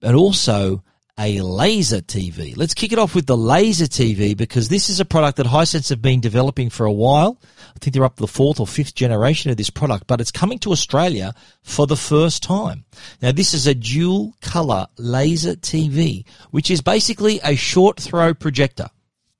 and 0.00 0.16
also 0.16 0.82
a 1.18 1.40
laser 1.40 2.00
TV. 2.00 2.54
Let's 2.56 2.74
kick 2.74 2.92
it 2.92 2.98
off 2.98 3.14
with 3.14 3.26
the 3.26 3.36
laser 3.36 3.86
TV 3.86 4.36
because 4.36 4.68
this 4.68 4.90
is 4.90 5.00
a 5.00 5.04
product 5.04 5.38
that 5.38 5.46
Hisense 5.46 5.88
have 5.88 6.02
been 6.02 6.20
developing 6.20 6.68
for 6.68 6.84
a 6.84 6.92
while. 6.92 7.40
I 7.74 7.78
think 7.78 7.94
they're 7.94 8.04
up 8.04 8.16
to 8.16 8.22
the 8.22 8.28
fourth 8.28 8.60
or 8.60 8.66
fifth 8.66 8.94
generation 8.94 9.50
of 9.50 9.56
this 9.56 9.70
product, 9.70 10.06
but 10.06 10.20
it's 10.20 10.30
coming 10.30 10.58
to 10.60 10.72
Australia 10.72 11.34
for 11.62 11.86
the 11.86 11.96
first 11.96 12.42
time. 12.42 12.84
Now, 13.22 13.32
this 13.32 13.54
is 13.54 13.66
a 13.66 13.74
dual 13.74 14.34
color 14.42 14.86
laser 14.98 15.54
TV, 15.54 16.26
which 16.50 16.70
is 16.70 16.82
basically 16.82 17.40
a 17.42 17.56
short 17.56 17.98
throw 17.98 18.34
projector. 18.34 18.88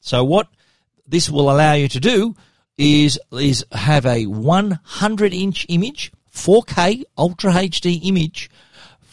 So 0.01 0.25
what 0.25 0.49
this 1.07 1.29
will 1.29 1.51
allow 1.51 1.75
you 1.75 1.89
to 1.89 2.01
do 2.01 2.37
is, 2.79 3.19
is 3.33 3.67
have 3.73 4.07
a 4.07 4.27
100 4.27 5.35
inch 5.35 5.67
image, 5.69 6.11
4K 6.33 7.05
Ultra 7.19 7.53
HD 7.53 8.01
image 8.03 8.51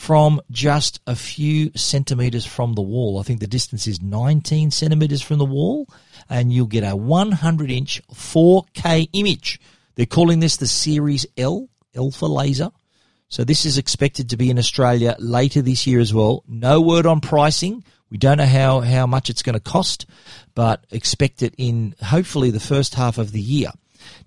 from 0.03 0.41
just 0.51 0.99
a 1.07 1.15
few 1.15 1.71
centimeters 1.75 2.45
from 2.45 2.73
the 2.73 2.81
wall. 2.81 3.19
I 3.19 3.23
think 3.23 3.39
the 3.39 3.47
distance 3.47 3.87
is 3.87 4.01
19 4.01 4.69
centimeters 4.69 5.21
from 5.21 5.37
the 5.37 5.45
wall, 5.45 5.87
and 6.29 6.51
you'll 6.51 6.65
get 6.65 6.83
a 6.83 6.93
100 6.93 7.71
inch 7.71 8.01
4K 8.11 9.07
image. 9.13 9.61
They're 9.95 10.05
calling 10.05 10.41
this 10.41 10.57
the 10.57 10.67
Series 10.67 11.25
L, 11.37 11.69
Alpha 11.95 12.25
Laser. 12.25 12.71
So 13.29 13.45
this 13.45 13.65
is 13.65 13.77
expected 13.77 14.29
to 14.31 14.35
be 14.35 14.49
in 14.49 14.59
Australia 14.59 15.15
later 15.19 15.61
this 15.61 15.87
year 15.87 16.01
as 16.01 16.13
well. 16.13 16.43
No 16.49 16.81
word 16.81 17.05
on 17.05 17.21
pricing. 17.21 17.85
We 18.09 18.17
don't 18.17 18.39
know 18.39 18.45
how, 18.45 18.81
how 18.81 19.07
much 19.07 19.29
it's 19.29 19.41
going 19.41 19.53
to 19.53 19.61
cost, 19.61 20.05
but 20.53 20.85
expect 20.91 21.41
it 21.41 21.55
in 21.57 21.95
hopefully 22.03 22.51
the 22.51 22.59
first 22.59 22.95
half 22.95 23.17
of 23.17 23.31
the 23.31 23.39
year. 23.39 23.71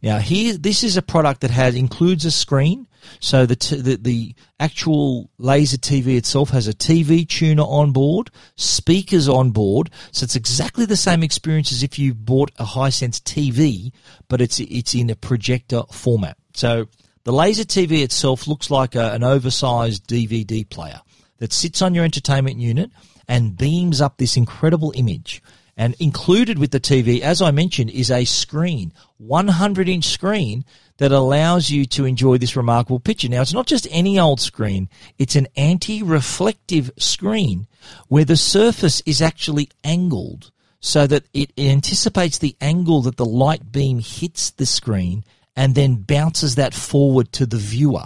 Now 0.03 0.19
here, 0.19 0.57
this 0.57 0.83
is 0.83 0.97
a 0.97 1.03
product 1.03 1.41
that 1.41 1.51
has 1.51 1.75
includes 1.75 2.25
a 2.25 2.31
screen. 2.31 2.87
So 3.21 3.47
the, 3.47 3.57
t- 3.57 3.81
the 3.81 3.97
the 3.97 4.35
actual 4.59 5.31
laser 5.39 5.77
TV 5.77 6.17
itself 6.17 6.51
has 6.51 6.67
a 6.67 6.73
TV 6.73 7.29
tuner 7.29 7.63
on 7.63 7.93
board, 7.93 8.31
speakers 8.57 9.29
on 9.29 9.53
board. 9.53 9.91
So 10.11 10.25
it's 10.25 10.37
exactly 10.37 10.87
the 10.87 10.97
same 10.97 11.23
experience 11.23 11.73
as 11.73 11.83
if 11.83 11.99
you 11.99 12.15
bought 12.15 12.51
a 12.59 12.65
Hisense 12.65 13.21
TV, 13.21 13.93
but 14.29 14.41
it's 14.41 14.59
it's 14.61 14.95
in 14.95 15.11
a 15.11 15.17
projector 15.17 15.83
format. 15.93 16.37
So 16.55 16.89
the 17.25 17.33
laser 17.33 17.65
TV 17.65 18.03
itself 18.03 18.47
looks 18.47 18.71
like 18.71 18.95
a, 18.95 19.13
an 19.13 19.23
oversized 19.23 20.07
DVD 20.07 20.69
player 20.69 21.01
that 21.39 21.53
sits 21.53 21.83
on 21.83 21.95
your 21.95 22.05
entertainment 22.05 22.59
unit 22.59 22.91
and 23.29 23.57
beams 23.57 24.01
up 24.01 24.17
this 24.17 24.37
incredible 24.37 24.93
image. 24.95 25.43
And 25.77 25.95
included 25.99 26.59
with 26.59 26.71
the 26.71 26.81
TV, 26.81 27.21
as 27.21 27.43
I 27.43 27.51
mentioned, 27.51 27.91
is 27.91 28.11
a 28.11 28.25
screen, 28.25 28.93
100 29.19 29.89
inch 29.89 30.07
screen 30.07 30.65
that 30.99 31.13
allows 31.13 31.71
you 31.71 31.85
to 31.85 32.07
enjoy 32.07 32.39
this 32.39 32.57
remarkable 32.57 33.01
picture. 33.01 33.29
Now, 33.29 33.43
it's 33.43 33.53
not 33.53 33.67
just 33.67 33.87
any 33.91 34.19
old 34.19 34.41
screen. 34.41 34.89
It's 35.19 35.37
an 35.37 35.49
anti-reflective 35.57 36.91
screen 36.99 37.67
where 38.09 38.25
the 38.25 38.37
surface 38.37 39.03
is 39.05 39.21
actually 39.21 39.69
angled 39.85 40.51
so 40.81 41.07
that 41.07 41.25
it 41.35 41.53
anticipates 41.59 42.39
the 42.39 42.57
angle 42.61 43.03
that 43.03 43.17
the 43.17 43.25
light 43.25 43.73
beam 43.73 43.99
hits 43.99 44.51
the 44.51 44.67
screen 44.67 45.25
and 45.55 45.75
then 45.75 45.97
bounces 45.97 46.55
that 46.55 46.75
forward 46.75 47.33
to 47.33 47.47
the 47.47 47.57
viewer. 47.57 48.05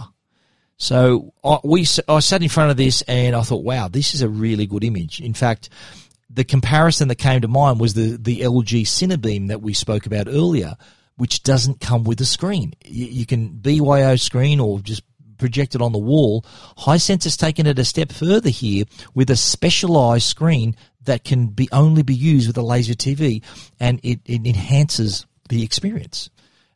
So 0.77 1.33
I, 1.43 1.59
we, 1.63 1.85
I 2.07 2.19
sat 2.19 2.41
in 2.41 2.49
front 2.49 2.71
of 2.71 2.77
this 2.77 3.03
and 3.03 3.35
I 3.35 3.41
thought, 3.43 3.63
wow, 3.63 3.87
this 3.87 4.15
is 4.15 4.21
a 4.21 4.29
really 4.29 4.65
good 4.65 4.83
image. 4.83 5.21
In 5.21 5.33
fact, 5.33 5.69
the 6.33 6.43
comparison 6.43 7.07
that 7.09 7.15
came 7.15 7.41
to 7.41 7.47
mind 7.47 7.79
was 7.79 7.93
the, 7.93 8.17
the 8.17 8.41
LG 8.41 8.83
Cinebeam 8.83 9.47
that 9.49 9.61
we 9.61 9.73
spoke 9.73 10.05
about 10.05 10.27
earlier, 10.27 10.75
which 11.17 11.43
doesn't 11.43 11.79
come 11.79 12.03
with 12.03 12.21
a 12.21 12.25
screen. 12.25 12.73
You, 12.85 13.05
you 13.07 13.25
can 13.25 13.49
BYO 13.49 14.15
screen 14.15 14.59
or 14.59 14.79
just 14.79 15.03
project 15.37 15.75
it 15.75 15.81
on 15.81 15.91
the 15.91 15.97
wall. 15.97 16.45
Hisense 16.77 17.23
has 17.23 17.35
taken 17.35 17.65
it 17.65 17.79
a 17.79 17.85
step 17.85 18.11
further 18.11 18.49
here 18.49 18.85
with 19.13 19.29
a 19.29 19.35
specialized 19.35 20.27
screen 20.27 20.75
that 21.03 21.23
can 21.23 21.47
be 21.47 21.67
only 21.71 22.03
be 22.03 22.15
used 22.15 22.47
with 22.47 22.57
a 22.57 22.61
laser 22.61 22.93
TV 22.93 23.43
and 23.79 23.99
it, 24.03 24.21
it 24.25 24.45
enhances 24.45 25.25
the 25.49 25.63
experience, 25.63 26.29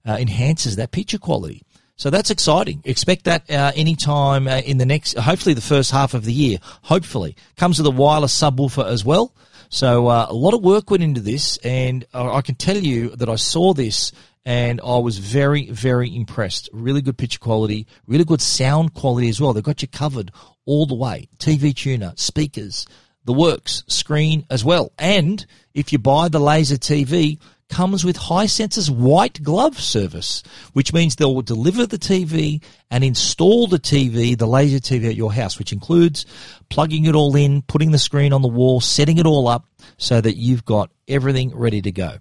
uh, 0.05 0.17
enhances 0.19 0.75
that 0.75 0.91
picture 0.91 1.19
quality. 1.19 1.63
So 1.97 2.09
that's 2.09 2.29
exciting. 2.29 2.81
Expect 2.83 3.23
that 3.23 3.49
uh, 3.49 3.71
anytime 3.75 4.47
uh, 4.47 4.57
in 4.57 4.77
the 4.77 4.85
next, 4.85 5.17
hopefully 5.17 5.53
the 5.53 5.61
first 5.61 5.91
half 5.91 6.13
of 6.13 6.25
the 6.25 6.33
year. 6.33 6.57
Hopefully 6.83 7.35
comes 7.55 7.77
with 7.77 7.87
a 7.87 7.91
wireless 7.91 8.37
subwoofer 8.37 8.85
as 8.85 9.05
well. 9.05 9.33
So 9.69 10.07
uh, 10.07 10.27
a 10.29 10.33
lot 10.33 10.53
of 10.53 10.61
work 10.61 10.91
went 10.91 11.03
into 11.03 11.21
this, 11.21 11.57
and 11.57 12.05
I 12.13 12.41
can 12.41 12.55
tell 12.55 12.77
you 12.77 13.09
that 13.15 13.29
I 13.29 13.35
saw 13.35 13.73
this 13.73 14.11
and 14.45 14.79
I 14.81 14.99
was 14.99 15.17
very, 15.17 15.69
very 15.71 16.15
impressed. 16.15 16.69
Really 16.71 17.01
good 17.01 17.17
picture 17.17 17.39
quality, 17.39 17.87
really 18.05 18.25
good 18.25 18.41
sound 18.41 18.93
quality 18.93 19.27
as 19.27 19.41
well. 19.41 19.53
They've 19.53 19.63
got 19.63 19.81
you 19.81 19.87
covered 19.87 20.31
all 20.65 20.85
the 20.85 20.95
way. 20.95 21.29
TV 21.39 21.75
tuner, 21.75 22.13
speakers, 22.15 22.85
the 23.25 23.33
works, 23.33 23.83
screen 23.87 24.45
as 24.51 24.63
well. 24.63 24.91
And 24.99 25.43
if 25.73 25.91
you 25.91 25.97
buy 25.97 26.29
the 26.29 26.39
laser 26.39 26.75
TV, 26.75 27.39
comes 27.69 28.05
with 28.05 28.17
Hisense's 28.17 28.89
white 28.89 29.41
glove 29.41 29.79
service, 29.79 30.43
which 30.73 30.93
means 30.93 31.15
they'll 31.15 31.41
deliver 31.41 31.85
the 31.85 31.97
TV 31.97 32.63
and 32.91 33.03
install 33.03 33.67
the 33.67 33.79
TV, 33.79 34.37
the 34.37 34.47
laser 34.47 34.79
TV 34.79 35.09
at 35.09 35.15
your 35.15 35.33
house, 35.33 35.57
which 35.57 35.73
includes 35.73 36.25
plugging 36.69 37.05
it 37.05 37.15
all 37.15 37.35
in, 37.35 37.61
putting 37.63 37.91
the 37.91 37.97
screen 37.99 38.33
on 38.33 38.41
the 38.41 38.47
wall, 38.47 38.79
setting 38.81 39.17
it 39.17 39.25
all 39.25 39.47
up 39.47 39.65
so 39.97 40.21
that 40.21 40.37
you've 40.37 40.65
got 40.65 40.91
everything 41.07 41.55
ready 41.55 41.81
to 41.81 41.91
go. 41.91 42.17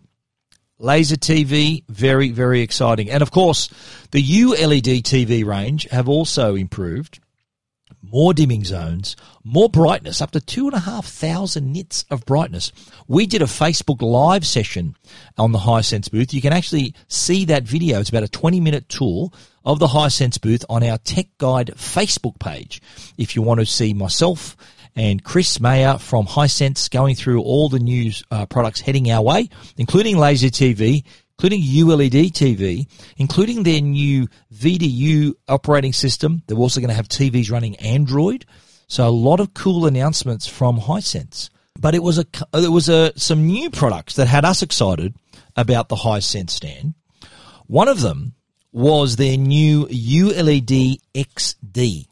Laser 0.78 1.16
TV, 1.16 1.84
very, 1.88 2.30
very 2.30 2.60
exciting. 2.60 3.10
And 3.10 3.22
of 3.22 3.30
course, 3.30 3.68
the 4.10 4.22
ULED 4.22 5.02
TV 5.02 5.44
range 5.44 5.88
have 5.90 6.08
also 6.08 6.56
improved 6.56 7.20
more 8.02 8.34
dimming 8.34 8.64
zones, 8.64 9.16
more 9.44 9.68
brightness, 9.68 10.22
up 10.22 10.30
to 10.32 10.40
two 10.40 10.66
and 10.66 10.74
a 10.74 10.80
half 10.80 11.06
thousand 11.06 11.70
nits 11.70 12.04
of 12.10 12.24
brightness. 12.24 12.72
We 13.06 13.26
did 13.26 13.42
a 13.42 13.46
Facebook 13.46 14.00
live 14.00 14.46
session 14.46 14.96
on 15.36 15.52
the 15.52 15.58
Hisense 15.58 16.10
booth. 16.10 16.32
You 16.32 16.40
can 16.40 16.54
actually 16.54 16.94
see 17.08 17.44
that 17.44 17.64
video. 17.64 18.00
It's 18.00 18.08
about 18.08 18.22
a 18.22 18.28
20 18.28 18.60
minute 18.60 18.88
tour 18.88 19.30
of 19.64 19.78
the 19.78 19.88
Hisense 19.88 20.40
booth 20.40 20.64
on 20.70 20.82
our 20.82 20.98
Tech 20.98 21.26
Guide 21.38 21.72
Facebook 21.76 22.38
page. 22.38 22.80
If 23.18 23.36
you 23.36 23.42
want 23.42 23.60
to 23.60 23.66
see 23.66 23.92
myself 23.92 24.56
and 24.96 25.22
Chris 25.22 25.60
Mayer 25.60 25.98
from 25.98 26.26
Hisense 26.26 26.90
going 26.90 27.14
through 27.14 27.42
all 27.42 27.68
the 27.68 27.78
new 27.78 28.12
uh, 28.30 28.46
products 28.46 28.80
heading 28.80 29.10
our 29.10 29.22
way, 29.22 29.50
including 29.76 30.16
Laser 30.16 30.48
TV, 30.48 31.04
including 31.38 31.60
ULED 31.62 32.30
TV, 32.32 32.86
including 33.16 33.62
their 33.64 33.80
new 33.80 34.28
VIDAA 34.54 35.34
operating 35.48 35.92
system. 35.92 36.42
They're 36.46 36.56
also 36.56 36.80
going 36.80 36.90
to 36.90 36.94
have 36.94 37.08
TVs 37.08 37.50
running 37.50 37.76
Android. 37.76 38.46
So 38.86 39.08
a 39.08 39.10
lot 39.10 39.40
of 39.40 39.54
cool 39.54 39.86
announcements 39.86 40.46
from 40.46 40.80
Hisense. 40.80 41.50
But 41.78 41.94
it 41.94 42.02
was 42.02 42.18
a 42.18 42.26
it 42.54 42.70
was 42.70 42.88
a 42.88 43.12
some 43.18 43.46
new 43.46 43.70
products 43.70 44.14
that 44.14 44.28
had 44.28 44.44
us 44.44 44.62
excited 44.62 45.14
about 45.56 45.88
the 45.88 45.96
Hisense 45.96 46.50
stand. 46.50 46.94
One 47.66 47.88
of 47.88 48.00
them 48.00 48.34
was 48.72 49.16
their 49.16 49.36
new 49.36 49.86
ULED 49.86 51.00
XD. 51.14 52.06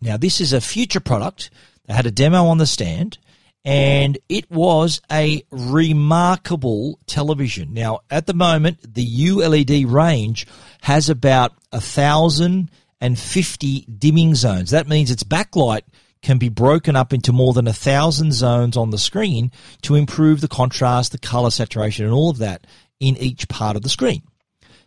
Now 0.00 0.16
this 0.16 0.40
is 0.40 0.52
a 0.52 0.60
future 0.60 1.00
product. 1.00 1.50
They 1.86 1.94
had 1.94 2.06
a 2.06 2.10
demo 2.10 2.46
on 2.46 2.58
the 2.58 2.66
stand 2.66 3.18
and 3.64 4.18
it 4.28 4.50
was 4.50 5.00
a 5.10 5.44
remarkable 5.50 6.98
television. 7.06 7.72
Now, 7.72 8.00
at 8.10 8.26
the 8.26 8.34
moment, 8.34 8.94
the 8.94 9.06
ULED 9.06 9.90
range 9.90 10.46
has 10.82 11.08
about 11.08 11.52
a 11.70 11.80
thousand 11.80 12.70
and 13.00 13.18
fifty 13.18 13.82
dimming 13.82 14.34
zones. 14.34 14.70
That 14.70 14.88
means 14.88 15.10
its 15.10 15.22
backlight 15.22 15.82
can 16.22 16.38
be 16.38 16.48
broken 16.48 16.96
up 16.96 17.12
into 17.12 17.32
more 17.32 17.52
than 17.52 17.66
a 17.66 17.72
thousand 17.72 18.32
zones 18.32 18.76
on 18.76 18.90
the 18.90 18.98
screen 18.98 19.50
to 19.82 19.96
improve 19.96 20.40
the 20.40 20.48
contrast, 20.48 21.12
the 21.12 21.18
color 21.18 21.50
saturation, 21.50 22.04
and 22.04 22.14
all 22.14 22.30
of 22.30 22.38
that 22.38 22.66
in 23.00 23.16
each 23.16 23.48
part 23.48 23.76
of 23.76 23.82
the 23.82 23.88
screen. 23.88 24.22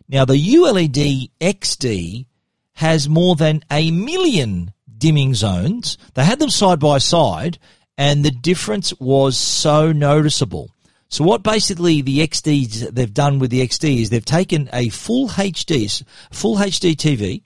Now, 0.08 0.24
the 0.24 0.36
ULED 0.36 1.30
XD 1.40 2.26
has 2.74 3.08
more 3.08 3.36
than 3.36 3.62
a 3.70 3.90
million 3.90 4.72
dimming 4.96 5.34
zones. 5.34 5.98
They 6.14 6.24
had 6.24 6.38
them 6.38 6.50
side 6.50 6.80
by 6.80 6.98
side, 6.98 7.58
and 7.98 8.24
the 8.24 8.30
difference 8.30 8.92
was 8.98 9.36
so 9.36 9.92
noticeable. 9.92 10.70
So 11.08 11.24
what 11.24 11.42
basically 11.42 12.02
the 12.02 12.18
XD 12.18 12.92
they've 12.92 13.12
done 13.12 13.38
with 13.38 13.50
the 13.50 13.66
XD 13.66 14.02
is 14.02 14.10
they've 14.10 14.24
taken 14.24 14.68
a 14.72 14.88
full 14.88 15.28
HD, 15.28 16.04
full 16.32 16.56
HD 16.56 16.94
TV, 16.96 17.42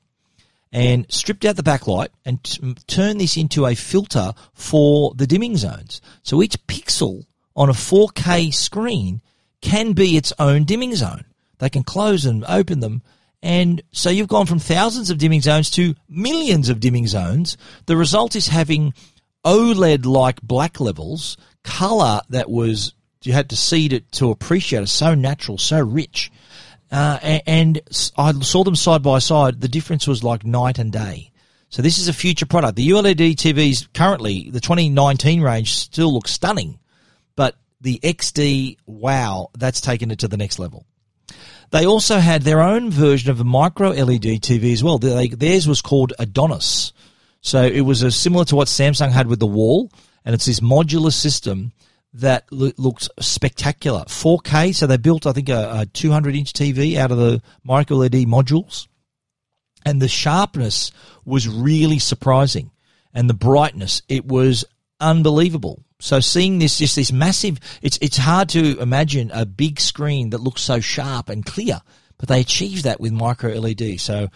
and 0.72 1.06
stripped 1.10 1.44
out 1.44 1.56
the 1.56 1.62
backlight 1.62 2.08
and 2.24 2.42
t- 2.44 2.74
turned 2.86 3.20
this 3.20 3.36
into 3.36 3.66
a 3.66 3.74
filter 3.74 4.32
for 4.52 5.12
the 5.14 5.26
dimming 5.26 5.56
zones. 5.56 6.00
So 6.22 6.42
each 6.42 6.66
pixel 6.66 7.24
on 7.56 7.68
a 7.68 7.72
4K 7.72 8.54
screen 8.54 9.20
can 9.60 9.92
be 9.92 10.16
its 10.16 10.32
own 10.38 10.64
dimming 10.64 10.94
zone. 10.94 11.24
They 11.58 11.68
can 11.68 11.82
close 11.82 12.24
and 12.24 12.44
open 12.48 12.80
them. 12.80 13.02
And 13.42 13.82
so 13.90 14.10
you've 14.10 14.28
gone 14.28 14.46
from 14.46 14.58
thousands 14.58 15.10
of 15.10 15.18
dimming 15.18 15.40
zones 15.40 15.70
to 15.72 15.94
millions 16.08 16.68
of 16.68 16.80
dimming 16.80 17.06
zones. 17.06 17.56
The 17.86 17.96
result 17.96 18.36
is 18.36 18.48
having 18.48 18.94
OLED 19.44 20.04
like 20.04 20.42
black 20.42 20.80
levels, 20.80 21.36
color 21.64 22.20
that 22.28 22.50
was, 22.50 22.94
you 23.22 23.32
had 23.32 23.50
to 23.50 23.56
see 23.56 23.86
it 23.86 24.10
to 24.12 24.30
appreciate 24.30 24.82
it, 24.82 24.88
so 24.88 25.14
natural, 25.14 25.58
so 25.58 25.80
rich. 25.80 26.30
Uh, 26.90 27.40
and, 27.46 27.80
I 28.18 28.32
saw 28.32 28.64
them 28.64 28.74
side 28.74 29.02
by 29.02 29.20
side. 29.20 29.60
The 29.60 29.68
difference 29.68 30.06
was 30.06 30.24
like 30.24 30.44
night 30.44 30.78
and 30.78 30.92
day. 30.92 31.30
So 31.68 31.82
this 31.82 31.98
is 31.98 32.08
a 32.08 32.12
future 32.12 32.46
product. 32.46 32.76
The 32.76 32.88
ULED 32.88 33.36
TVs 33.36 33.92
currently, 33.94 34.50
the 34.50 34.60
2019 34.60 35.40
range 35.40 35.76
still 35.76 36.12
looks 36.12 36.32
stunning, 36.32 36.80
but 37.36 37.56
the 37.80 38.00
XD, 38.02 38.78
wow, 38.86 39.50
that's 39.56 39.80
taken 39.80 40.10
it 40.10 40.18
to 40.20 40.28
the 40.28 40.36
next 40.36 40.58
level. 40.58 40.84
They 41.70 41.86
also 41.86 42.18
had 42.18 42.42
their 42.42 42.60
own 42.60 42.90
version 42.90 43.30
of 43.30 43.40
a 43.40 43.44
micro 43.44 43.90
LED 43.90 44.42
TV 44.42 44.72
as 44.72 44.82
well. 44.82 44.98
They, 44.98 45.28
theirs 45.28 45.68
was 45.68 45.80
called 45.80 46.12
Adonis. 46.18 46.92
So 47.40 47.62
it 47.62 47.82
was 47.82 48.02
a, 48.02 48.10
similar 48.10 48.44
to 48.46 48.56
what 48.56 48.66
Samsung 48.66 49.12
had 49.12 49.28
with 49.28 49.38
the 49.38 49.46
wall, 49.46 49.92
and 50.24 50.34
it's 50.34 50.46
this 50.46 50.58
modular 50.58 51.12
system 51.12 51.70
that 52.14 52.44
lo- 52.50 52.94
spectacular. 53.20 54.04
4K, 54.06 54.74
so 54.74 54.86
they 54.86 54.96
built, 54.96 55.26
I 55.26 55.32
think, 55.32 55.48
a, 55.48 55.80
a 55.80 55.86
200 55.86 56.34
inch 56.34 56.52
TV 56.52 56.96
out 56.96 57.10
of 57.10 57.18
the 57.18 57.42
micro 57.62 57.98
LED 57.98 58.26
modules, 58.26 58.88
and 59.84 60.00
the 60.00 60.08
sharpness 60.08 60.92
was 61.24 61.48
really 61.48 61.98
surprising, 61.98 62.70
and 63.14 63.28
the 63.30 63.34
brightness, 63.34 64.02
it 64.08 64.26
was 64.26 64.64
unbelievable. 65.00 65.82
So 66.00 66.20
seeing 66.20 66.58
this, 66.58 66.78
just 66.78 66.96
this 66.96 67.12
massive, 67.12 67.58
it's 67.82 67.98
it's 68.00 68.16
hard 68.16 68.48
to 68.50 68.78
imagine 68.78 69.30
a 69.32 69.44
big 69.44 69.78
screen 69.78 70.30
that 70.30 70.40
looks 70.40 70.62
so 70.62 70.80
sharp 70.80 71.28
and 71.28 71.44
clear 71.44 71.82
but 72.20 72.28
they 72.28 72.40
achieved 72.40 72.84
that 72.84 73.00
with 73.00 73.12
micro 73.12 73.54
LED. 73.54 73.98
So 73.98 74.28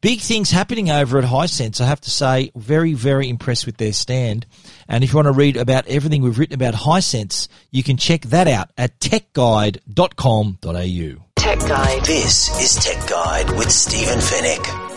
big 0.00 0.20
things 0.20 0.52
happening 0.52 0.90
over 0.90 1.18
at 1.18 1.24
Hisense. 1.24 1.80
I 1.80 1.86
have 1.86 2.00
to 2.02 2.10
say, 2.10 2.52
very, 2.54 2.94
very 2.94 3.28
impressed 3.28 3.66
with 3.66 3.78
their 3.78 3.92
stand. 3.92 4.46
And 4.88 5.02
if 5.02 5.12
you 5.12 5.16
want 5.16 5.26
to 5.26 5.32
read 5.32 5.56
about 5.56 5.88
everything 5.88 6.22
we've 6.22 6.38
written 6.38 6.54
about 6.54 6.74
Hisense, 6.74 7.48
you 7.72 7.82
can 7.82 7.96
check 7.96 8.22
that 8.26 8.46
out 8.46 8.70
at 8.78 9.00
techguide.com.au. 9.00 11.24
Tech 11.36 11.58
Guide. 11.58 12.04
This 12.04 12.62
is 12.62 12.76
Tech 12.76 13.10
Guide 13.10 13.50
with 13.58 13.72
Stephen 13.72 14.20
Fenech. 14.20 14.88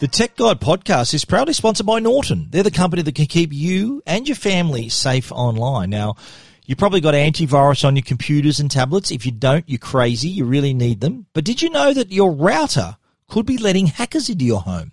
The 0.00 0.08
Tech 0.08 0.36
Guide 0.36 0.60
podcast 0.60 1.14
is 1.14 1.24
proudly 1.24 1.54
sponsored 1.54 1.86
by 1.86 2.00
Norton. 2.00 2.48
They're 2.50 2.62
the 2.62 2.70
company 2.70 3.00
that 3.02 3.14
can 3.14 3.26
keep 3.26 3.50
you 3.52 4.02
and 4.06 4.28
your 4.28 4.36
family 4.36 4.90
safe 4.90 5.32
online. 5.32 5.88
Now, 5.88 6.16
you 6.64 6.76
probably 6.76 7.00
got 7.00 7.14
antivirus 7.14 7.84
on 7.84 7.96
your 7.96 8.04
computers 8.04 8.60
and 8.60 8.70
tablets. 8.70 9.10
If 9.10 9.26
you 9.26 9.32
don't, 9.32 9.68
you're 9.68 9.78
crazy. 9.78 10.28
You 10.28 10.44
really 10.44 10.74
need 10.74 11.00
them. 11.00 11.26
But 11.32 11.44
did 11.44 11.60
you 11.60 11.70
know 11.70 11.92
that 11.92 12.12
your 12.12 12.32
router 12.32 12.96
could 13.28 13.46
be 13.46 13.58
letting 13.58 13.86
hackers 13.86 14.28
into 14.28 14.44
your 14.44 14.60
home? 14.60 14.92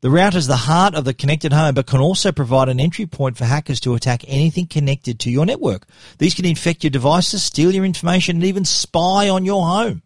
The 0.00 0.10
router 0.10 0.38
is 0.38 0.46
the 0.46 0.56
heart 0.56 0.94
of 0.94 1.04
the 1.04 1.12
connected 1.12 1.52
home, 1.52 1.74
but 1.74 1.88
can 1.88 2.00
also 2.00 2.30
provide 2.30 2.68
an 2.68 2.78
entry 2.78 3.04
point 3.04 3.36
for 3.36 3.44
hackers 3.44 3.80
to 3.80 3.94
attack 3.94 4.22
anything 4.28 4.66
connected 4.66 5.18
to 5.20 5.30
your 5.30 5.44
network. 5.44 5.86
These 6.18 6.34
can 6.34 6.44
infect 6.44 6.84
your 6.84 6.90
devices, 6.90 7.42
steal 7.42 7.74
your 7.74 7.84
information, 7.84 8.36
and 8.36 8.44
even 8.44 8.64
spy 8.64 9.28
on 9.28 9.44
your 9.44 9.66
home. 9.66 10.02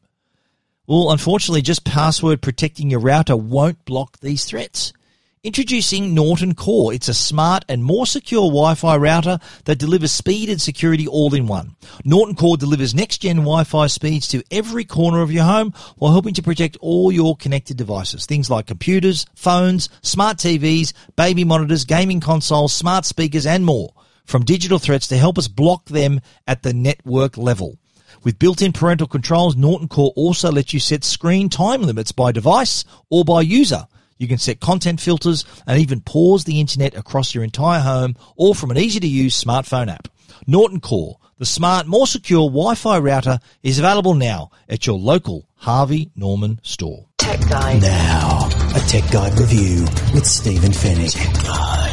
Well, 0.86 1.12
unfortunately, 1.12 1.62
just 1.62 1.84
password 1.84 2.40
protecting 2.40 2.90
your 2.90 3.00
router 3.00 3.36
won't 3.36 3.84
block 3.84 4.18
these 4.20 4.46
threats. 4.46 4.94
Introducing 5.44 6.14
Norton 6.14 6.54
Core. 6.54 6.94
It's 6.94 7.08
a 7.08 7.14
smart 7.14 7.64
and 7.68 7.82
more 7.82 8.06
secure 8.06 8.42
Wi-Fi 8.42 8.96
router 8.96 9.40
that 9.64 9.80
delivers 9.80 10.12
speed 10.12 10.48
and 10.48 10.60
security 10.60 11.08
all 11.08 11.34
in 11.34 11.48
one. 11.48 11.74
Norton 12.04 12.36
Core 12.36 12.56
delivers 12.56 12.94
next-gen 12.94 13.38
Wi-Fi 13.38 13.88
speeds 13.88 14.28
to 14.28 14.44
every 14.52 14.84
corner 14.84 15.20
of 15.20 15.32
your 15.32 15.42
home 15.42 15.72
while 15.96 16.12
helping 16.12 16.34
to 16.34 16.44
protect 16.44 16.76
all 16.76 17.10
your 17.10 17.34
connected 17.34 17.76
devices. 17.76 18.24
Things 18.24 18.50
like 18.50 18.68
computers, 18.68 19.26
phones, 19.34 19.88
smart 20.02 20.36
TVs, 20.36 20.92
baby 21.16 21.42
monitors, 21.42 21.86
gaming 21.86 22.20
consoles, 22.20 22.72
smart 22.72 23.04
speakers, 23.04 23.44
and 23.44 23.64
more. 23.64 23.92
From 24.24 24.44
digital 24.44 24.78
threats 24.78 25.08
to 25.08 25.18
help 25.18 25.38
us 25.38 25.48
block 25.48 25.86
them 25.86 26.20
at 26.46 26.62
the 26.62 26.72
network 26.72 27.36
level. 27.36 27.80
With 28.22 28.38
built-in 28.38 28.70
parental 28.70 29.08
controls, 29.08 29.56
Norton 29.56 29.88
Core 29.88 30.12
also 30.14 30.52
lets 30.52 30.72
you 30.72 30.78
set 30.78 31.02
screen 31.02 31.48
time 31.48 31.82
limits 31.82 32.12
by 32.12 32.30
device 32.30 32.84
or 33.10 33.24
by 33.24 33.40
user. 33.40 33.88
You 34.22 34.28
can 34.28 34.38
set 34.38 34.60
content 34.60 35.00
filters 35.00 35.44
and 35.66 35.80
even 35.80 36.00
pause 36.00 36.44
the 36.44 36.60
internet 36.60 36.96
across 36.96 37.34
your 37.34 37.42
entire 37.42 37.80
home 37.80 38.14
or 38.36 38.54
from 38.54 38.70
an 38.70 38.78
easy 38.78 39.00
to 39.00 39.06
use 39.08 39.42
smartphone 39.42 39.92
app. 39.92 40.06
Norton 40.46 40.78
Core, 40.78 41.18
the 41.38 41.44
smart, 41.44 41.88
more 41.88 42.06
secure 42.06 42.48
Wi-Fi 42.48 42.98
router 42.98 43.40
is 43.64 43.80
available 43.80 44.14
now 44.14 44.52
at 44.68 44.86
your 44.86 44.96
local 44.96 45.48
Harvey 45.56 46.12
Norman 46.14 46.60
store. 46.62 47.06
Tech 47.18 47.40
Guide. 47.48 47.82
Now, 47.82 48.48
a 48.76 48.80
Tech 48.86 49.10
Guide 49.10 49.36
review 49.40 49.86
with 50.14 50.24
Stephen 50.24 50.70
Fenech. 50.70 51.91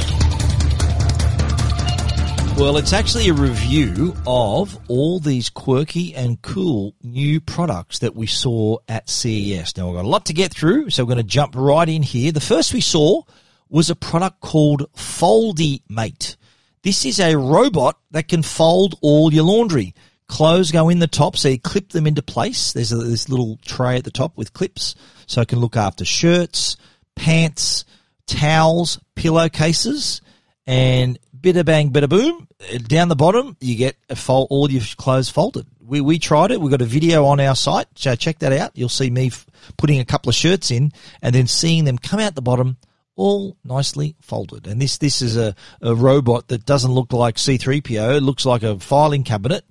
Well, 2.59 2.75
it's 2.75 2.91
actually 2.91 3.29
a 3.29 3.33
review 3.33 4.13
of 4.27 4.77
all 4.89 5.21
these 5.21 5.49
quirky 5.49 6.13
and 6.13 6.41
cool 6.41 6.93
new 7.01 7.39
products 7.39 7.99
that 7.99 8.17
we 8.17 8.27
saw 8.27 8.79
at 8.89 9.09
CES. 9.09 9.77
Now, 9.77 9.87
we've 9.87 9.95
got 9.95 10.03
a 10.03 10.09
lot 10.09 10.25
to 10.25 10.33
get 10.33 10.53
through, 10.53 10.89
so 10.89 11.05
we're 11.05 11.13
going 11.13 11.25
to 11.25 11.31
jump 11.31 11.55
right 11.55 11.87
in 11.87 12.03
here. 12.03 12.33
The 12.33 12.41
first 12.41 12.73
we 12.73 12.81
saw 12.81 13.21
was 13.69 13.89
a 13.89 13.95
product 13.95 14.41
called 14.41 14.91
FoldiMate. 14.93 16.35
This 16.83 17.05
is 17.05 17.21
a 17.21 17.37
robot 17.37 17.97
that 18.11 18.27
can 18.27 18.43
fold 18.43 18.99
all 19.01 19.33
your 19.33 19.45
laundry. 19.45 19.95
Clothes 20.27 20.73
go 20.73 20.89
in 20.89 20.99
the 20.99 21.07
top, 21.07 21.37
so 21.37 21.47
you 21.47 21.59
clip 21.59 21.89
them 21.89 22.05
into 22.05 22.21
place. 22.21 22.73
There's 22.73 22.91
a, 22.91 22.97
this 22.97 23.29
little 23.29 23.57
tray 23.65 23.95
at 23.95 24.03
the 24.03 24.11
top 24.11 24.35
with 24.35 24.51
clips, 24.51 24.95
so 25.27 25.39
it 25.39 25.47
can 25.47 25.59
look 25.59 25.77
after 25.77 26.03
shirts, 26.03 26.75
pants, 27.15 27.85
towels, 28.27 28.99
pillowcases, 29.15 30.19
and 30.67 31.17
bida 31.41 31.65
bang, 31.65 31.89
bitter 31.89 32.07
boom. 32.07 32.47
Down 32.87 33.09
the 33.09 33.15
bottom, 33.15 33.57
you 33.59 33.75
get 33.75 33.95
a 34.09 34.15
fold, 34.15 34.47
all 34.49 34.69
your 34.69 34.83
clothes 34.97 35.29
folded. 35.29 35.65
We, 35.79 36.01
we 36.01 36.19
tried 36.19 36.51
it. 36.51 36.61
We've 36.61 36.71
got 36.71 36.81
a 36.81 36.85
video 36.85 37.25
on 37.25 37.39
our 37.39 37.55
site, 37.55 37.87
so 37.95 38.15
check 38.15 38.39
that 38.39 38.53
out. 38.53 38.71
You'll 38.75 38.89
see 38.89 39.09
me 39.09 39.27
f- 39.27 39.45
putting 39.77 39.99
a 39.99 40.05
couple 40.05 40.29
of 40.29 40.35
shirts 40.35 40.69
in 40.69 40.91
and 41.21 41.33
then 41.33 41.47
seeing 41.47 41.85
them 41.85 41.97
come 41.97 42.19
out 42.19 42.35
the 42.35 42.41
bottom 42.41 42.77
all 43.15 43.57
nicely 43.63 44.15
folded. 44.21 44.65
And 44.65 44.81
this, 44.81 44.97
this 44.97 45.21
is 45.21 45.35
a, 45.35 45.55
a 45.81 45.93
robot 45.93 46.47
that 46.47 46.65
doesn't 46.65 46.91
look 46.91 47.11
like 47.11 47.35
C3PO. 47.35 48.17
It 48.17 48.21
looks 48.23 48.45
like 48.45 48.63
a 48.63 48.79
filing 48.79 49.23
cabinet, 49.23 49.65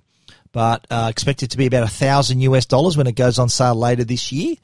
but 0.51 0.85
uh, 0.89 1.07
expected 1.09 1.51
to 1.51 1.57
be 1.57 1.65
about 1.65 1.83
a 1.83 1.87
thousand 1.87 2.41
US 2.41 2.65
dollars 2.65 2.97
when 2.97 3.07
it 3.07 3.15
goes 3.15 3.39
on 3.39 3.49
sale 3.49 3.75
later 3.75 4.03
this 4.03 4.31
year. 4.31 4.55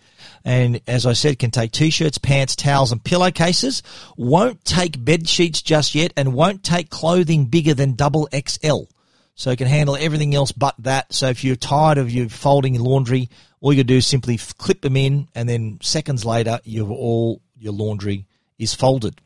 And 0.43 0.82
as 0.88 1.06
I 1.06 1.13
said, 1.13 1.39
can 1.39 1.52
take 1.52 1.71
t-shirts, 1.71 2.17
pants, 2.17 2.56
towels, 2.56 2.91
and 2.91 3.04
pillowcases. 3.04 3.82
Won't 4.15 4.63
take 4.63 5.04
bed 5.04 5.28
sheets 5.28 5.62
just 5.62 5.95
yet, 5.95 6.13
and 6.15 6.34
won't 6.34 6.63
take 6.63 6.89
clothing 6.89 7.45
bigger 7.45 7.74
than 7.74 7.93
double 7.93 8.30
XL. 8.32 8.84
So 9.36 9.52
it 9.52 9.58
can 9.58 9.67
handle 9.67 9.98
everything 10.00 10.34
else 10.34 10.52
but 10.52 10.76
that. 10.80 11.13
So 11.13 11.28
if 11.28 11.43
you're 11.43 11.56
tired 11.56 11.98
of 11.98 12.10
you 12.10 12.30
folding 12.30 12.80
laundry, 12.80 13.30
all 13.60 13.74
you 13.74 13.84
do 13.84 13.98
is 13.98 14.08
simply 14.08 14.38
clip 14.38 14.82
them 14.82 14.95
in, 14.95 15.28
and 15.36 15.50
then 15.50 15.80
seconds 15.82 16.24
later, 16.24 16.60
you've 16.63 16.91
all 16.91 17.41
your 17.58 17.74
laundry 17.74 18.26
is 18.60 18.74
folded. 18.74 19.19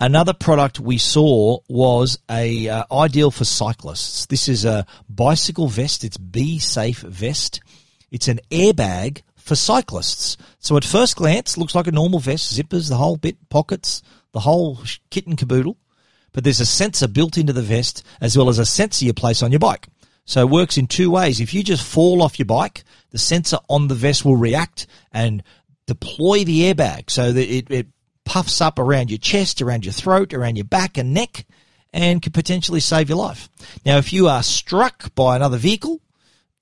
Another 0.00 0.32
product 0.32 0.80
we 0.80 0.98
saw 0.98 1.58
was 1.68 2.18
a 2.28 2.68
uh, 2.68 2.84
ideal 2.90 3.30
for 3.30 3.44
cyclists. 3.44 4.26
This 4.26 4.48
is 4.48 4.64
a 4.64 4.86
bicycle 5.08 5.68
vest. 5.68 6.02
It's 6.02 6.16
Be 6.16 6.58
Safe 6.58 7.00
vest. 7.00 7.60
It's 8.10 8.28
an 8.28 8.40
airbag 8.50 9.22
for 9.36 9.54
cyclists. 9.54 10.36
So 10.58 10.76
at 10.76 10.84
first 10.84 11.16
glance, 11.16 11.56
looks 11.56 11.74
like 11.74 11.86
a 11.86 11.92
normal 11.92 12.18
vest, 12.18 12.56
zippers, 12.56 12.88
the 12.88 12.96
whole 12.96 13.16
bit, 13.16 13.48
pockets, 13.48 14.02
the 14.32 14.40
whole 14.40 14.80
kit 15.10 15.26
and 15.26 15.38
caboodle. 15.38 15.76
But 16.32 16.44
there's 16.44 16.60
a 16.60 16.66
sensor 16.66 17.08
built 17.08 17.36
into 17.36 17.52
the 17.52 17.62
vest 17.62 18.02
as 18.20 18.36
well 18.36 18.48
as 18.48 18.58
a 18.58 18.66
sensor 18.66 19.04
you 19.04 19.12
place 19.12 19.42
on 19.42 19.52
your 19.52 19.58
bike. 19.58 19.88
So 20.24 20.40
it 20.40 20.50
works 20.50 20.78
in 20.78 20.86
two 20.86 21.10
ways. 21.10 21.40
If 21.40 21.52
you 21.52 21.62
just 21.62 21.84
fall 21.84 22.22
off 22.22 22.38
your 22.38 22.46
bike, 22.46 22.84
the 23.10 23.18
sensor 23.18 23.58
on 23.68 23.88
the 23.88 23.94
vest 23.94 24.24
will 24.24 24.36
react 24.36 24.86
and 25.12 25.42
deploy 25.86 26.44
the 26.44 26.72
airbag 26.72 27.10
so 27.10 27.32
that 27.32 27.54
it, 27.54 27.70
it 27.70 27.86
puffs 28.24 28.60
up 28.60 28.78
around 28.78 29.10
your 29.10 29.18
chest, 29.18 29.62
around 29.62 29.84
your 29.84 29.92
throat, 29.92 30.32
around 30.32 30.56
your 30.56 30.64
back 30.64 30.98
and 30.98 31.12
neck, 31.12 31.46
and 31.92 32.22
could 32.22 32.34
potentially 32.34 32.80
save 32.80 33.08
your 33.08 33.18
life. 33.18 33.48
Now, 33.84 33.98
if 33.98 34.12
you 34.12 34.28
are 34.28 34.42
struck 34.42 35.14
by 35.14 35.36
another 35.36 35.58
vehicle, 35.58 36.00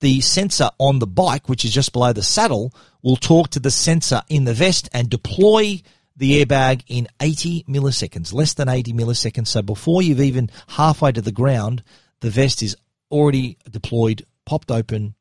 the 0.01 0.19
sensor 0.21 0.69
on 0.79 0.99
the 0.99 1.07
bike, 1.07 1.47
which 1.47 1.63
is 1.63 1.73
just 1.73 1.93
below 1.93 2.11
the 2.11 2.23
saddle, 2.23 2.73
will 3.01 3.15
talk 3.15 3.49
to 3.51 3.59
the 3.59 3.71
sensor 3.71 4.21
in 4.29 4.45
the 4.45 4.53
vest 4.53 4.89
and 4.93 5.09
deploy 5.09 5.81
the 6.17 6.43
airbag 6.43 6.83
in 6.87 7.07
80 7.21 7.63
milliseconds, 7.63 8.33
less 8.33 8.53
than 8.53 8.67
80 8.67 8.93
milliseconds. 8.93 9.47
So 9.47 9.61
before 9.61 10.01
you've 10.01 10.19
even 10.19 10.49
halfway 10.67 11.11
to 11.11 11.21
the 11.21 11.31
ground, 11.31 11.83
the 12.19 12.29
vest 12.29 12.61
is 12.61 12.75
already 13.09 13.57
deployed, 13.69 14.25
popped 14.45 14.71
open, 14.71 15.15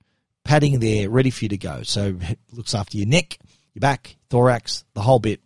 padding 0.44 0.81
there, 0.81 1.09
ready 1.09 1.31
for 1.31 1.44
you 1.44 1.48
to 1.50 1.59
go. 1.59 1.83
So 1.83 2.16
it 2.20 2.38
looks 2.53 2.74
after 2.74 2.96
your 2.96 3.07
neck, 3.07 3.38
your 3.74 3.81
back, 3.81 4.16
thorax, 4.31 4.85
the 4.94 5.03
whole 5.03 5.18
bit. 5.18 5.40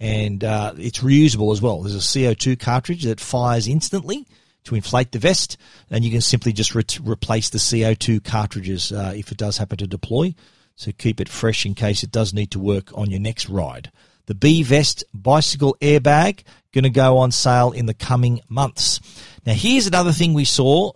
And 0.00 0.42
uh, 0.42 0.72
it's 0.78 1.00
reusable 1.00 1.52
as 1.52 1.60
well. 1.60 1.82
There's 1.82 1.94
a 1.94 1.98
CO2 1.98 2.58
cartridge 2.58 3.04
that 3.04 3.20
fires 3.20 3.68
instantly 3.68 4.26
to 4.64 4.74
inflate 4.74 5.12
the 5.12 5.18
vest, 5.18 5.56
and 5.90 6.04
you 6.04 6.10
can 6.10 6.22
simply 6.22 6.52
just 6.52 6.74
re- 6.74 6.84
replace 7.02 7.50
the 7.50 7.58
CO2 7.58 8.24
cartridges 8.24 8.92
uh, 8.92 9.12
if 9.14 9.30
it 9.30 9.38
does 9.38 9.58
happen 9.58 9.78
to 9.78 9.86
deploy. 9.86 10.34
So 10.76 10.92
keep 10.92 11.20
it 11.20 11.28
fresh 11.28 11.66
in 11.66 11.74
case 11.74 12.02
it 12.02 12.10
does 12.10 12.32
need 12.32 12.50
to 12.52 12.58
work 12.58 12.96
on 12.96 13.10
your 13.10 13.20
next 13.20 13.48
ride. 13.48 13.90
The 14.26 14.34
B 14.34 14.62
Vest 14.62 15.04
bicycle 15.12 15.76
airbag 15.80 16.44
going 16.72 16.84
to 16.84 16.90
go 16.90 17.18
on 17.18 17.32
sale 17.32 17.72
in 17.72 17.86
the 17.86 17.94
coming 17.94 18.40
months. 18.48 19.00
Now 19.44 19.52
here's 19.52 19.86
another 19.86 20.12
thing 20.12 20.32
we 20.32 20.44
saw 20.44 20.92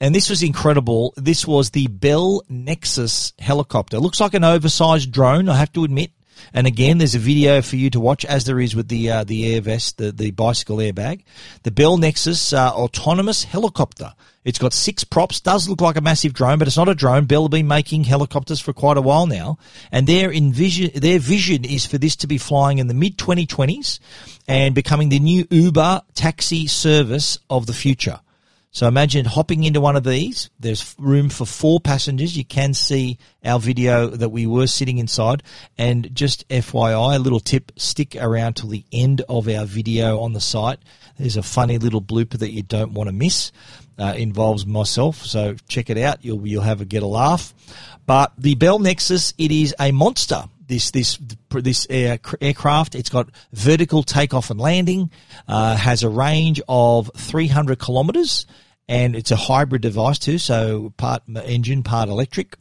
and 0.00 0.14
this 0.14 0.30
was 0.30 0.42
incredible. 0.42 1.12
This 1.16 1.46
was 1.46 1.70
the 1.70 1.88
Bell 1.88 2.42
Nexus 2.48 3.32
helicopter. 3.38 3.98
Looks 3.98 4.20
like 4.20 4.34
an 4.34 4.44
oversized 4.44 5.10
drone, 5.10 5.48
I 5.48 5.56
have 5.56 5.72
to 5.72 5.84
admit. 5.84 6.12
And 6.52 6.66
again, 6.66 6.98
there's 6.98 7.14
a 7.14 7.18
video 7.18 7.62
for 7.62 7.76
you 7.76 7.90
to 7.90 8.00
watch, 8.00 8.24
as 8.24 8.44
there 8.44 8.60
is 8.60 8.74
with 8.74 8.88
the 8.88 9.10
uh, 9.10 9.24
the 9.24 9.54
air 9.54 9.60
vest, 9.60 9.98
the, 9.98 10.12
the 10.12 10.30
bicycle 10.30 10.78
airbag. 10.78 11.22
The 11.62 11.70
Bell 11.70 11.96
Nexus 11.96 12.52
uh, 12.52 12.70
autonomous 12.70 13.44
helicopter. 13.44 14.14
It's 14.44 14.58
got 14.58 14.72
six 14.72 15.04
props. 15.04 15.40
Does 15.40 15.68
look 15.68 15.80
like 15.80 15.96
a 15.96 16.00
massive 16.00 16.32
drone, 16.32 16.58
but 16.58 16.68
it's 16.68 16.76
not 16.76 16.88
a 16.88 16.94
drone. 16.94 17.26
Bell 17.26 17.42
have 17.42 17.50
been 17.50 17.68
making 17.68 18.04
helicopters 18.04 18.60
for 18.60 18.72
quite 18.72 18.96
a 18.96 19.02
while 19.02 19.26
now, 19.26 19.58
and 19.92 20.06
their 20.06 20.32
envision, 20.32 20.90
their 20.94 21.18
vision 21.18 21.64
is 21.64 21.84
for 21.84 21.98
this 21.98 22.16
to 22.16 22.26
be 22.26 22.38
flying 22.38 22.78
in 22.78 22.86
the 22.86 22.94
mid 22.94 23.18
2020s 23.18 23.98
and 24.46 24.74
becoming 24.74 25.10
the 25.10 25.18
new 25.18 25.46
Uber 25.50 26.02
taxi 26.14 26.66
service 26.66 27.38
of 27.50 27.66
the 27.66 27.74
future. 27.74 28.20
So 28.70 28.86
imagine 28.86 29.24
hopping 29.24 29.64
into 29.64 29.80
one 29.80 29.96
of 29.96 30.04
these. 30.04 30.50
There's 30.60 30.94
room 30.98 31.30
for 31.30 31.46
four 31.46 31.80
passengers. 31.80 32.36
You 32.36 32.44
can 32.44 32.74
see 32.74 33.18
our 33.44 33.58
video 33.58 34.08
that 34.08 34.28
we 34.28 34.46
were 34.46 34.66
sitting 34.66 34.98
inside. 34.98 35.42
And 35.78 36.14
just 36.14 36.46
FYI, 36.48 37.16
a 37.16 37.18
little 37.18 37.40
tip, 37.40 37.72
stick 37.76 38.14
around 38.16 38.54
till 38.54 38.68
the 38.68 38.84
end 38.92 39.22
of 39.28 39.48
our 39.48 39.64
video 39.64 40.20
on 40.20 40.34
the 40.34 40.40
site. 40.40 40.78
There's 41.18 41.36
a 41.36 41.42
funny 41.42 41.78
little 41.78 42.02
blooper 42.02 42.38
that 42.38 42.52
you 42.52 42.62
don't 42.62 42.92
want 42.92 43.08
to 43.08 43.12
miss. 43.12 43.52
Uh, 43.98 44.14
involves 44.16 44.64
myself, 44.64 45.24
so 45.24 45.56
check 45.66 45.90
it 45.90 45.98
out. 45.98 46.24
You'll 46.24 46.46
you'll 46.46 46.62
have 46.62 46.80
a 46.80 46.84
get 46.84 47.02
a 47.02 47.06
laugh. 47.06 47.52
But 48.06 48.32
the 48.38 48.54
Bell 48.54 48.78
Nexus, 48.78 49.34
it 49.38 49.50
is 49.50 49.74
a 49.80 49.90
monster 49.90 50.44
this 50.68 50.90
this 50.92 51.18
this 51.50 51.86
air, 51.90 52.18
aircraft. 52.40 52.94
It's 52.94 53.10
got 53.10 53.28
vertical 53.52 54.02
takeoff 54.02 54.50
and 54.50 54.60
landing, 54.60 55.10
uh, 55.48 55.76
has 55.76 56.02
a 56.02 56.08
range 56.08 56.60
of 56.68 57.10
300 57.16 57.78
kilometers, 57.78 58.46
and 58.88 59.16
it's 59.16 59.30
a 59.30 59.36
hybrid 59.36 59.82
device 59.82 60.18
too. 60.18 60.38
So 60.38 60.92
part 60.96 61.22
engine, 61.28 61.82
part 61.82 62.08
electric, 62.08 62.56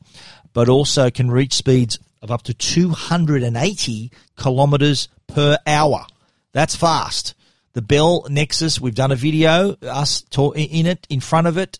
but 0.53 0.69
also 0.69 1.11
can 1.11 1.29
reach 1.29 1.53
speeds 1.53 1.99
of 2.21 2.31
up 2.31 2.43
to 2.43 2.53
280 2.53 4.11
kilometers 4.35 5.07
per 5.27 5.57
hour. 5.67 6.05
That's 6.53 6.75
fast. 6.75 7.35
The 7.73 7.81
Bell 7.83 8.25
Nexus, 8.29 8.81
we've 8.81 8.95
done 8.95 9.11
a 9.11 9.15
video, 9.15 9.77
us 9.83 10.23
in 10.55 10.87
it, 10.87 11.05
in 11.09 11.19
front 11.19 11.45
of 11.45 11.57
it. 11.57 11.77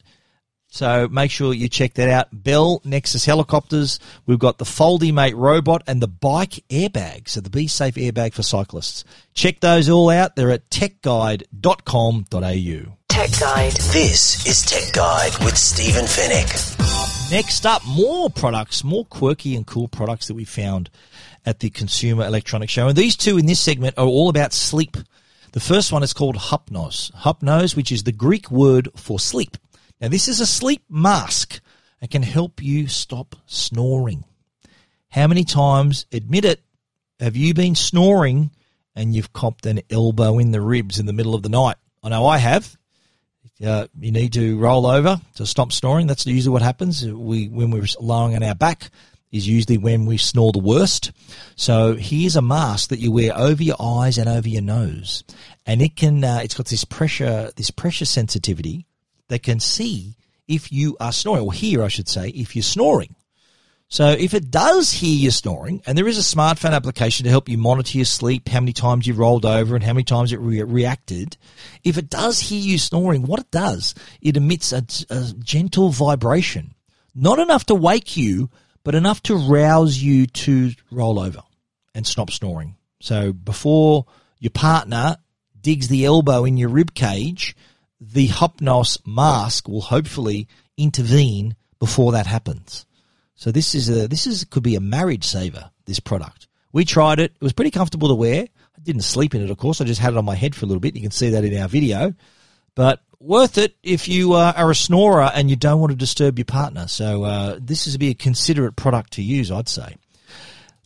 So 0.69 1.07
make 1.07 1.31
sure 1.31 1.53
you 1.53 1.69
check 1.69 1.93
that 1.95 2.09
out. 2.09 2.27
Bell 2.31 2.81
Nexus 2.83 3.25
helicopters. 3.25 3.99
We've 4.25 4.37
got 4.37 4.57
the 4.57 4.65
FoldiMate 4.65 5.35
robot 5.35 5.83
and 5.87 6.01
the 6.01 6.07
bike 6.07 6.63
airbag. 6.69 7.29
So 7.29 7.41
the 7.41 7.49
Be 7.49 7.67
Safe 7.67 7.95
airbag 7.95 8.33
for 8.33 8.43
cyclists. 8.43 9.03
Check 9.33 9.61
those 9.61 9.89
all 9.89 10.09
out. 10.09 10.35
They're 10.35 10.51
at 10.51 10.69
techguide.com.au. 10.69 12.97
Tech 13.07 13.39
Guide. 13.39 13.71
This 13.71 14.45
is 14.45 14.61
Tech 14.63 14.93
Guide 14.93 15.31
with 15.43 15.57
Stephen 15.57 16.05
Fenech. 16.05 17.31
Next 17.31 17.65
up, 17.65 17.81
more 17.87 18.29
products, 18.29 18.83
more 18.83 19.05
quirky 19.05 19.55
and 19.55 19.65
cool 19.65 19.87
products 19.87 20.27
that 20.27 20.35
we 20.35 20.45
found 20.45 20.91
at 21.45 21.59
the 21.59 21.69
Consumer 21.71 22.25
Electronics 22.25 22.71
Show. 22.71 22.87
And 22.87 22.95
these 22.95 23.15
two 23.15 23.37
in 23.37 23.47
this 23.47 23.59
segment 23.59 23.97
are 23.97 24.05
all 24.05 24.29
about 24.29 24.53
sleep. 24.53 24.97
The 25.53 25.59
first 25.59 25.91
one 25.91 26.03
is 26.03 26.13
called 26.13 26.35
Hypnos. 26.35 27.11
Hypnos, 27.13 27.75
which 27.75 27.91
is 27.91 28.03
the 28.03 28.11
Greek 28.11 28.51
word 28.51 28.89
for 28.95 29.19
sleep. 29.19 29.57
Now, 29.99 30.09
this 30.09 30.27
is 30.27 30.39
a 30.39 30.45
sleep 30.45 30.83
mask 30.89 31.59
that 32.01 32.11
can 32.11 32.23
help 32.23 32.61
you 32.61 32.87
stop 32.87 33.35
snoring. 33.47 34.23
How 35.09 35.27
many 35.27 35.43
times, 35.43 36.05
admit 36.11 36.45
it, 36.45 36.61
have 37.19 37.35
you 37.35 37.53
been 37.53 37.73
snoring 37.73 38.51
and 38.95 39.15
you've 39.15 39.33
copped 39.33 39.65
an 39.65 39.81
elbow 39.89 40.37
in 40.37 40.51
the 40.51 40.61
ribs 40.61 40.99
in 40.99 41.07
the 41.07 41.13
middle 41.13 41.33
of 41.33 41.41
the 41.41 41.49
night? 41.49 41.77
I 42.03 42.09
know 42.09 42.27
I 42.27 42.37
have. 42.37 42.77
Uh, 43.65 43.87
you 43.99 44.11
need 44.11 44.33
to 44.33 44.59
roll 44.59 44.85
over 44.85 45.19
to 45.35 45.45
stop 45.47 45.71
snoring. 45.71 46.05
That's 46.05 46.27
usually 46.27 46.53
what 46.53 46.61
happens. 46.61 47.03
We 47.03 47.47
when 47.47 47.71
we're 47.71 47.87
lying 47.99 48.35
on 48.35 48.43
our 48.43 48.53
back 48.53 48.91
is 49.31 49.47
usually 49.47 49.77
when 49.77 50.05
we 50.05 50.17
snore 50.17 50.51
the 50.51 50.59
worst. 50.59 51.11
So 51.55 51.95
here's 51.95 52.35
a 52.35 52.41
mask 52.41 52.89
that 52.89 52.99
you 52.99 53.11
wear 53.11 53.35
over 53.35 53.63
your 53.63 53.75
eyes 53.79 54.19
and 54.19 54.29
over 54.29 54.47
your 54.47 54.61
nose, 54.61 55.23
and 55.65 55.81
it 55.81 55.95
can. 55.95 56.23
Uh, 56.23 56.41
it's 56.43 56.53
got 56.53 56.67
this 56.67 56.85
pressure, 56.85 57.51
this 57.55 57.71
pressure 57.71 58.05
sensitivity 58.05 58.86
that 59.29 59.43
can 59.43 59.59
see 59.59 60.15
if 60.47 60.71
you 60.71 60.95
are 60.99 61.11
snoring, 61.11 61.43
or 61.43 61.53
hear, 61.53 61.83
I 61.83 61.89
should 61.89 62.07
say, 62.07 62.29
if 62.29 62.55
you're 62.55 62.63
snoring. 62.63 63.15
So 63.89 64.09
if 64.09 64.33
it 64.33 64.51
does 64.51 64.91
hear 64.91 65.15
you 65.15 65.31
snoring, 65.31 65.81
and 65.85 65.97
there 65.97 66.07
is 66.07 66.17
a 66.17 66.35
smartphone 66.35 66.73
application 66.73 67.23
to 67.23 67.29
help 67.29 67.47
you 67.47 67.57
monitor 67.57 67.97
your 67.97 68.05
sleep, 68.05 68.49
how 68.49 68.59
many 68.59 68.73
times 68.73 69.07
you've 69.07 69.17
rolled 69.17 69.45
over 69.45 69.75
and 69.75 69.83
how 69.83 69.93
many 69.93 70.03
times 70.03 70.33
it 70.33 70.39
re- 70.39 70.61
reacted, 70.63 71.37
if 71.83 71.97
it 71.97 72.09
does 72.09 72.39
hear 72.39 72.59
you 72.59 72.77
snoring, 72.77 73.23
what 73.23 73.39
it 73.39 73.49
does, 73.49 73.95
it 74.21 74.35
emits 74.35 74.73
a, 74.73 74.85
a 75.09 75.33
gentle 75.39 75.89
vibration. 75.89 76.73
Not 77.15 77.39
enough 77.39 77.65
to 77.67 77.75
wake 77.75 78.17
you, 78.17 78.49
but 78.83 78.93
enough 78.93 79.23
to 79.23 79.35
rouse 79.35 79.97
you 79.97 80.27
to 80.27 80.71
roll 80.91 81.17
over 81.17 81.43
and 81.95 82.05
stop 82.05 82.29
snoring. 82.29 82.75
So 82.99 83.31
before 83.31 84.05
your 84.39 84.51
partner 84.51 85.17
digs 85.59 85.87
the 85.87 86.05
elbow 86.05 86.43
in 86.43 86.57
your 86.57 86.69
rib 86.69 86.93
cage, 86.93 87.55
the 87.99 88.27
Hypnos 88.27 88.99
mask 89.05 89.67
will 89.67 89.81
hopefully 89.81 90.47
intervene 90.77 91.55
before 91.79 92.11
that 92.13 92.27
happens. 92.27 92.85
So 93.35 93.51
this 93.51 93.75
is 93.75 93.89
a 93.89 94.07
this 94.07 94.27
is 94.27 94.43
could 94.45 94.63
be 94.63 94.75
a 94.75 94.81
marriage 94.81 95.23
saver. 95.23 95.69
This 95.85 95.99
product. 95.99 96.47
We 96.73 96.85
tried 96.85 97.19
it. 97.19 97.31
It 97.33 97.41
was 97.41 97.53
pretty 97.53 97.71
comfortable 97.71 98.09
to 98.09 98.15
wear. 98.15 98.43
I 98.43 98.79
didn't 98.83 99.03
sleep 99.03 99.33
in 99.33 99.41
it, 99.41 99.49
of 99.49 99.57
course. 99.57 99.79
I 99.79 99.85
just 99.85 100.01
had 100.01 100.13
it 100.13 100.17
on 100.17 100.25
my 100.25 100.35
head 100.35 100.53
for 100.53 100.65
a 100.65 100.67
little 100.67 100.81
bit. 100.81 100.95
You 100.95 101.01
can 101.01 101.11
see 101.11 101.29
that 101.29 101.45
in 101.45 101.57
our 101.57 101.67
video. 101.67 102.13
But 102.75 103.01
worth 103.19 103.57
it 103.57 103.75
if 103.83 104.07
you 104.07 104.33
uh, 104.33 104.53
are 104.55 104.71
a 104.71 104.75
snorer 104.75 105.31
and 105.33 105.49
you 105.49 105.55
don't 105.55 105.79
want 105.79 105.91
to 105.91 105.97
disturb 105.97 106.37
your 106.37 106.45
partner. 106.45 106.87
So 106.87 107.23
uh, 107.23 107.59
this 107.59 107.87
is 107.87 107.97
be 107.97 108.09
a 108.09 108.13
considerate 108.13 108.75
product 108.75 109.13
to 109.13 109.23
use, 109.23 109.51
I'd 109.51 109.69
say. 109.69 109.95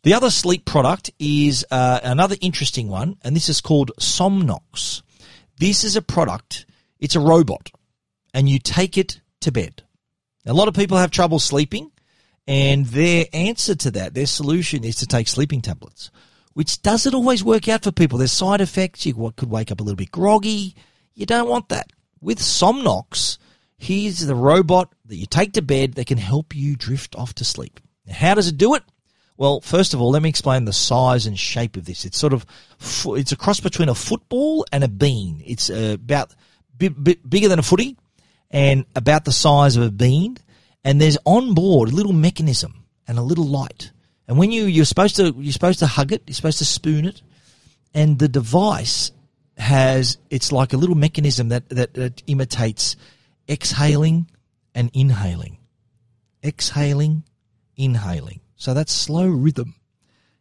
The 0.04 0.14
other 0.14 0.30
sleep 0.30 0.66
product 0.66 1.12
is 1.20 1.66
uh, 1.70 2.00
another 2.04 2.36
interesting 2.42 2.88
one, 2.88 3.18
and 3.24 3.36
this 3.36 3.50
is 3.50 3.62
called 3.62 3.92
Somnox. 4.00 5.04
This 5.60 5.84
is 5.84 5.96
a 5.96 6.02
product. 6.02 6.66
It's 7.02 7.16
a 7.16 7.20
robot, 7.20 7.72
and 8.34 8.48
you 8.48 8.60
take 8.60 8.98
it 8.98 9.20
to 9.42 9.52
bed. 9.52 9.84
A 10.46 10.54
lot 10.54 10.70
of 10.70 10.74
people 10.74 10.98
have 10.98 11.12
trouble 11.12 11.40
sleeping. 11.40 11.92
And 12.48 12.88
their 12.88 13.26
answer 13.34 13.76
to 13.76 13.92
that, 13.92 14.14
their 14.14 14.26
solution 14.26 14.84
is 14.84 14.96
to 14.98 15.06
take 15.06 15.28
sleeping 15.28 15.62
tablets, 15.62 16.10
which 16.54 16.82
doesn't 16.82 17.14
always 17.14 17.44
work 17.44 17.68
out 17.68 17.84
for 17.84 17.92
people. 17.92 18.18
There's 18.18 18.32
side 18.32 18.62
effects. 18.62 19.06
You 19.06 19.34
could 19.36 19.50
wake 19.50 19.72
up 19.72 19.80
a 19.80 19.84
little 19.84 19.96
bit 19.96 20.12
groggy. 20.12 20.76
You 21.14 21.26
don't 21.26 21.48
want 21.48 21.70
that. 21.70 21.92
With 22.20 22.40
Somnox, 22.40 23.38
here's 23.78 24.20
the 24.20 24.36
robot 24.36 24.92
that 25.06 25.18
you 25.18 25.28
take 25.28 25.54
to 25.54 25.62
bed 25.62 25.94
that 25.94 26.08
can 26.08 26.18
help 26.18 26.56
you 26.56 26.76
drift 26.76 27.16
off 27.16 27.36
to 27.36 27.46
sleep. 27.46 27.80
Now, 28.08 28.16
how 28.16 28.34
does 28.34 28.48
it 28.48 28.58
do 28.58 28.74
it? 28.74 28.84
Well, 29.38 29.62
first 29.62 29.94
of 29.94 30.02
all, 30.02 30.12
let 30.12 30.22
me 30.22 30.30
explain 30.30 30.66
the 30.66 30.74
size 30.74 31.26
and 31.26 31.38
shape 31.38 31.78
of 31.78 31.86
this. 31.86 32.06
It's 32.06 32.18
sort 32.18 32.34
of 32.34 32.46
it's 33.18 33.32
a 33.32 33.38
cross 33.38 33.60
between 33.60 33.90
a 33.90 33.96
football 33.96 34.66
and 34.72 34.84
a 34.84 34.88
bean. 34.88 35.42
It's 35.46 35.70
uh, 35.70 35.96
about 35.96 36.36
bit, 36.82 37.04
bit 37.04 37.30
bigger 37.30 37.48
than 37.48 37.60
a 37.60 37.64
footy 37.64 37.98
and 38.50 38.86
about 38.96 39.26
the 39.26 39.32
size 39.32 39.78
of 39.78 39.84
a 39.84 39.92
bean. 39.92 40.38
And 40.84 41.00
there's 41.00 41.18
on 41.26 41.54
board 41.54 41.90
a 41.90 41.96
little 41.96 42.14
mechanism 42.14 42.86
and 43.08 43.20
a 43.20 43.22
little 43.22 43.46
light. 43.46 43.92
And 44.28 44.38
when 44.38 44.52
you 44.52 44.66
you're 44.66 44.86
supposed 44.86 45.18
to 45.18 45.36
you're 45.38 45.52
supposed 45.52 45.80
to 45.80 45.88
hug 45.88 46.12
it, 46.12 46.24
you're 46.26 46.36
supposed 46.36 46.60
to 46.60 46.66
spoon 46.66 47.06
it, 47.06 47.22
and 47.94 48.18
the 48.18 48.30
device 48.30 49.12
has 49.58 50.18
it's 50.30 50.52
like 50.52 50.74
a 50.74 50.78
little 50.78 50.96
mechanism 50.96 51.50
that 51.50 51.68
that, 51.70 51.94
that 51.96 52.24
imitates 52.28 52.96
exhaling 53.50 54.32
and 54.74 54.90
inhaling, 54.94 55.58
exhaling, 56.44 57.24
inhaling. 57.76 58.40
So 58.56 58.74
that's 58.74 58.94
slow 58.94 59.28
rhythm. 59.28 59.76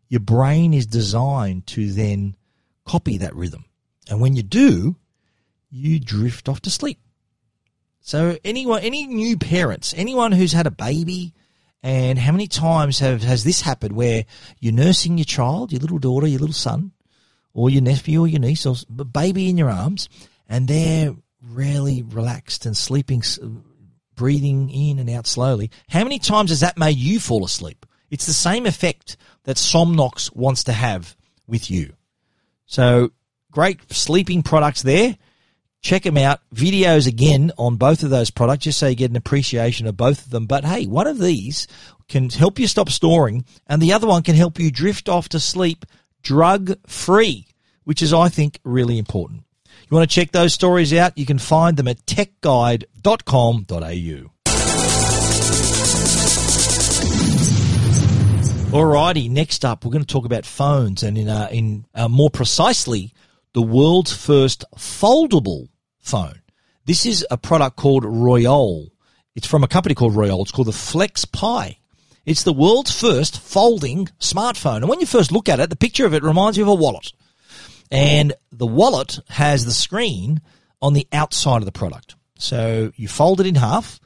Your 0.09 0.20
brain 0.20 0.72
is 0.72 0.86
designed 0.86 1.66
to 1.68 1.93
then 1.93 2.36
copy 2.86 3.18
that 3.18 3.34
rhythm, 3.34 3.64
and 4.09 4.20
when 4.20 4.36
you 4.36 4.45
do, 4.45 4.95
you 5.71 6.01
drift 6.01 6.49
off 6.49 6.61
to 6.62 6.71
sleep. 6.71 6.99
So 8.01 8.37
anyone, 8.45 8.83
any 8.83 9.07
new 9.07 9.37
parents, 9.37 9.95
anyone 9.97 10.33
who's 10.33 10.53
had 10.53 10.66
a 10.66 10.71
baby, 10.71 11.35
and 11.83 12.18
how 12.18 12.33
many 12.33 12.47
times 12.47 12.99
have 12.99 13.23
has 13.23 13.45
this 13.45 13.62
happened 13.62 13.95
where 13.95 14.25
you're 14.59 14.73
nursing 14.73 15.16
your 15.16 15.25
child, 15.25 15.73
your 15.73 15.81
little 15.81 15.99
daughter, 15.99 16.27
your 16.27 16.41
little 16.41 16.55
son, 16.55 16.93
or 17.55 17.71
your 17.71 17.83
nephew 17.83 18.21
or 18.21 18.29
your 18.29 18.41
niece, 18.41 18.66
or 18.66 18.77
baby 19.05 19.49
in 19.49 19.57
your 19.57 19.71
arms, 19.71 20.09
and 20.49 20.68
they're 20.68 21.14
really 21.43 22.03
relaxed 22.03 22.66
and 22.66 22.77
sleeping, 22.77 23.23
breathing 24.14 24.71
in 24.71 24.99
and 24.99 25.09
out 25.09 25.27
slowly. 25.27 25.71
How 25.89 26.03
many 26.05 26.18
times 26.18 26.51
has 26.51 26.61
that 26.61 26.79
made 26.79 26.97
you 26.97 27.18
fall 27.18 27.45
asleep? 27.45 27.87
It's 28.11 28.27
the 28.27 28.33
same 28.33 28.66
effect 28.66 29.16
that 29.45 29.57
Somnox 29.57 30.35
wants 30.35 30.64
to 30.64 30.73
have 30.73 31.16
with 31.47 31.71
you. 31.71 31.95
So 32.66 33.12
great 33.51 33.93
sleeping 33.93 34.43
products 34.43 34.83
there. 34.83 35.16
Check 35.83 36.03
them 36.03 36.18
out. 36.18 36.41
Videos 36.55 37.07
again 37.07 37.53
on 37.57 37.76
both 37.76 38.03
of 38.03 38.11
those 38.11 38.31
products, 38.31 38.64
just 38.64 38.78
so 38.78 38.89
you 38.89 38.95
get 38.95 39.11
an 39.11 39.16
appreciation 39.16 39.87
of 39.87 39.97
both 39.97 40.26
of 40.26 40.31
them. 40.31 40.47
But 40.47 40.64
hey, 40.64 40.87
one 40.87 41.07
of 41.07 41.18
these 41.18 41.66
can 42.09 42.28
help 42.28 42.59
you 42.59 42.66
stop 42.66 42.91
storing, 42.91 43.45
and 43.66 43.81
the 43.81 43.93
other 43.93 44.07
one 44.07 44.22
can 44.22 44.35
help 44.35 44.59
you 44.59 44.70
drift 44.70 45.09
off 45.09 45.28
to 45.31 45.41
sleep 45.41 45.87
drug 46.22 46.72
free, 46.87 47.47
which 47.85 48.03
is, 48.03 48.12
I 48.12 48.28
think, 48.28 48.61
really 48.62 48.99
important. 48.99 49.45
You 49.89 49.97
want 49.97 50.09
to 50.09 50.14
check 50.14 50.33
those 50.33 50.53
stories 50.53 50.93
out? 50.93 51.16
You 51.16 51.26
can 51.26 51.39
find 51.39 51.76
them 51.76 51.89
at 51.89 52.05
techguide.com.au. 52.07 54.31
Alrighty, 58.70 59.28
next 59.28 59.64
up, 59.64 59.85
we're 59.85 59.91
going 59.91 60.05
to 60.05 60.12
talk 60.12 60.26
about 60.26 60.47
phones, 60.47 61.03
and 61.03 61.18
in 61.18 61.28
uh, 61.28 61.49
in 61.51 61.85
uh, 61.93 62.07
more 62.07 62.31
precisely, 62.31 63.12
the 63.53 63.62
world's 63.62 64.12
first 64.12 64.64
foldable 64.76 65.68
phone. 65.98 66.40
This 66.84 67.07
is 67.07 67.26
a 67.30 67.36
product 67.36 67.76
called 67.76 68.05
Royole. 68.05 68.90
It's 69.34 69.46
from 69.46 69.64
a 69.64 69.68
company 69.68 69.94
called 69.94 70.14
Royole. 70.14 70.42
It's 70.42 70.53
called 70.53 70.68
the 70.68 70.72
FlexPai. 70.72 71.76
It's 72.26 72.42
the 72.42 72.53
world's 72.53 72.98
first 72.98 73.40
folding 73.40 74.07
smartphone. 74.20 74.78
And 74.78 74.88
when 74.88 75.01
you 75.01 75.07
first 75.07 75.32
look 75.32 75.48
at 75.48 75.61
it, 75.61 75.70
the 75.70 75.76
picture 75.76 76.07
of 76.07 76.14
it 76.14 76.22
reminds 76.22 76.59
you 76.59 76.64
of 76.64 76.68
a 76.68 76.74
wallet. 76.74 77.12
And 77.90 78.32
the 78.53 78.66
wallet 78.66 79.18
has 79.28 79.64
the 79.64 79.72
screen 79.72 80.40
on 80.80 80.92
the 80.92 81.09
outside 81.12 81.59
of 81.59 81.64
the 81.64 81.72
product. 81.72 82.14
So 82.38 82.92
you 82.96 83.09
fold 83.09 83.40
it 83.40 83.46
in 83.46 83.57
half. 83.57 84.01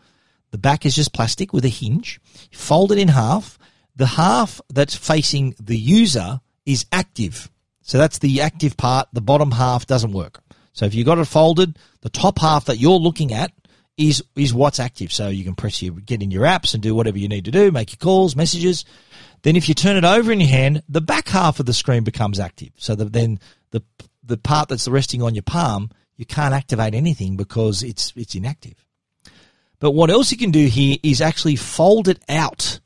The 0.50 0.58
back 0.58 0.86
is 0.86 0.94
just 0.94 1.12
plastic 1.12 1.52
with 1.52 1.64
a 1.64 1.68
hinge. 1.68 2.20
You 2.50 2.58
fold 2.58 2.92
it 2.92 2.98
in 2.98 3.08
half. 3.08 3.58
The 3.96 4.06
half 4.06 4.60
that's 4.72 4.94
facing 4.94 5.54
the 5.60 5.78
user 5.78 6.40
is 6.64 6.86
active. 6.92 7.50
So 7.84 7.98
that's 7.98 8.18
the 8.18 8.40
active 8.40 8.76
part. 8.78 9.08
The 9.12 9.20
bottom 9.20 9.50
half 9.50 9.86
doesn't 9.86 10.12
work. 10.12 10.40
So 10.72 10.86
if 10.86 10.94
you've 10.94 11.06
got 11.06 11.18
it 11.18 11.26
folded, 11.26 11.78
the 12.00 12.08
top 12.08 12.38
half 12.38 12.64
that 12.64 12.78
you're 12.78 12.98
looking 12.98 13.32
at 13.32 13.52
is 13.96 14.24
is 14.34 14.52
what's 14.52 14.80
active. 14.80 15.12
So 15.12 15.28
you 15.28 15.44
can 15.44 15.54
press 15.54 15.82
your 15.82 15.94
get 15.94 16.22
in 16.22 16.30
your 16.30 16.44
apps 16.44 16.72
and 16.72 16.82
do 16.82 16.94
whatever 16.94 17.18
you 17.18 17.28
need 17.28 17.44
to 17.44 17.50
do, 17.50 17.70
make 17.70 17.92
your 17.92 17.98
calls, 17.98 18.34
messages. 18.34 18.84
Then 19.42 19.54
if 19.54 19.68
you 19.68 19.74
turn 19.74 19.96
it 19.96 20.04
over 20.04 20.32
in 20.32 20.40
your 20.40 20.48
hand, 20.48 20.82
the 20.88 21.02
back 21.02 21.28
half 21.28 21.60
of 21.60 21.66
the 21.66 21.74
screen 21.74 22.04
becomes 22.04 22.40
active. 22.40 22.70
So 22.76 22.94
the, 22.94 23.04
then 23.04 23.38
the 23.70 23.82
the 24.24 24.38
part 24.38 24.70
that's 24.70 24.88
resting 24.88 25.22
on 25.22 25.34
your 25.34 25.42
palm, 25.42 25.90
you 26.16 26.24
can't 26.24 26.54
activate 26.54 26.94
anything 26.94 27.36
because 27.36 27.82
it's 27.82 28.14
it's 28.16 28.34
inactive. 28.34 28.82
But 29.78 29.90
what 29.90 30.10
else 30.10 30.32
you 30.32 30.38
can 30.38 30.50
do 30.50 30.66
here 30.66 30.96
is 31.02 31.20
actually 31.20 31.56
fold 31.56 32.08
it 32.08 32.22
out 32.30 32.80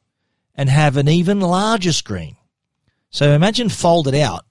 and 0.57 0.69
have 0.69 0.97
an 0.97 1.09
even 1.09 1.41
larger 1.41 1.93
screen. 1.93 2.37
So 3.11 3.31
imagine 3.31 3.69
fold 3.69 4.09
it 4.09 4.15
out 4.15 4.45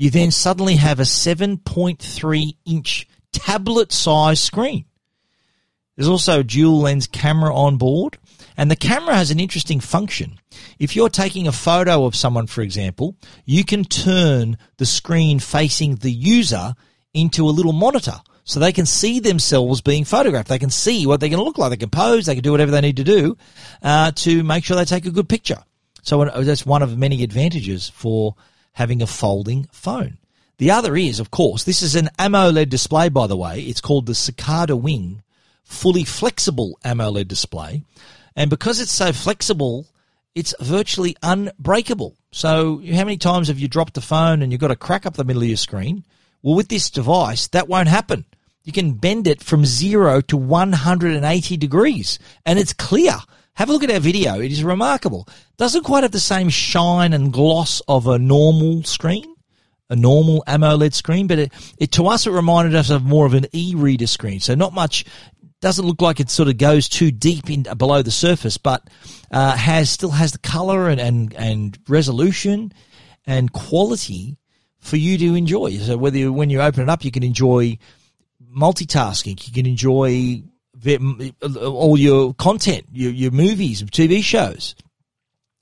you 0.00 0.08
then 0.08 0.30
suddenly 0.30 0.76
have 0.76 0.98
a 0.98 1.02
7.3 1.02 2.56
inch 2.64 3.06
tablet 3.34 3.92
size 3.92 4.42
screen. 4.42 4.86
There's 5.94 6.08
also 6.08 6.40
a 6.40 6.42
dual 6.42 6.80
lens 6.80 7.06
camera 7.06 7.54
on 7.54 7.76
board, 7.76 8.16
and 8.56 8.70
the 8.70 8.76
camera 8.76 9.14
has 9.14 9.30
an 9.30 9.38
interesting 9.38 9.78
function. 9.78 10.40
If 10.78 10.96
you're 10.96 11.10
taking 11.10 11.46
a 11.46 11.52
photo 11.52 12.06
of 12.06 12.16
someone, 12.16 12.46
for 12.46 12.62
example, 12.62 13.14
you 13.44 13.62
can 13.62 13.84
turn 13.84 14.56
the 14.78 14.86
screen 14.86 15.38
facing 15.38 15.96
the 15.96 16.10
user 16.10 16.72
into 17.12 17.44
a 17.46 17.52
little 17.52 17.74
monitor 17.74 18.22
so 18.44 18.58
they 18.58 18.72
can 18.72 18.86
see 18.86 19.20
themselves 19.20 19.82
being 19.82 20.06
photographed. 20.06 20.48
They 20.48 20.58
can 20.58 20.70
see 20.70 21.06
what 21.06 21.20
they're 21.20 21.28
going 21.28 21.40
to 21.40 21.44
look 21.44 21.58
like. 21.58 21.72
They 21.72 21.76
can 21.76 21.90
pose. 21.90 22.24
They 22.24 22.36
can 22.36 22.42
do 22.42 22.52
whatever 22.52 22.70
they 22.70 22.80
need 22.80 22.96
to 22.96 23.04
do 23.04 23.36
uh, 23.82 24.12
to 24.12 24.42
make 24.44 24.64
sure 24.64 24.78
they 24.78 24.86
take 24.86 25.04
a 25.04 25.10
good 25.10 25.28
picture. 25.28 25.62
So 26.02 26.24
that's 26.24 26.64
one 26.64 26.80
of 26.80 26.96
many 26.96 27.22
advantages 27.22 27.90
for 27.90 28.34
having 28.72 29.02
a 29.02 29.06
folding 29.06 29.66
phone. 29.72 30.18
The 30.58 30.70
other 30.70 30.96
is, 30.96 31.20
of 31.20 31.30
course, 31.30 31.64
this 31.64 31.82
is 31.82 31.96
an 31.96 32.10
AMOLED 32.18 32.68
display, 32.68 33.08
by 33.08 33.26
the 33.26 33.36
way. 33.36 33.62
It's 33.62 33.80
called 33.80 34.06
the 34.06 34.14
Cicada 34.14 34.76
Wing 34.76 35.22
fully 35.64 36.04
flexible 36.04 36.78
AMOLED 36.84 37.28
display. 37.28 37.82
And 38.36 38.50
because 38.50 38.80
it's 38.80 38.92
so 38.92 39.12
flexible, 39.12 39.86
it's 40.34 40.54
virtually 40.60 41.16
unbreakable. 41.22 42.16
So 42.32 42.82
how 42.92 43.04
many 43.04 43.16
times 43.16 43.48
have 43.48 43.58
you 43.58 43.68
dropped 43.68 43.94
the 43.94 44.00
phone 44.00 44.42
and 44.42 44.52
you've 44.52 44.60
got 44.60 44.70
a 44.70 44.76
crack 44.76 45.06
up 45.06 45.14
the 45.14 45.24
middle 45.24 45.42
of 45.42 45.48
your 45.48 45.56
screen? 45.56 46.04
Well, 46.42 46.56
with 46.56 46.68
this 46.68 46.90
device, 46.90 47.48
that 47.48 47.68
won't 47.68 47.88
happen. 47.88 48.24
You 48.64 48.72
can 48.72 48.92
bend 48.92 49.26
it 49.26 49.42
from 49.42 49.64
zero 49.64 50.20
to 50.22 50.36
180 50.36 51.56
degrees 51.56 52.18
and 52.44 52.58
it's 52.58 52.72
clear. 52.72 53.16
Have 53.60 53.68
a 53.68 53.74
look 53.74 53.84
at 53.84 53.90
our 53.90 54.00
video. 54.00 54.40
It 54.40 54.52
is 54.52 54.64
remarkable. 54.64 55.28
Doesn't 55.58 55.84
quite 55.84 56.02
have 56.02 56.12
the 56.12 56.18
same 56.18 56.48
shine 56.48 57.12
and 57.12 57.30
gloss 57.30 57.82
of 57.88 58.06
a 58.06 58.18
normal 58.18 58.84
screen, 58.84 59.36
a 59.90 59.96
normal 59.96 60.42
AMOLED 60.46 60.94
screen, 60.94 61.26
but 61.26 61.38
it, 61.38 61.74
it 61.76 61.92
to 61.92 62.06
us 62.06 62.26
it 62.26 62.30
reminded 62.30 62.74
us 62.74 62.88
of 62.88 63.04
more 63.04 63.26
of 63.26 63.34
an 63.34 63.44
e-reader 63.52 64.06
screen. 64.06 64.40
So 64.40 64.54
not 64.54 64.72
much. 64.72 65.04
Doesn't 65.60 65.84
look 65.84 66.00
like 66.00 66.20
it 66.20 66.30
sort 66.30 66.48
of 66.48 66.56
goes 66.56 66.88
too 66.88 67.10
deep 67.10 67.50
in 67.50 67.64
below 67.76 68.00
the 68.00 68.10
surface, 68.10 68.56
but 68.56 68.88
uh, 69.30 69.54
has 69.54 69.90
still 69.90 70.12
has 70.12 70.32
the 70.32 70.38
color 70.38 70.88
and, 70.88 70.98
and 70.98 71.34
and 71.34 71.78
resolution 71.86 72.72
and 73.26 73.52
quality 73.52 74.38
for 74.78 74.96
you 74.96 75.18
to 75.18 75.34
enjoy. 75.34 75.76
So 75.76 75.98
whether 75.98 76.16
you, 76.16 76.32
when 76.32 76.48
you 76.48 76.62
open 76.62 76.84
it 76.84 76.88
up, 76.88 77.04
you 77.04 77.10
can 77.10 77.24
enjoy 77.24 77.76
multitasking, 78.56 79.46
you 79.46 79.52
can 79.52 79.66
enjoy 79.66 80.44
all 81.52 81.98
your 81.98 82.34
content, 82.34 82.86
your, 82.92 83.12
your 83.12 83.30
movies, 83.30 83.82
TV 83.82 84.22
shows. 84.22 84.74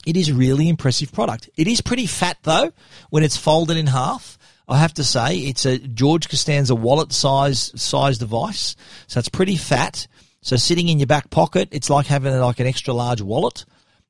It 0.05 0.15
is 0.15 0.29
a 0.29 0.33
really 0.33 0.69
impressive 0.69 1.11
product. 1.11 1.49
It 1.57 1.67
is 1.67 1.81
pretty 1.81 2.05
fat 2.05 2.37
though 2.43 2.71
when 3.09 3.23
it's 3.23 3.37
folded 3.37 3.77
in 3.77 3.87
half. 3.87 4.37
I 4.67 4.77
have 4.77 4.93
to 4.95 5.03
say 5.03 5.37
it's 5.37 5.65
a 5.65 5.79
George 5.79 6.29
Costanza 6.29 6.75
wallet 6.75 7.11
size 7.11 7.71
size 7.81 8.17
device, 8.17 8.75
so 9.07 9.19
it's 9.19 9.29
pretty 9.29 9.55
fat. 9.55 10.07
So 10.41 10.55
sitting 10.55 10.87
in 10.87 10.99
your 10.99 11.07
back 11.07 11.29
pocket, 11.29 11.69
it's 11.71 11.89
like 11.89 12.05
having 12.05 12.37
like 12.39 12.59
an 12.59 12.67
extra 12.67 12.93
large 12.93 13.21
wallet 13.21 13.65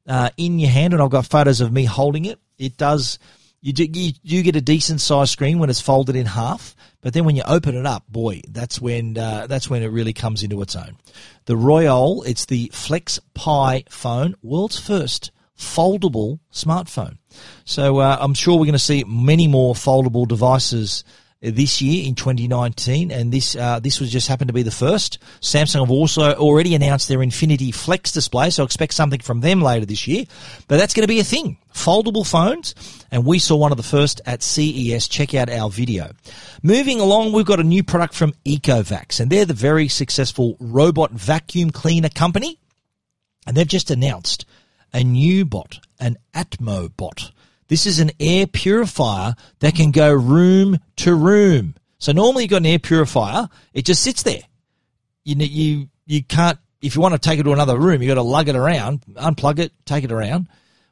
uh, 0.07 0.29
in 0.37 0.59
your 0.59 0.69
hand. 0.69 0.93
And 0.93 1.01
I've 1.01 1.09
got 1.09 1.25
photos 1.25 1.61
of 1.61 1.71
me 1.71 1.85
holding 1.85 2.25
it. 2.25 2.39
It 2.57 2.77
does 2.77 3.19
you 3.61 3.73
do, 3.73 3.83
you 3.83 4.13
do 4.13 4.43
get 4.43 4.55
a 4.55 4.61
decent 4.61 5.01
size 5.01 5.31
screen 5.31 5.59
when 5.59 5.69
it's 5.69 5.81
folded 5.81 6.15
in 6.15 6.25
half, 6.25 6.75
but 7.01 7.13
then 7.13 7.25
when 7.25 7.35
you 7.35 7.43
open 7.45 7.75
it 7.75 7.85
up, 7.85 8.03
boy, 8.07 8.41
that's 8.47 8.79
when 8.79 9.17
uh, 9.17 9.47
that's 9.47 9.69
when 9.69 9.83
it 9.83 9.87
really 9.87 10.13
comes 10.13 10.43
into 10.43 10.61
its 10.61 10.75
own. 10.75 10.97
The 11.45 11.55
Royole, 11.55 12.23
it's 12.23 12.45
the 12.45 12.69
Flex 12.73 13.19
Pi 13.33 13.83
phone, 13.89 14.35
world's 14.41 14.79
first 14.79 15.31
foldable 15.57 16.39
smartphone. 16.53 17.17
So 17.65 17.99
uh, 17.99 18.17
I'm 18.19 18.33
sure 18.33 18.53
we're 18.53 18.65
going 18.65 18.73
to 18.73 18.79
see 18.79 19.03
many 19.05 19.47
more 19.47 19.73
foldable 19.73 20.27
devices 20.27 21.03
this 21.41 21.81
year 21.81 22.05
in 22.07 22.15
2019, 22.15 23.11
and 23.11 23.31
this 23.31 23.55
uh, 23.55 23.79
this 23.79 23.99
was 23.99 24.11
just 24.11 24.27
happened 24.27 24.49
to 24.49 24.53
be 24.53 24.63
the 24.63 24.71
first. 24.71 25.19
Samsung 25.41 25.81
have 25.81 25.91
also 25.91 26.33
already 26.33 26.75
announced 26.75 27.07
their 27.07 27.21
Infinity 27.21 27.71
Flex 27.71 28.11
display, 28.11 28.49
so 28.49 28.63
expect 28.63 28.93
something 28.93 29.21
from 29.21 29.41
them 29.41 29.61
later 29.61 29.85
this 29.85 30.07
year. 30.07 30.25
But 30.67 30.77
that's 30.77 30.93
going 30.93 31.03
to 31.03 31.07
be 31.07 31.19
a 31.19 31.23
thing. 31.23 31.57
Foldable 31.79 32.29
phones, 32.29 32.75
and 33.09 33.25
we 33.25 33.39
saw 33.39 33.55
one 33.55 33.71
of 33.71 33.77
the 33.77 33.83
first 33.83 34.19
at 34.25 34.43
CES. 34.43 35.07
Check 35.07 35.33
out 35.33 35.49
our 35.49 35.69
video. 35.69 36.11
Moving 36.61 36.99
along, 36.99 37.31
we've 37.31 37.45
got 37.45 37.61
a 37.61 37.63
new 37.63 37.83
product 37.83 38.13
from 38.13 38.33
Ecovacs, 38.45 39.19
and 39.19 39.31
they're 39.31 39.45
the 39.45 39.53
very 39.53 39.87
successful 39.87 40.57
robot 40.59 41.11
vacuum 41.11 41.69
cleaner 41.71 42.09
company, 42.09 42.59
and 43.47 43.55
they've 43.55 43.67
just 43.67 43.89
announced 43.89 44.45
a 44.93 45.03
new 45.03 45.45
bot, 45.45 45.79
an 45.99 46.17
Atmobot. 46.33 47.31
This 47.69 47.85
is 47.85 47.99
an 47.99 48.11
air 48.19 48.45
purifier 48.45 49.35
that 49.59 49.75
can 49.75 49.91
go 49.91 50.11
room 50.11 50.79
to 50.97 51.15
room. 51.15 51.75
So 51.99 52.11
normally 52.11 52.43
you've 52.43 52.51
got 52.51 52.57
an 52.57 52.65
air 52.65 52.79
purifier, 52.79 53.47
it 53.73 53.85
just 53.85 54.03
sits 54.03 54.23
there. 54.23 54.41
You 55.23 55.35
you 55.35 55.89
you 56.05 56.23
can't 56.23 56.57
if 56.81 56.95
you 56.95 57.01
want 57.01 57.13
to 57.13 57.19
take 57.19 57.39
it 57.39 57.43
to 57.43 57.53
another 57.53 57.77
room, 57.77 58.01
you've 58.01 58.09
got 58.09 58.15
to 58.15 58.21
lug 58.21 58.49
it 58.49 58.55
around, 58.55 59.01
unplug 59.13 59.59
it, 59.59 59.71
take 59.85 60.03
it 60.03 60.11
around. 60.11 60.47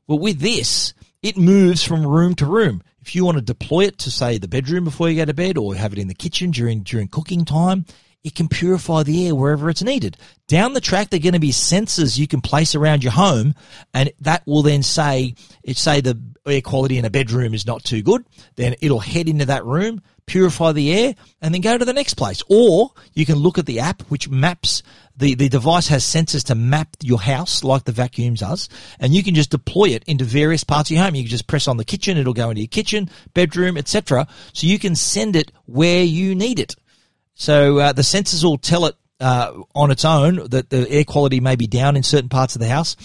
Well, 0.08 0.20
with 0.20 0.39
this, 0.39 0.93
it 1.22 1.38
moves 1.38 1.84
from 1.84 2.08
room 2.08 2.34
to 2.36 2.45
room. 2.45 2.82
If 3.01 3.14
you 3.14 3.26
want 3.26 3.38
to 3.38 3.43
deploy 3.43 3.86
it 3.86 3.97
to 3.99 4.12
say 4.12 4.38
the 4.38 4.47
bedroom 4.47 4.86
before 4.86 5.10
you 5.10 5.18
go 5.18 5.26
to 5.26 5.34
bed 5.34 5.58
or 5.58 5.76
have 5.76 5.91
it 5.91 5.99
in 5.99 6.08
the 6.08 6.14
kitchen 6.14 6.51
during 6.51 6.84
during 6.84 7.10
cooking 7.10 7.43
time, 7.43 7.86
it 8.28 8.36
can 8.36 8.49
purify 8.49 9.03
the 9.03 9.25
air 9.25 9.34
wherever 9.34 9.69
it's 9.69 9.82
needed. 9.82 10.17
Down 10.49 10.73
the 10.73 10.82
track, 10.82 11.09
there 11.09 11.17
are 11.17 11.23
going 11.23 11.32
to 11.32 11.39
be 11.39 11.51
sensors 11.51 12.17
you 12.17 12.28
can 12.28 12.41
place 12.41 12.75
around 12.75 13.01
your 13.01 13.13
home, 13.13 13.55
and 13.93 14.11
that 14.19 14.45
will 14.45 14.63
then 14.63 14.84
say, 14.84 15.34
it 15.63 15.78
say 15.78 16.01
the 16.01 16.21
air 16.45 16.59
quality 16.59 16.97
in 16.97 17.05
a 17.05 17.09
bedroom 17.09 17.53
is 17.53 17.65
not 17.65 17.86
too 17.86 18.01
good. 18.01 18.25
Then 18.57 18.75
it'll 18.82 18.99
head 18.99 19.30
into 19.30 19.45
that 19.45 19.63
room, 19.63 20.01
purify 20.25 20.73
the 20.73 20.91
air, 20.93 21.15
and 21.41 21.53
then 21.53 21.61
go 21.61 21.78
to 21.78 21.86
the 21.86 21.93
next 21.93 22.15
place. 22.15 22.43
Or 22.49 22.91
you 23.13 23.25
can 23.25 23.36
look 23.36 23.57
at 23.57 23.65
the 23.65 23.80
app, 23.80 24.01
which 24.09 24.28
maps 24.28 24.84
the, 25.15 25.34
the 25.36 25.47
device 25.47 25.88
has 25.88 26.03
sensors 26.03 26.43
to 26.47 26.55
map 26.55 26.97
your 27.01 27.21
house 27.21 27.63
like 27.63 27.86
the 27.86 27.93
vacuum 27.93 28.34
does, 28.34 28.67
and 28.99 29.15
you 29.15 29.23
can 29.23 29.36
just 29.36 29.51
deploy 29.51 29.86
it 29.86 30.03
into 30.03 30.25
various 30.25 30.65
parts 30.65 30.89
of 30.89 30.95
your 30.95 31.05
home. 31.05 31.15
You 31.15 31.23
can 31.23 31.30
just 31.30 31.47
press 31.47 31.69
on 31.69 31.78
the 31.78 31.86
kitchen, 31.86 32.17
it'll 32.17 32.34
go 32.34 32.49
into 32.49 32.61
your 32.61 32.67
kitchen, 32.67 33.09
bedroom, 33.34 33.78
etc. 33.78 34.28
So 34.51 34.67
you 34.67 34.80
can 34.80 34.95
send 34.95 35.38
it 35.38 35.53
where 35.65 36.03
you 36.03 36.36
need 36.36 36.59
it. 36.59 36.75
So 37.38 37.77
uh, 37.77 37.93
the 37.93 38.01
sensors 38.01 38.43
will 38.43 38.57
tell 38.57 38.88
it 38.88 38.95
uh, 39.19 39.53
on 39.75 39.91
its 39.91 40.03
own 40.03 40.47
that 40.49 40.71
the 40.71 40.89
air 40.89 41.03
quality 41.03 41.39
may 41.39 41.55
be 41.55 41.67
down 41.67 41.95
in 41.95 42.01
certain 42.01 42.29
parts 42.29 42.55
of 42.55 42.61
the 42.61 42.67
house. 42.67 42.95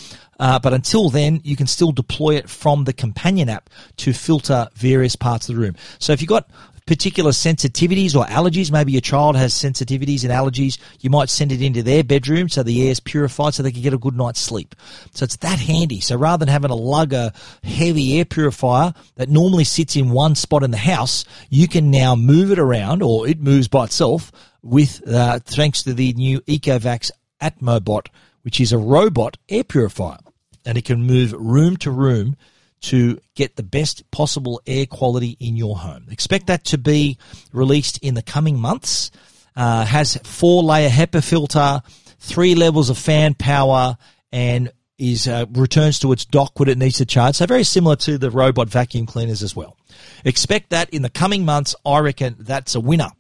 Uh, 0.41 0.59
but 0.59 0.73
until 0.73 1.11
then, 1.11 1.41
you 1.45 1.55
can 1.55 1.67
still 1.67 1.93
deploy 1.93 2.37
it 2.37 2.49
from 2.49 2.85
the 2.85 2.93
companion 2.95 3.51
app 3.51 3.69
to 3.99 4.13
filter 4.13 4.69
various 4.75 5.17
parts 5.17 5.49
of 5.49 5.55
the 5.55 5.61
room. 5.61 5.77
So 5.99 6.15
if 6.15 6.23
you've 6.23 6.31
got 6.31 6.49
particular 6.93 7.31
sensitivities 7.31 8.15
or 8.15 8.27
allergies. 8.27 8.71
Maybe 8.71 8.93
your 8.93 9.01
child 9.01 9.35
has 9.35 9.55
sensitivities 9.55 10.25
and 10.25 10.31
allergies. 10.31 10.77
You 11.01 11.09
might 11.09 11.31
send 11.31 11.51
it 11.51 11.63
into 11.63 11.83
their 11.83 12.05
bedroom 12.05 12.51
so 12.51 12.63
the 12.63 12.85
air 12.85 12.91
is 12.91 13.01
purified 13.01 13.55
so 13.55 13.63
they 13.63 13.73
can 13.73 13.81
get 13.81 13.95
a 13.95 13.99
good 13.99 14.15
night's 14.15 14.41
sleep. 14.41 14.75
So 15.15 15.25
it's 15.25 15.37
that 15.37 15.59
handy. 15.59 16.01
So 16.01 16.17
rather 16.17 16.45
than 16.45 16.53
having 16.53 16.69
to 16.69 16.75
lug 16.75 17.15
a 17.15 17.33
heavy 17.65 18.19
air 18.19 18.27
purifier 18.27 18.93
that 19.15 19.31
normally 19.31 19.65
sits 19.65 19.97
in 19.97 20.11
one 20.11 20.35
spot 20.35 20.63
in 20.63 20.71
the 20.71 20.77
house, 20.77 21.25
you 21.49 21.67
can 21.67 21.91
now 21.91 22.15
move 22.15 22.51
it 22.51 22.59
around 22.59 23.03
or 23.03 23.27
it 23.27 23.41
moves 23.41 23.69
by 23.69 23.85
itself 23.85 24.31
with, 24.63 25.03
uh, 25.09 25.39
thanks 25.47 25.83
to 25.85 25.95
the 25.95 26.13
new 26.13 26.43
Ecovacs 26.43 27.11
Atmobot, 27.41 28.09
which 28.43 28.61
is 28.61 28.71
a 28.71 28.77
robot 28.77 29.39
air 29.49 29.65
purifier 29.65 30.19
and 30.67 30.77
it 30.77 30.85
can 30.85 31.05
move 31.05 31.33
room 31.33 31.79
to 31.79 31.91
room 31.91 32.37
to 32.83 33.19
get 33.35 33.57
the 33.57 33.63
best 33.63 34.09
possible 34.11 34.61
air 34.67 34.87
quality 34.87 35.37
in 35.41 35.57
your 35.57 35.77
home. 35.77 36.07
Expect 36.11 36.49
that 36.49 36.65
to 36.65 36.79
be 36.79 37.17
released 37.53 37.99
in 37.99 38.15
the 38.15 38.23
coming 38.23 38.59
months. 38.59 39.11
Uh, 39.55 39.85
has 39.85 40.17
four 40.25 40.63
layer 40.63 40.89
HEPA 40.89 41.23
filter, 41.23 41.83
three 42.19 42.55
levels 42.55 42.91
of 42.91 42.99
fan 42.99 43.35
power, 43.35 43.97
and 44.33 44.73
is 44.99 45.27
uh, 45.27 45.47
returns 45.53 45.99
to 45.99 46.13
its 46.13 46.25
dock 46.25 46.59
when 46.59 46.69
it 46.69 46.79
needs 46.79 46.99
to 46.99 47.07
charge. 47.07 47.37
So 47.37 47.47
very 47.47 47.65
similar 47.65 47.97
to 47.97 48.19
the 48.19 48.31
robot 48.31 48.69
vacuum 48.69 49.07
cleaners 49.07 49.43
as 49.43 49.55
well. 49.55 49.77
Expect 50.25 50.71
that 50.71 50.91
in 50.91 51.03
the 51.03 51.11
coming 51.11 51.45
months. 51.45 51.75
I 51.85 51.99
reckon 51.99 52.37
that's 52.39 52.75
a 52.75 52.81
winner. 52.81 53.11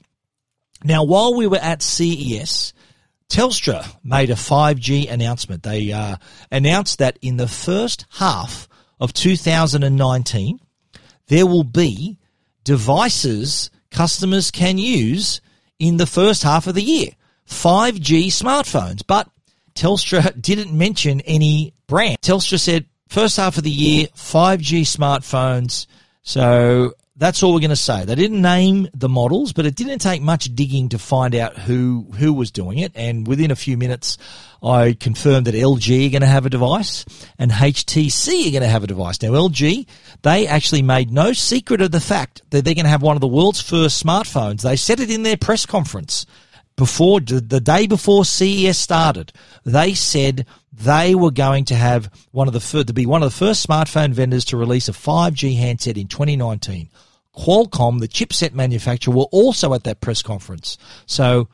Now, 0.85 1.05
while 1.05 1.35
we 1.35 1.47
were 1.47 1.59
at 1.59 1.83
CES, 1.83 2.73
Telstra 3.29 3.87
made 4.05 4.31
a 4.31 4.35
5G 4.35 5.11
announcement. 5.11 5.63
They 5.63 5.93
uh, 5.93 6.17
announced 6.51 6.99
that 6.99 7.19
in 7.23 7.37
the 7.37 7.49
first 7.49 8.07
half 8.11 8.69
of 9.01 9.13
2019, 9.13 10.61
there 11.27 11.47
will 11.47 11.65
be 11.65 12.19
devices 12.65 13.71
customers 13.91 14.51
can 14.51 14.79
use 14.79 15.41
in 15.79 15.97
the 15.97 16.07
first 16.07 16.43
half 16.43 16.67
of 16.67 16.75
the 16.75 16.83
year. 16.83 17.11
5G 17.49 18.27
smartphones. 18.27 19.03
But 19.07 19.29
Telstra 19.75 20.33
didn't 20.41 20.77
mention 20.77 21.21
any 21.23 21.75
brand. 21.87 22.19
Telstra 22.21 22.59
said 22.59 22.87
first 23.09 23.37
half 23.37 23.59
of 23.59 23.65
the 23.65 23.71
year, 23.71 24.07
5G 24.15 24.83
smartphones. 24.83 25.87
So 26.23 26.95
that's 27.23 27.43
all 27.43 27.55
we're 27.55 27.61
going 27.61 27.71
to 27.71 27.77
say. 27.77 28.05
They 28.05 28.15
didn't 28.15 28.43
name 28.43 28.89
the 28.95 29.09
models, 29.09 29.53
but 29.53 29.65
it 29.65 29.77
didn't 29.77 30.01
take 30.01 30.23
much 30.23 30.55
digging 30.55 30.89
to 30.91 30.99
find 30.99 31.35
out 31.35 31.57
who 31.57 32.07
who 32.17 32.33
was 32.33 32.51
doing 32.51 32.79
it. 32.79 32.93
And 32.95 33.27
within 33.27 33.51
a 33.51 33.57
few 33.57 33.77
minutes, 33.77 34.19
I 34.63 34.97
confirmed 34.99 35.47
that 35.47 35.55
LG 35.55 36.09
are 36.09 36.11
going 36.11 36.23
to 36.23 36.27
have 36.27 36.47
a 36.47 36.51
device 36.51 37.05
and 37.39 37.51
HTC 37.51 38.49
are 38.49 38.51
going 38.51 38.63
to 38.63 38.69
have 38.69 38.85
a 38.85 38.89
device. 38.89 39.23
Now, 39.23 39.31
LG, 39.31 39.87
they 40.23 40.47
actually 40.47 40.83
made 40.83 41.13
no 41.13 41.33
secret 41.33 41.81
of 41.81 41.93
the 41.93 42.01
fact 42.01 42.43
that 42.51 42.65
they're 42.65 42.75
going 42.75 42.85
to 42.85 42.91
have 42.91 43.03
one 43.03 43.17
of 43.17 43.21
the 43.21 43.29
world's 43.29 43.61
first 43.61 44.05
smartphones. 44.05 44.63
They 44.63 44.77
said 44.77 45.01
it 45.01 45.11
in 45.11 45.23
their 45.23 45.37
press 45.37 45.65
conference 45.65 46.27
before 46.77 47.21
the 47.21 47.61
day 47.61 47.87
before 47.87 48.25
CES 48.25 48.79
started. 48.79 49.33
They 49.65 49.95
said 49.95 50.47
they 50.73 51.15
were 51.15 51.31
going 51.31 51.67
to 51.67 51.75
have 51.75 52.11
one 52.31 52.49
of 52.49 52.55
the 52.55 52.85
to 52.85 52.93
be 52.93 53.07
one 53.07 53.23
of 53.23 53.31
the 53.31 53.37
first 53.37 53.67
smartphone 53.67 54.13
vendors 54.13 54.45
to 54.47 54.57
release 54.57 54.89
a 54.89 54.93
5G 54.93 55.57
handset 55.57 55.99
in 55.99 56.09
2019. 56.09 56.89
Qualcomm, 57.37 58.01
the 58.01 58.09
chipset 58.09 58.53
manufacturer, 58.53 59.15
were 59.15 59.29
also 59.33 59.75
at 59.75 59.85
that 59.85 60.01
press 60.01 60.23
conference. 60.23 60.79
So 61.07 61.49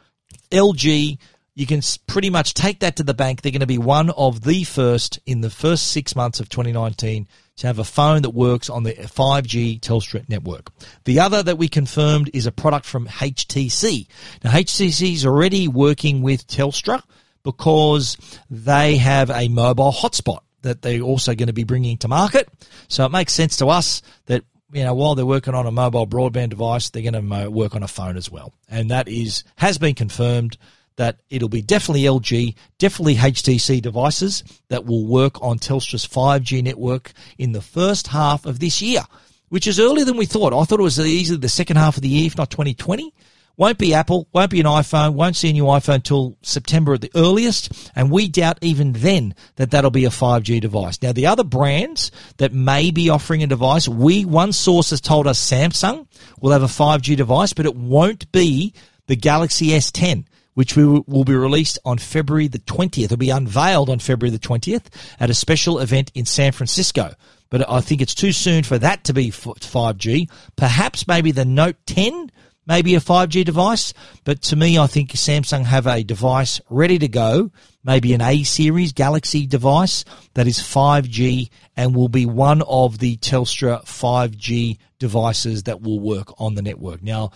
LG, 0.51 1.19
you 1.55 1.67
can 1.67 1.81
pretty 2.07 2.31
much 2.31 2.55
take 2.55 2.81
that 2.81 2.97
to 2.97 3.03
the 3.03 3.15
bank. 3.15 3.43
They're 3.43 3.53
going 3.53 3.61
to 3.61 3.67
be 3.67 3.79
one 3.79 4.11
of 4.11 4.43
the 4.43 4.65
first 4.65 5.19
in 5.27 5.41
the 5.41 5.51
first 5.51 5.89
six 5.89 6.15
months 6.15 6.41
of 6.41 6.49
2019 6.49 7.27
to 7.57 7.67
have 7.67 7.81
a 7.81 7.85
phone 7.85 8.23
that 8.23 8.31
works 8.31 8.71
on 8.71 8.85
the 8.85 8.93
5G 8.93 9.81
Telstra 9.81 10.29
network. 10.29 10.71
The 11.05 11.19
other 11.19 11.43
that 11.43 11.59
we 11.59 11.69
confirmed 11.69 12.31
is 12.33 12.47
a 12.47 12.53
product 12.53 12.87
from 12.87 13.09
HTC. 13.09 14.07
Now, 14.45 14.53
HTC 14.53 15.15
is 15.15 15.27
already 15.27 15.67
working 15.67 16.23
with 16.23 16.47
Telstra 16.47 17.03
because 17.43 18.17
they 18.49 18.97
have 18.97 19.31
a 19.31 19.49
mobile 19.49 19.93
hotspot 19.93 20.41
that 20.63 20.83
they're 20.83 21.01
also 21.01 21.35
going 21.35 21.49
to 21.49 21.53
be 21.53 21.65
bringing 21.65 21.99
to 21.99 22.09
market. 22.09 22.49
So 22.87 23.05
it 23.05 23.11
makes 23.11 23.33
sense 23.33 23.57
to 23.57 23.67
us 23.67 24.03
that 24.27 24.45
you 24.73 24.85
know, 24.85 24.95
while 24.95 25.15
they're 25.15 25.27
working 25.27 25.55
on 25.55 25.67
a 25.67 25.71
mobile 25.71 26.07
broadband 26.07 26.51
device, 26.51 26.91
they're 26.91 27.11
going 27.11 27.29
to 27.29 27.47
uh, 27.47 27.49
work 27.49 27.75
on 27.75 27.83
a 27.83 27.89
phone 27.89 28.17
as 28.17 28.31
well. 28.31 28.53
And 28.69 28.91
that 28.91 29.09
is, 29.09 29.45
has 29.57 29.79
been 29.79 29.95
confirmed 29.95 30.59
that 30.97 31.21
it'll 31.31 31.49
be 31.49 31.63
definitely 31.63 32.03
LG, 32.03 32.55
definitely 32.79 33.15
HTC 33.15 33.81
devices 33.81 34.43
that 34.69 34.85
will 34.85 35.07
work 35.07 35.41
on 35.43 35.59
Telstra's 35.59 36.07
5G 36.07 36.63
network 36.63 37.13
in 37.39 37.53
the 37.53 37.63
first 37.63 38.09
half 38.09 38.45
of 38.45 38.59
this 38.59 38.83
year, 38.83 39.03
which 39.49 39.67
is 39.67 39.81
earlier 39.81 40.05
than 40.05 40.17
we 40.17 40.27
thought. 40.27 40.53
I 40.53 40.65
thought 40.65 40.81
it 40.81 40.83
was 40.83 40.99
easily 40.99 41.39
the 41.39 41.49
second 41.49 41.77
half 41.77 41.97
of 41.97 42.03
the 42.03 42.09
year, 42.09 42.27
if 42.27 42.37
not 42.37 42.51
2020. 42.51 43.15
Won't 43.59 43.77
be 43.77 43.93
Apple, 43.93 44.29
won't 44.33 44.53
be 44.53 44.61
an 44.61 44.67
iPhone, 44.67 45.15
won't 45.15 45.35
see 45.35 45.51
a 45.51 45.53
new 45.53 45.65
iPhone 45.65 46.05
till 46.05 46.39
September 46.43 46.95
at 46.95 47.01
the 47.01 47.11
earliest, 47.17 47.91
and 47.97 48.09
we 48.09 48.29
doubt 48.29 48.59
even 48.63 48.93
then 48.93 49.35
that 49.57 49.73
that'll 49.73 49.91
be 49.91 50.05
a 50.05 50.11
5G 50.11 50.61
device. 50.61 51.03
Now, 51.03 51.11
the 51.11 51.27
other 51.27 51.43
brands 51.43 52.13
that 52.37 52.53
may 52.53 52.93
be 52.93 53.11
offering 53.11 53.43
a 53.43 53.49
device, 53.49 53.89
we, 53.89 54.25
one 54.25 54.53
source 54.53 54.91
has 54.91 55.01
told 55.01 55.27
us 55.27 55.41
Samsung 55.41 56.07
will 56.41 56.53
have 56.53 56.63
a 56.63 56.67
5G 56.67 57.17
device, 57.17 57.53
but 57.53 57.67
it 57.67 57.75
won't 57.75 58.31
be 58.31 58.75
the 59.09 59.17
Galaxy 59.17 59.71
S10 59.71 60.25
which 60.55 60.75
will 60.75 61.23
be 61.23 61.37
released 61.37 61.79
on 61.85 61.99
February 61.99 62.49
the 62.49 62.59
20th. 62.59 63.05
It'll 63.05 63.17
be 63.17 63.31
unveiled 63.31 63.89
on 63.89 64.01
February 64.01 64.37
the 64.37 64.41
20th 64.41 64.87
at 65.21 65.31
a 65.31 65.35
special 65.35 65.79
event 65.79 66.11
in 66.17 66.25
San 66.25 66.51
Francisco. 66.51 67.15
But 67.49 67.71
I 67.71 67.81
think 67.81 68.03
it's 68.03 68.15
too 68.17 68.33
soon 68.33 68.65
for 68.65 68.77
that 68.77 69.05
to 69.05 69.13
be 69.13 69.31
5G. 69.31 70.29
Perhaps 70.57 71.07
maybe 71.07 71.31
the 71.31 71.45
Note 71.45 71.77
10 71.87 72.33
maybe 72.69 72.95
a 72.95 73.01
5G 73.01 73.45
device, 73.45 73.95
but 74.25 74.43
to 74.43 74.57
me, 74.57 74.79
I 74.79 74.87
think 74.87 75.11
Samsung 75.13 75.65
have 75.65 75.87
a 75.87 76.05
device 76.05 76.61
ready 76.69 76.99
to 76.99 77.09
go, 77.09 77.51
maybe 77.83 78.13
an 78.13 78.21
A 78.21 78.45
series 78.45 78.93
Galaxy 78.93 79.47
device 79.47 80.05
that 80.35 80.47
is 80.47 80.59
5G 80.59 81.49
and 81.77 81.97
will 81.97 82.11
be 82.11 82.27
one 82.27 82.63
of 82.63 82.99
the 82.99 83.17
Telstra 83.17 83.83
5G 83.85 84.77
devices 84.99 85.63
that 85.65 85.81
will 85.81 85.99
work 85.99 86.39
on 86.39 86.55
the 86.55 86.63
network. 86.63 87.03
Now, 87.03 87.33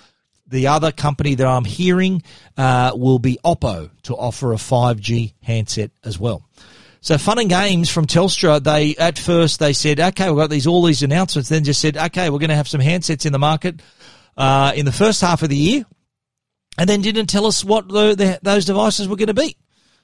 the 0.47 0.67
other 0.67 0.93
company 0.93 1.35
that 1.35 1.47
I'm 1.47 1.65
hearing 1.65 2.23
uh, 2.59 2.93
will 2.95 3.19
be 3.19 3.39
Oppo 3.43 3.91
to 4.03 4.15
offer 4.15 4.53
a 4.53 4.57
5G 4.57 5.33
handset 5.43 5.93
as 6.05 6.19
well. 6.19 6.47
So 7.01 7.19
fun 7.19 7.39
and 7.41 7.49
games 7.49 7.89
from 7.89 8.07
Telstra. 8.07 8.63
They 8.63 8.95
at 8.95 9.19
first 9.19 9.59
they 9.59 9.73
said, 9.73 9.99
okay, 9.99 10.29
we've 10.29 10.37
got 10.39 10.51
these 10.51 10.69
all 10.69 10.85
these 10.85 11.03
announcements. 11.03 11.49
Then 11.49 11.65
just 11.65 11.81
said, 11.81 11.97
okay, 11.97 12.31
we're 12.31 12.39
going 12.39 12.51
to 12.51 12.57
have 12.57 12.69
some 12.69 12.81
handsets 12.81 13.27
in 13.27 13.33
the 13.33 13.41
market 13.41 13.81
uh, 14.37 14.73
in 14.75 14.85
the 14.85 14.93
first 14.93 15.21
half 15.21 15.43
of 15.43 15.49
the 15.49 15.57
year, 15.57 15.85
and 16.79 16.89
then 16.89 17.03
didn't 17.03 17.27
tell 17.27 17.47
us 17.47 17.65
what 17.65 17.89
the, 17.89 18.15
the, 18.15 18.39
those 18.43 18.65
devices 18.65 19.09
were 19.09 19.17
going 19.17 19.27
to 19.29 19.35
be. 19.35 19.57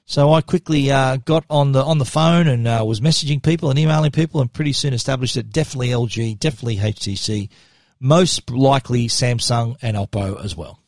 So 0.05 0.33
I 0.33 0.41
quickly 0.41 0.89
uh, 0.91 1.17
got 1.17 1.45
on 1.51 1.71
the 1.71 1.83
on 1.83 1.99
the 1.99 2.05
phone 2.05 2.47
and 2.47 2.67
uh, 2.67 2.83
was 2.85 2.99
messaging 2.99 3.43
people 3.43 3.69
and 3.69 3.77
emailing 3.77 4.09
people, 4.09 4.41
and 4.41 4.51
pretty 4.51 4.73
soon 4.73 4.93
established 4.93 5.35
that 5.35 5.51
definitely 5.51 5.89
LG, 5.89 6.39
definitely 6.39 6.77
HTC, 6.77 7.49
most 7.99 8.49
likely 8.49 9.07
Samsung 9.07 9.77
and 9.83 9.95
Oppo 9.95 10.43
as 10.43 10.55
well. 10.55 10.79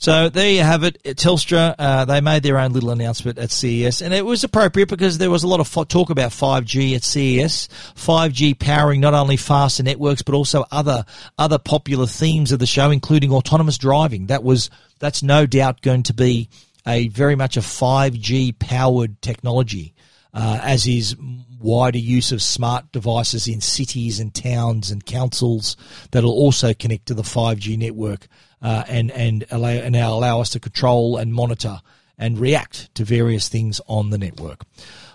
So 0.00 0.30
there 0.30 0.50
you 0.50 0.62
have 0.62 0.82
it. 0.82 1.02
Telstra, 1.04 1.74
uh, 1.78 2.06
they 2.06 2.22
made 2.22 2.42
their 2.42 2.56
own 2.56 2.72
little 2.72 2.88
announcement 2.88 3.36
at 3.36 3.50
CES, 3.50 4.00
and 4.00 4.14
it 4.14 4.24
was 4.24 4.42
appropriate 4.42 4.88
because 4.88 5.18
there 5.18 5.30
was 5.30 5.42
a 5.42 5.46
lot 5.46 5.60
of 5.60 5.70
talk 5.88 6.08
about 6.08 6.30
5G 6.30 6.96
at 6.96 7.04
CES. 7.04 7.68
5G 7.96 8.58
powering 8.58 9.02
not 9.02 9.12
only 9.12 9.36
faster 9.36 9.82
networks 9.82 10.22
but 10.22 10.34
also 10.34 10.64
other 10.70 11.04
other 11.36 11.58
popular 11.58 12.06
themes 12.06 12.50
of 12.50 12.60
the 12.60 12.66
show, 12.66 12.90
including 12.90 13.30
autonomous 13.30 13.76
driving. 13.76 14.28
That 14.28 14.42
was 14.42 14.70
that's 15.00 15.22
no 15.22 15.44
doubt 15.44 15.82
going 15.82 16.04
to 16.04 16.14
be 16.14 16.48
a 16.86 17.08
very 17.08 17.36
much 17.36 17.58
a 17.58 17.60
5G 17.60 18.58
powered 18.58 19.20
technology, 19.20 19.92
uh, 20.32 20.60
as 20.62 20.86
is 20.86 21.14
wider 21.60 21.98
use 21.98 22.32
of 22.32 22.40
smart 22.40 22.90
devices 22.90 23.46
in 23.46 23.60
cities 23.60 24.18
and 24.18 24.34
towns 24.34 24.90
and 24.90 25.04
councils 25.04 25.76
that'll 26.10 26.30
also 26.30 26.72
connect 26.72 27.04
to 27.04 27.12
the 27.12 27.22
5G 27.22 27.76
network 27.76 28.28
uh, 28.62 28.84
and 28.88 29.10
and 29.10 29.44
allow 29.50 29.70
and 29.70 29.92
now 29.92 30.12
allow 30.12 30.40
us 30.40 30.50
to 30.50 30.60
control 30.60 31.16
and 31.16 31.32
monitor 31.32 31.80
and 32.18 32.38
react 32.38 32.94
to 32.94 33.04
various 33.04 33.48
things 33.48 33.80
on 33.88 34.10
the 34.10 34.18
network. 34.18 34.64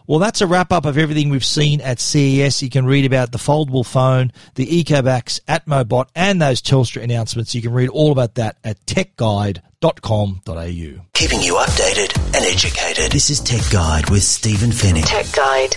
Well, 0.08 0.20
that's 0.20 0.41
a 0.41 0.48
wrap 0.48 0.72
up 0.72 0.86
of 0.86 1.00
everything 1.00 1.30
we've 1.30 1.43
seen 1.43 1.82
at 1.82 2.00
CES. 2.00 2.62
You 2.62 2.70
can 2.70 2.86
read 2.86 3.06
about 3.06 3.32
the 3.32 3.39
foldable 3.39 3.86
phone, 3.86 4.32
the 4.54 4.68
Ecovacs, 4.68 5.41
Atmobot, 5.46 6.10
and 6.16 6.39
those 6.39 6.62
Telstra 6.62 7.02
announcements. 7.02 7.56
You 7.56 7.64
can 7.64 7.74
read 7.74 7.89
all 7.89 8.12
about 8.12 8.36
that 8.36 8.58
at 8.64 8.86
techguide.com.au. 8.86 11.06
Keeping 11.14 11.41
you 11.41 11.56
updated 11.56 12.36
and 12.36 12.46
educated. 12.46 13.12
This 13.12 13.32
is 13.32 13.39
Tech 13.39 13.64
Guide 13.72 14.12
with 14.12 14.22
Stephen 14.22 14.70
Fenech. 14.70 15.08
Tech 15.08 15.26
Guide. 15.36 15.76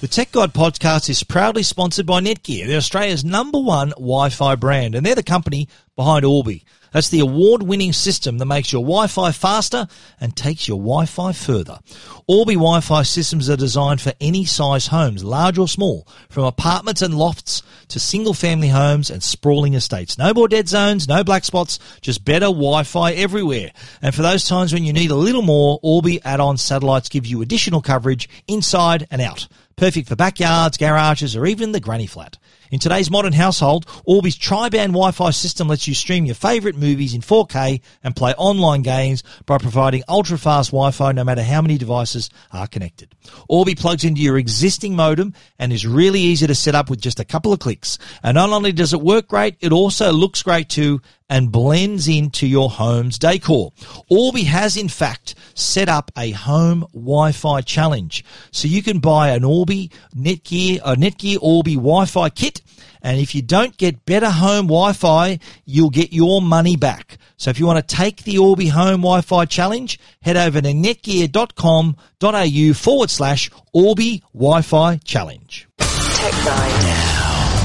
The 0.00 0.08
Tech 0.08 0.32
Guide 0.32 0.52
podcast 0.52 1.08
is 1.08 1.22
proudly 1.22 1.62
sponsored 1.62 2.06
by 2.06 2.20
Netgear, 2.20 2.66
they're 2.66 2.78
Australia's 2.78 3.24
number 3.24 3.60
one 3.60 3.90
Wi-Fi 3.90 4.56
brand, 4.56 4.96
and 4.96 5.06
they're 5.06 5.14
the 5.14 5.22
company 5.22 5.68
behind 5.94 6.24
Orbi. 6.24 6.64
That's 6.92 7.08
the 7.08 7.20
award-winning 7.20 7.92
system 7.92 8.38
that 8.38 8.46
makes 8.46 8.72
your 8.72 8.82
Wi-Fi 8.82 9.32
faster 9.32 9.86
and 10.20 10.36
takes 10.36 10.68
your 10.68 10.78
Wi-Fi 10.78 11.32
further. 11.32 11.78
Orbi 12.26 12.54
Wi-Fi 12.54 13.02
systems 13.02 13.50
are 13.50 13.56
designed 13.56 14.00
for 14.00 14.12
any 14.20 14.44
size 14.44 14.88
homes, 14.88 15.24
large 15.24 15.58
or 15.58 15.66
small, 15.66 16.06
from 16.28 16.44
apartments 16.44 17.02
and 17.02 17.16
lofts 17.16 17.62
to 17.88 17.98
single-family 17.98 18.68
homes 18.68 19.10
and 19.10 19.22
sprawling 19.22 19.74
estates. 19.74 20.18
No 20.18 20.32
more 20.32 20.48
dead 20.48 20.68
zones, 20.68 21.08
no 21.08 21.24
black 21.24 21.44
spots, 21.44 21.78
just 22.00 22.24
better 22.24 22.46
Wi-Fi 22.46 23.12
everywhere. 23.12 23.72
And 24.00 24.14
for 24.14 24.22
those 24.22 24.44
times 24.44 24.72
when 24.72 24.84
you 24.84 24.92
need 24.92 25.10
a 25.10 25.16
little 25.16 25.42
more, 25.42 25.80
Orbi 25.82 26.22
add-on 26.24 26.58
satellites 26.58 27.08
give 27.08 27.26
you 27.26 27.42
additional 27.42 27.80
coverage 27.80 28.28
inside 28.46 29.06
and 29.10 29.20
out. 29.20 29.48
Perfect 29.76 30.08
for 30.08 30.16
backyards, 30.16 30.76
garages, 30.76 31.34
or 31.34 31.46
even 31.46 31.72
the 31.72 31.80
granny 31.80 32.06
flat. 32.06 32.36
In 32.72 32.78
today's 32.78 33.10
modern 33.10 33.34
household, 33.34 33.84
Orbi's 34.06 34.34
tri-band 34.34 34.92
Wi-Fi 34.94 35.28
system 35.28 35.68
lets 35.68 35.86
you 35.86 35.92
stream 35.92 36.24
your 36.24 36.34
favourite 36.34 36.74
movies 36.74 37.12
in 37.12 37.20
4K 37.20 37.82
and 38.02 38.16
play 38.16 38.32
online 38.38 38.80
games 38.80 39.22
by 39.44 39.58
providing 39.58 40.02
ultra-fast 40.08 40.70
Wi-Fi 40.70 41.12
no 41.12 41.22
matter 41.22 41.42
how 41.42 41.60
many 41.60 41.76
devices 41.76 42.30
are 42.50 42.66
connected. 42.66 43.14
Orbi 43.46 43.74
plugs 43.74 44.04
into 44.04 44.22
your 44.22 44.38
existing 44.38 44.96
modem 44.96 45.34
and 45.58 45.70
is 45.70 45.86
really 45.86 46.20
easy 46.20 46.46
to 46.46 46.54
set 46.54 46.74
up 46.74 46.88
with 46.88 46.98
just 46.98 47.20
a 47.20 47.26
couple 47.26 47.52
of 47.52 47.58
clicks. 47.58 47.98
And 48.22 48.36
not 48.36 48.48
only 48.48 48.72
does 48.72 48.94
it 48.94 49.02
work 49.02 49.28
great, 49.28 49.58
it 49.60 49.72
also 49.72 50.10
looks 50.10 50.42
great 50.42 50.70
too 50.70 51.02
and 51.32 51.50
blends 51.50 52.06
into 52.08 52.46
your 52.46 52.68
home's 52.68 53.18
decor. 53.18 53.72
Orbi 54.10 54.42
has 54.42 54.76
in 54.76 54.90
fact 54.90 55.34
set 55.54 55.88
up 55.88 56.10
a 56.16 56.32
home 56.32 56.84
Wi-Fi 56.92 57.62
challenge. 57.62 58.22
So 58.50 58.68
you 58.68 58.82
can 58.82 58.98
buy 58.98 59.30
an 59.30 59.42
Orbi 59.42 59.90
Netgear, 60.14 60.82
a 60.84 60.94
Netgear 60.94 61.38
Orbi 61.40 61.74
Wi-Fi 61.74 62.28
kit 62.28 62.60
and 63.00 63.18
if 63.18 63.34
you 63.34 63.40
don't 63.40 63.74
get 63.78 64.04
better 64.04 64.28
home 64.30 64.66
Wi-Fi, 64.66 65.38
you'll 65.64 65.90
get 65.90 66.12
your 66.12 66.42
money 66.42 66.76
back. 66.76 67.16
So 67.38 67.48
if 67.50 67.58
you 67.58 67.66
want 67.66 67.86
to 67.86 67.96
take 67.96 68.24
the 68.24 68.38
Orbi 68.38 68.68
Home 68.68 69.00
Wi-Fi 69.00 69.46
Challenge, 69.46 69.98
head 70.20 70.36
over 70.36 70.60
to 70.60 70.68
netgear.com.au 70.68 72.74
forward 72.74 73.10
slash 73.10 73.50
Orbi 73.72 74.22
Wi-Fi 74.32 74.98
Challenge. 74.98 75.68
Tech. 75.78 77.21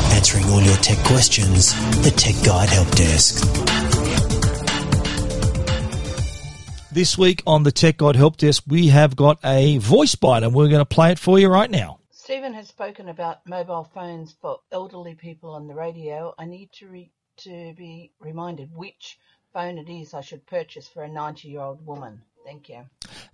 Now, 0.08 0.16
answering 0.16 0.46
all 0.46 0.62
your 0.62 0.76
tech 0.78 0.98
questions, 1.06 1.74
the 2.02 2.12
Tech 2.12 2.36
Guide 2.46 2.70
Help 2.70 2.90
Desk. 2.92 3.44
This 6.92 7.18
week 7.18 7.44
on 7.46 7.64
the 7.64 7.72
Tech 7.72 7.98
Guide 7.98 8.16
Help 8.16 8.38
Desk, 8.38 8.64
we 8.68 8.88
have 8.88 9.16
got 9.16 9.40
a 9.44 9.78
voice 9.78 10.16
bite 10.16 10.44
and 10.44 10.54
we're 10.54 10.68
going 10.70 10.80
to 10.80 10.86
play 10.86 11.12
it 11.12 11.20
for 11.20 11.40
you 11.40 11.48
right 11.48 11.70
now. 11.70 12.00
Stephen 12.12 12.54
has 12.54 12.68
spoken 12.68 13.10
about 13.10 13.46
mobile 13.48 13.90
phones 13.94 14.36
for 14.42 14.60
elderly 14.72 15.16
people 15.16 15.52
on 15.52 15.68
the 15.68 15.74
radio. 15.74 16.34
I 16.38 16.46
need 16.46 16.72
to 16.74 16.88
re- 16.88 17.12
to 17.38 17.74
be 17.78 18.12
reminded 18.20 18.74
which 18.76 19.18
phone 19.54 19.78
it 19.78 19.90
is 19.90 20.14
I 20.14 20.22
should 20.22 20.46
purchase 20.46 20.88
for 20.88 21.04
a 21.04 21.10
90 21.10 21.48
year 21.50 21.62
old 21.62 21.86
woman. 21.86 22.22
Thank 22.48 22.70
you. 22.70 22.86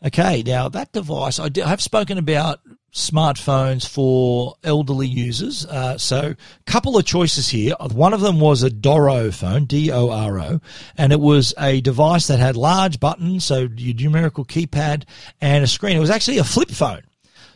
Okay, 0.03 0.41
now 0.41 0.69
that 0.69 0.91
device, 0.91 1.39
I 1.39 1.47
have 1.63 1.83
spoken 1.83 2.17
about 2.17 2.61
smartphones 2.91 3.87
for 3.87 4.55
elderly 4.63 5.05
users. 5.05 5.67
Uh, 5.67 5.99
so, 5.99 6.33
a 6.33 6.63
couple 6.71 6.97
of 6.97 7.05
choices 7.05 7.47
here. 7.47 7.75
One 7.91 8.15
of 8.15 8.21
them 8.21 8.39
was 8.39 8.63
a 8.63 8.71
Doro 8.71 9.29
phone, 9.29 9.65
D 9.65 9.91
O 9.91 10.09
R 10.09 10.39
O, 10.39 10.61
and 10.97 11.13
it 11.13 11.19
was 11.19 11.53
a 11.59 11.79
device 11.81 12.25
that 12.25 12.39
had 12.39 12.57
large 12.57 12.99
buttons, 12.99 13.45
so 13.45 13.67
your 13.77 13.93
numerical 13.93 14.45
keypad 14.45 15.03
and 15.39 15.63
a 15.63 15.67
screen. 15.67 15.95
It 15.95 15.99
was 15.99 16.09
actually 16.09 16.39
a 16.39 16.43
flip 16.43 16.71
phone. 16.71 17.03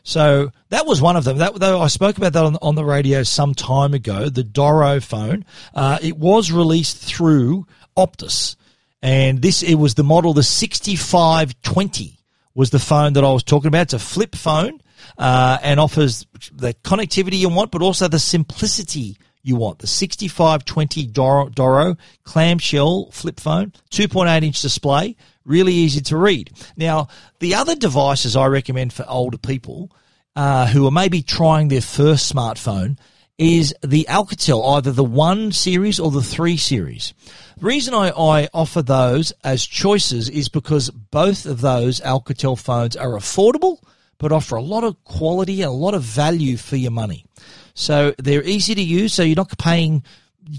So 0.04 0.52
that 0.70 0.86
was 0.86 1.02
one 1.02 1.16
of 1.16 1.24
them. 1.24 1.40
That 1.40 1.56
though 1.56 1.82
I 1.82 1.88
spoke 1.88 2.18
about 2.18 2.34
that 2.34 2.46
on, 2.46 2.58
on 2.62 2.76
the 2.76 2.86
radio 2.86 3.24
some 3.24 3.56
time 3.56 3.96
ago. 3.96 4.30
The 4.30 4.44
Doro 4.44 5.00
phone. 5.00 5.44
Uh, 5.74 5.98
it 6.04 6.18
was 6.18 6.52
released 6.52 6.98
through 6.98 7.66
Optus, 7.98 8.58
and 9.02 9.42
this 9.42 9.64
it 9.64 9.76
was 9.76 9.96
the 9.96 10.04
model 10.04 10.34
the 10.34 10.44
sixty 10.44 10.96
five 10.96 11.60
twenty 11.62 12.18
was 12.54 12.72
the 12.72 12.80
phone 12.80 13.14
that 13.14 13.24
I 13.24 13.32
was 13.32 13.44
talking 13.44 13.68
about. 13.68 13.84
It's 13.84 13.94
a 13.94 14.00
flip 14.00 14.36
phone 14.36 14.82
uh, 15.18 15.60
and 15.62 15.80
offers 15.80 16.26
the 16.52 16.74
connectivity 16.74 17.38
you 17.38 17.50
want, 17.50 17.72
but 17.72 17.84
also 17.84 18.08
the 18.08 18.18
simplicity 18.18 19.16
you 19.44 19.56
want. 19.56 19.80
The 19.80 19.88
6520 19.88 21.06
Doro, 21.08 21.50
Doro 21.50 21.96
clamshell 22.24 23.12
flip 23.12 23.40
phone, 23.40 23.74
2.8 23.92 24.44
inch 24.44 24.62
display, 24.62 25.16
really 25.46 25.74
easy 25.74 26.02
to 26.02 26.18
read. 26.18 26.52
Now, 26.76 27.10
the 27.40 27.56
other 27.56 27.76
devices 27.76 28.36
I 28.36 28.48
recommend 28.48 28.92
for 28.92 29.06
older 29.08 29.38
people 29.38 29.92
uh, 30.36 30.68
who 30.68 30.86
are 30.88 30.92
maybe 30.92 31.22
trying 31.22 31.68
their 31.68 31.82
first 31.82 32.34
smartphone 32.34 32.98
is 33.38 33.74
the 33.84 34.06
Alcatel, 34.10 34.78
either 34.78 34.92
the 34.92 35.04
1 35.04 35.52
series 35.52 36.00
or 36.00 36.12
the 36.12 36.22
3 36.22 36.58
series. 36.58 37.14
The 37.58 37.66
reason 37.66 37.94
I, 37.94 38.10
I 38.10 38.50
offer 38.54 38.82
those 38.82 39.32
as 39.44 39.66
choices 39.66 40.30
is 40.30 40.50
because 40.50 40.90
both 40.90 41.46
of 41.46 41.62
those 41.62 42.02
Alcatel 42.02 42.58
phones 42.58 42.96
are 42.96 43.12
affordable 43.12 43.80
but 44.18 44.32
offer 44.32 44.56
a 44.56 44.62
lot 44.62 44.84
of 44.84 45.04
quality 45.04 45.62
and 45.62 45.70
a 45.70 45.74
lot 45.74 45.94
of 45.94 46.04
value 46.04 46.58
for 46.58 46.76
your 46.76 46.92
money. 46.92 47.26
So 47.74 48.14
they're 48.18 48.44
easy 48.44 48.74
to 48.76 48.82
use, 48.82 49.14
so 49.14 49.24
you're 49.24 49.36
not 49.36 49.58
paying 49.58 50.04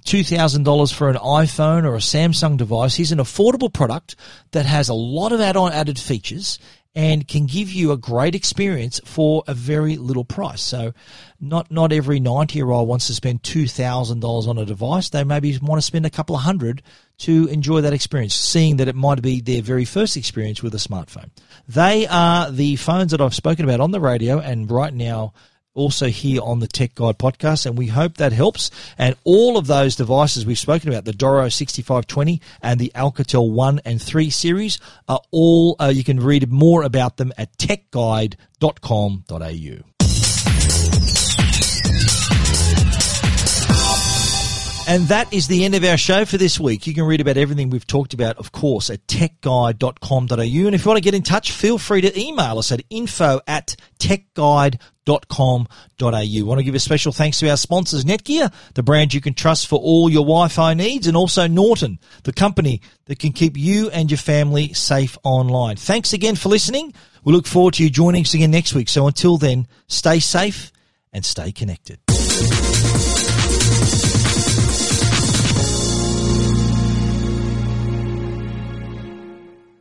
$2,000 0.05 0.95
for 0.95 1.09
an 1.09 1.16
iPhone 1.16 1.85
or 1.85 1.95
a 1.95 1.99
Samsung 1.99 2.57
device. 2.57 2.97
Here's 2.97 3.12
an 3.12 3.18
affordable 3.18 3.72
product 3.72 4.16
that 4.53 4.66
has 4.66 4.89
a 4.89 4.95
lot 4.95 5.33
of 5.33 5.41
add-on 5.41 5.72
added 5.72 5.99
features 5.99 6.59
and 6.99 7.28
can 7.28 7.46
give 7.46 7.70
you 7.70 7.92
a 7.92 7.96
great 7.96 8.34
experience 8.34 9.01
for 9.05 9.44
a 9.46 9.55
very 9.55 9.96
little 9.96 10.24
price. 10.24 10.61
So 10.61 10.94
not 11.40 11.70
not 11.70 11.92
every 11.92 12.18
90 12.18 12.59
year 12.59 12.68
old 12.70 12.88
wants 12.88 13.07
to 13.07 13.14
spend 13.14 13.44
$2,000 13.44 14.49
on 14.49 14.59
a 14.59 14.64
device. 14.64 15.09
They 15.09 15.22
maybe 15.22 15.57
want 15.62 15.80
to 15.80 15.86
spend 15.86 16.07
a 16.07 16.11
couple 16.11 16.34
of 16.34 16.42
hundred 16.42 16.82
to 17.18 17.46
enjoy 17.46 17.82
that 17.82 17.92
experience, 17.92 18.34
seeing 18.34 18.78
that 18.78 18.88
it 18.88 18.96
might 18.96 19.22
be 19.22 19.40
their 19.40 19.62
very 19.62 19.84
first 19.84 20.16
experience 20.16 20.61
with 20.61 20.74
a 20.74 20.78
smartphone. 20.78 21.30
They 21.68 22.09
are 22.09 22.51
the 22.51 22.74
phones 22.74 23.12
that 23.12 23.20
I've 23.20 23.32
spoken 23.32 23.64
about 23.64 23.78
on 23.78 23.92
the 23.92 24.01
radio 24.01 24.40
and 24.40 24.68
right 24.68 24.92
now 24.92 25.34
also 25.79 26.09
here 26.09 26.41
on 26.43 26.61
the 26.61 26.66
Tech 26.66 26.95
Guide 26.95 27.18
podcast, 27.18 27.66
and 27.66 27.79
we 27.79 27.87
hope 27.87 28.18
that 28.18 28.33
helps. 28.33 28.70
And 28.99 29.16
all 29.24 29.57
of 29.57 29.66
those 29.66 29.97
devices 29.97 30.45
we've 30.45 30.59
spoken 30.59 30.89
about, 30.89 31.05
the 31.05 31.12
Doro 31.12 31.49
6520 31.49 32.41
and 32.62 32.81
the 32.81 32.93
Alcatel 32.95 33.51
1 33.51 33.81
and 33.85 34.03
3 34.03 34.31
series, 34.31 34.79
are 35.09 35.20
all, 35.31 35.76
uh, 35.81 35.93
you 35.95 36.05
can 36.05 36.20
read 36.20 36.51
more 36.51 36.83
about 36.83 37.16
them 37.16 37.33
at 37.39 37.57
techguide.com.au. 37.57 39.89
And 44.89 45.07
that 45.09 45.31
is 45.35 45.49
the 45.49 45.66
end 45.66 45.74
of 45.74 45.85
our 45.85 45.99
show 45.99 46.24
for 46.24 46.39
this 46.39 46.59
week. 46.59 46.87
You 46.87 46.95
can 46.95 47.05
read 47.05 47.20
about 47.20 47.37
everything 47.37 47.68
we've 47.68 47.87
talked 47.87 48.14
about, 48.14 48.39
of 48.39 48.53
course, 48.53 48.89
at 48.89 49.07
techguide.com.au. 49.07 50.39
And 50.39 50.74
if 50.74 50.85
you 50.85 50.89
want 50.89 50.97
to 50.97 51.03
get 51.03 51.12
in 51.12 51.22
touch, 51.22 51.53
feel 51.53 51.76
free 51.76 52.01
to 52.01 52.18
email 52.18 52.59
us 52.59 52.72
at 52.72 52.83
info 52.89 53.43
at 53.47 53.76
techguide.com.au. 53.99 54.97
I 55.09 56.42
want 56.42 56.59
to 56.59 56.64
give 56.64 56.74
a 56.74 56.80
special 56.80 57.12
thanks 57.12 57.40
to 57.40 57.50
our 57.50 57.56
sponsors, 57.56 58.04
Netgear, 58.04 58.52
the 58.74 58.82
brand 58.82 59.14
you 59.14 59.20
can 59.20 59.34
trust 59.34 59.66
for 59.66 59.78
all 59.78 60.11
your 60.11 60.24
Wi-Fi 60.24 60.74
needs, 60.74 61.06
and 61.06 61.16
also 61.16 61.46
Norton, 61.46 61.98
the 62.24 62.32
company 62.32 62.80
that 63.06 63.18
can 63.18 63.32
keep 63.32 63.56
you 63.56 63.90
and 63.90 64.11
your 64.11 64.18
family 64.18 64.72
safe 64.72 65.16
online. 65.24 65.76
Thanks 65.76 66.12
again 66.12 66.36
for 66.36 66.48
listening. 66.48 66.92
We 67.24 67.32
look 67.32 67.46
forward 67.46 67.74
to 67.74 67.84
you 67.84 67.90
joining 67.90 68.22
us 68.22 68.34
again 68.34 68.50
next 68.50 68.74
week. 68.74 68.88
So 68.88 69.06
until 69.06 69.38
then, 69.38 69.66
stay 69.86 70.20
safe 70.20 70.72
and 71.12 71.24
stay 71.24 71.52
connected. 71.52 71.98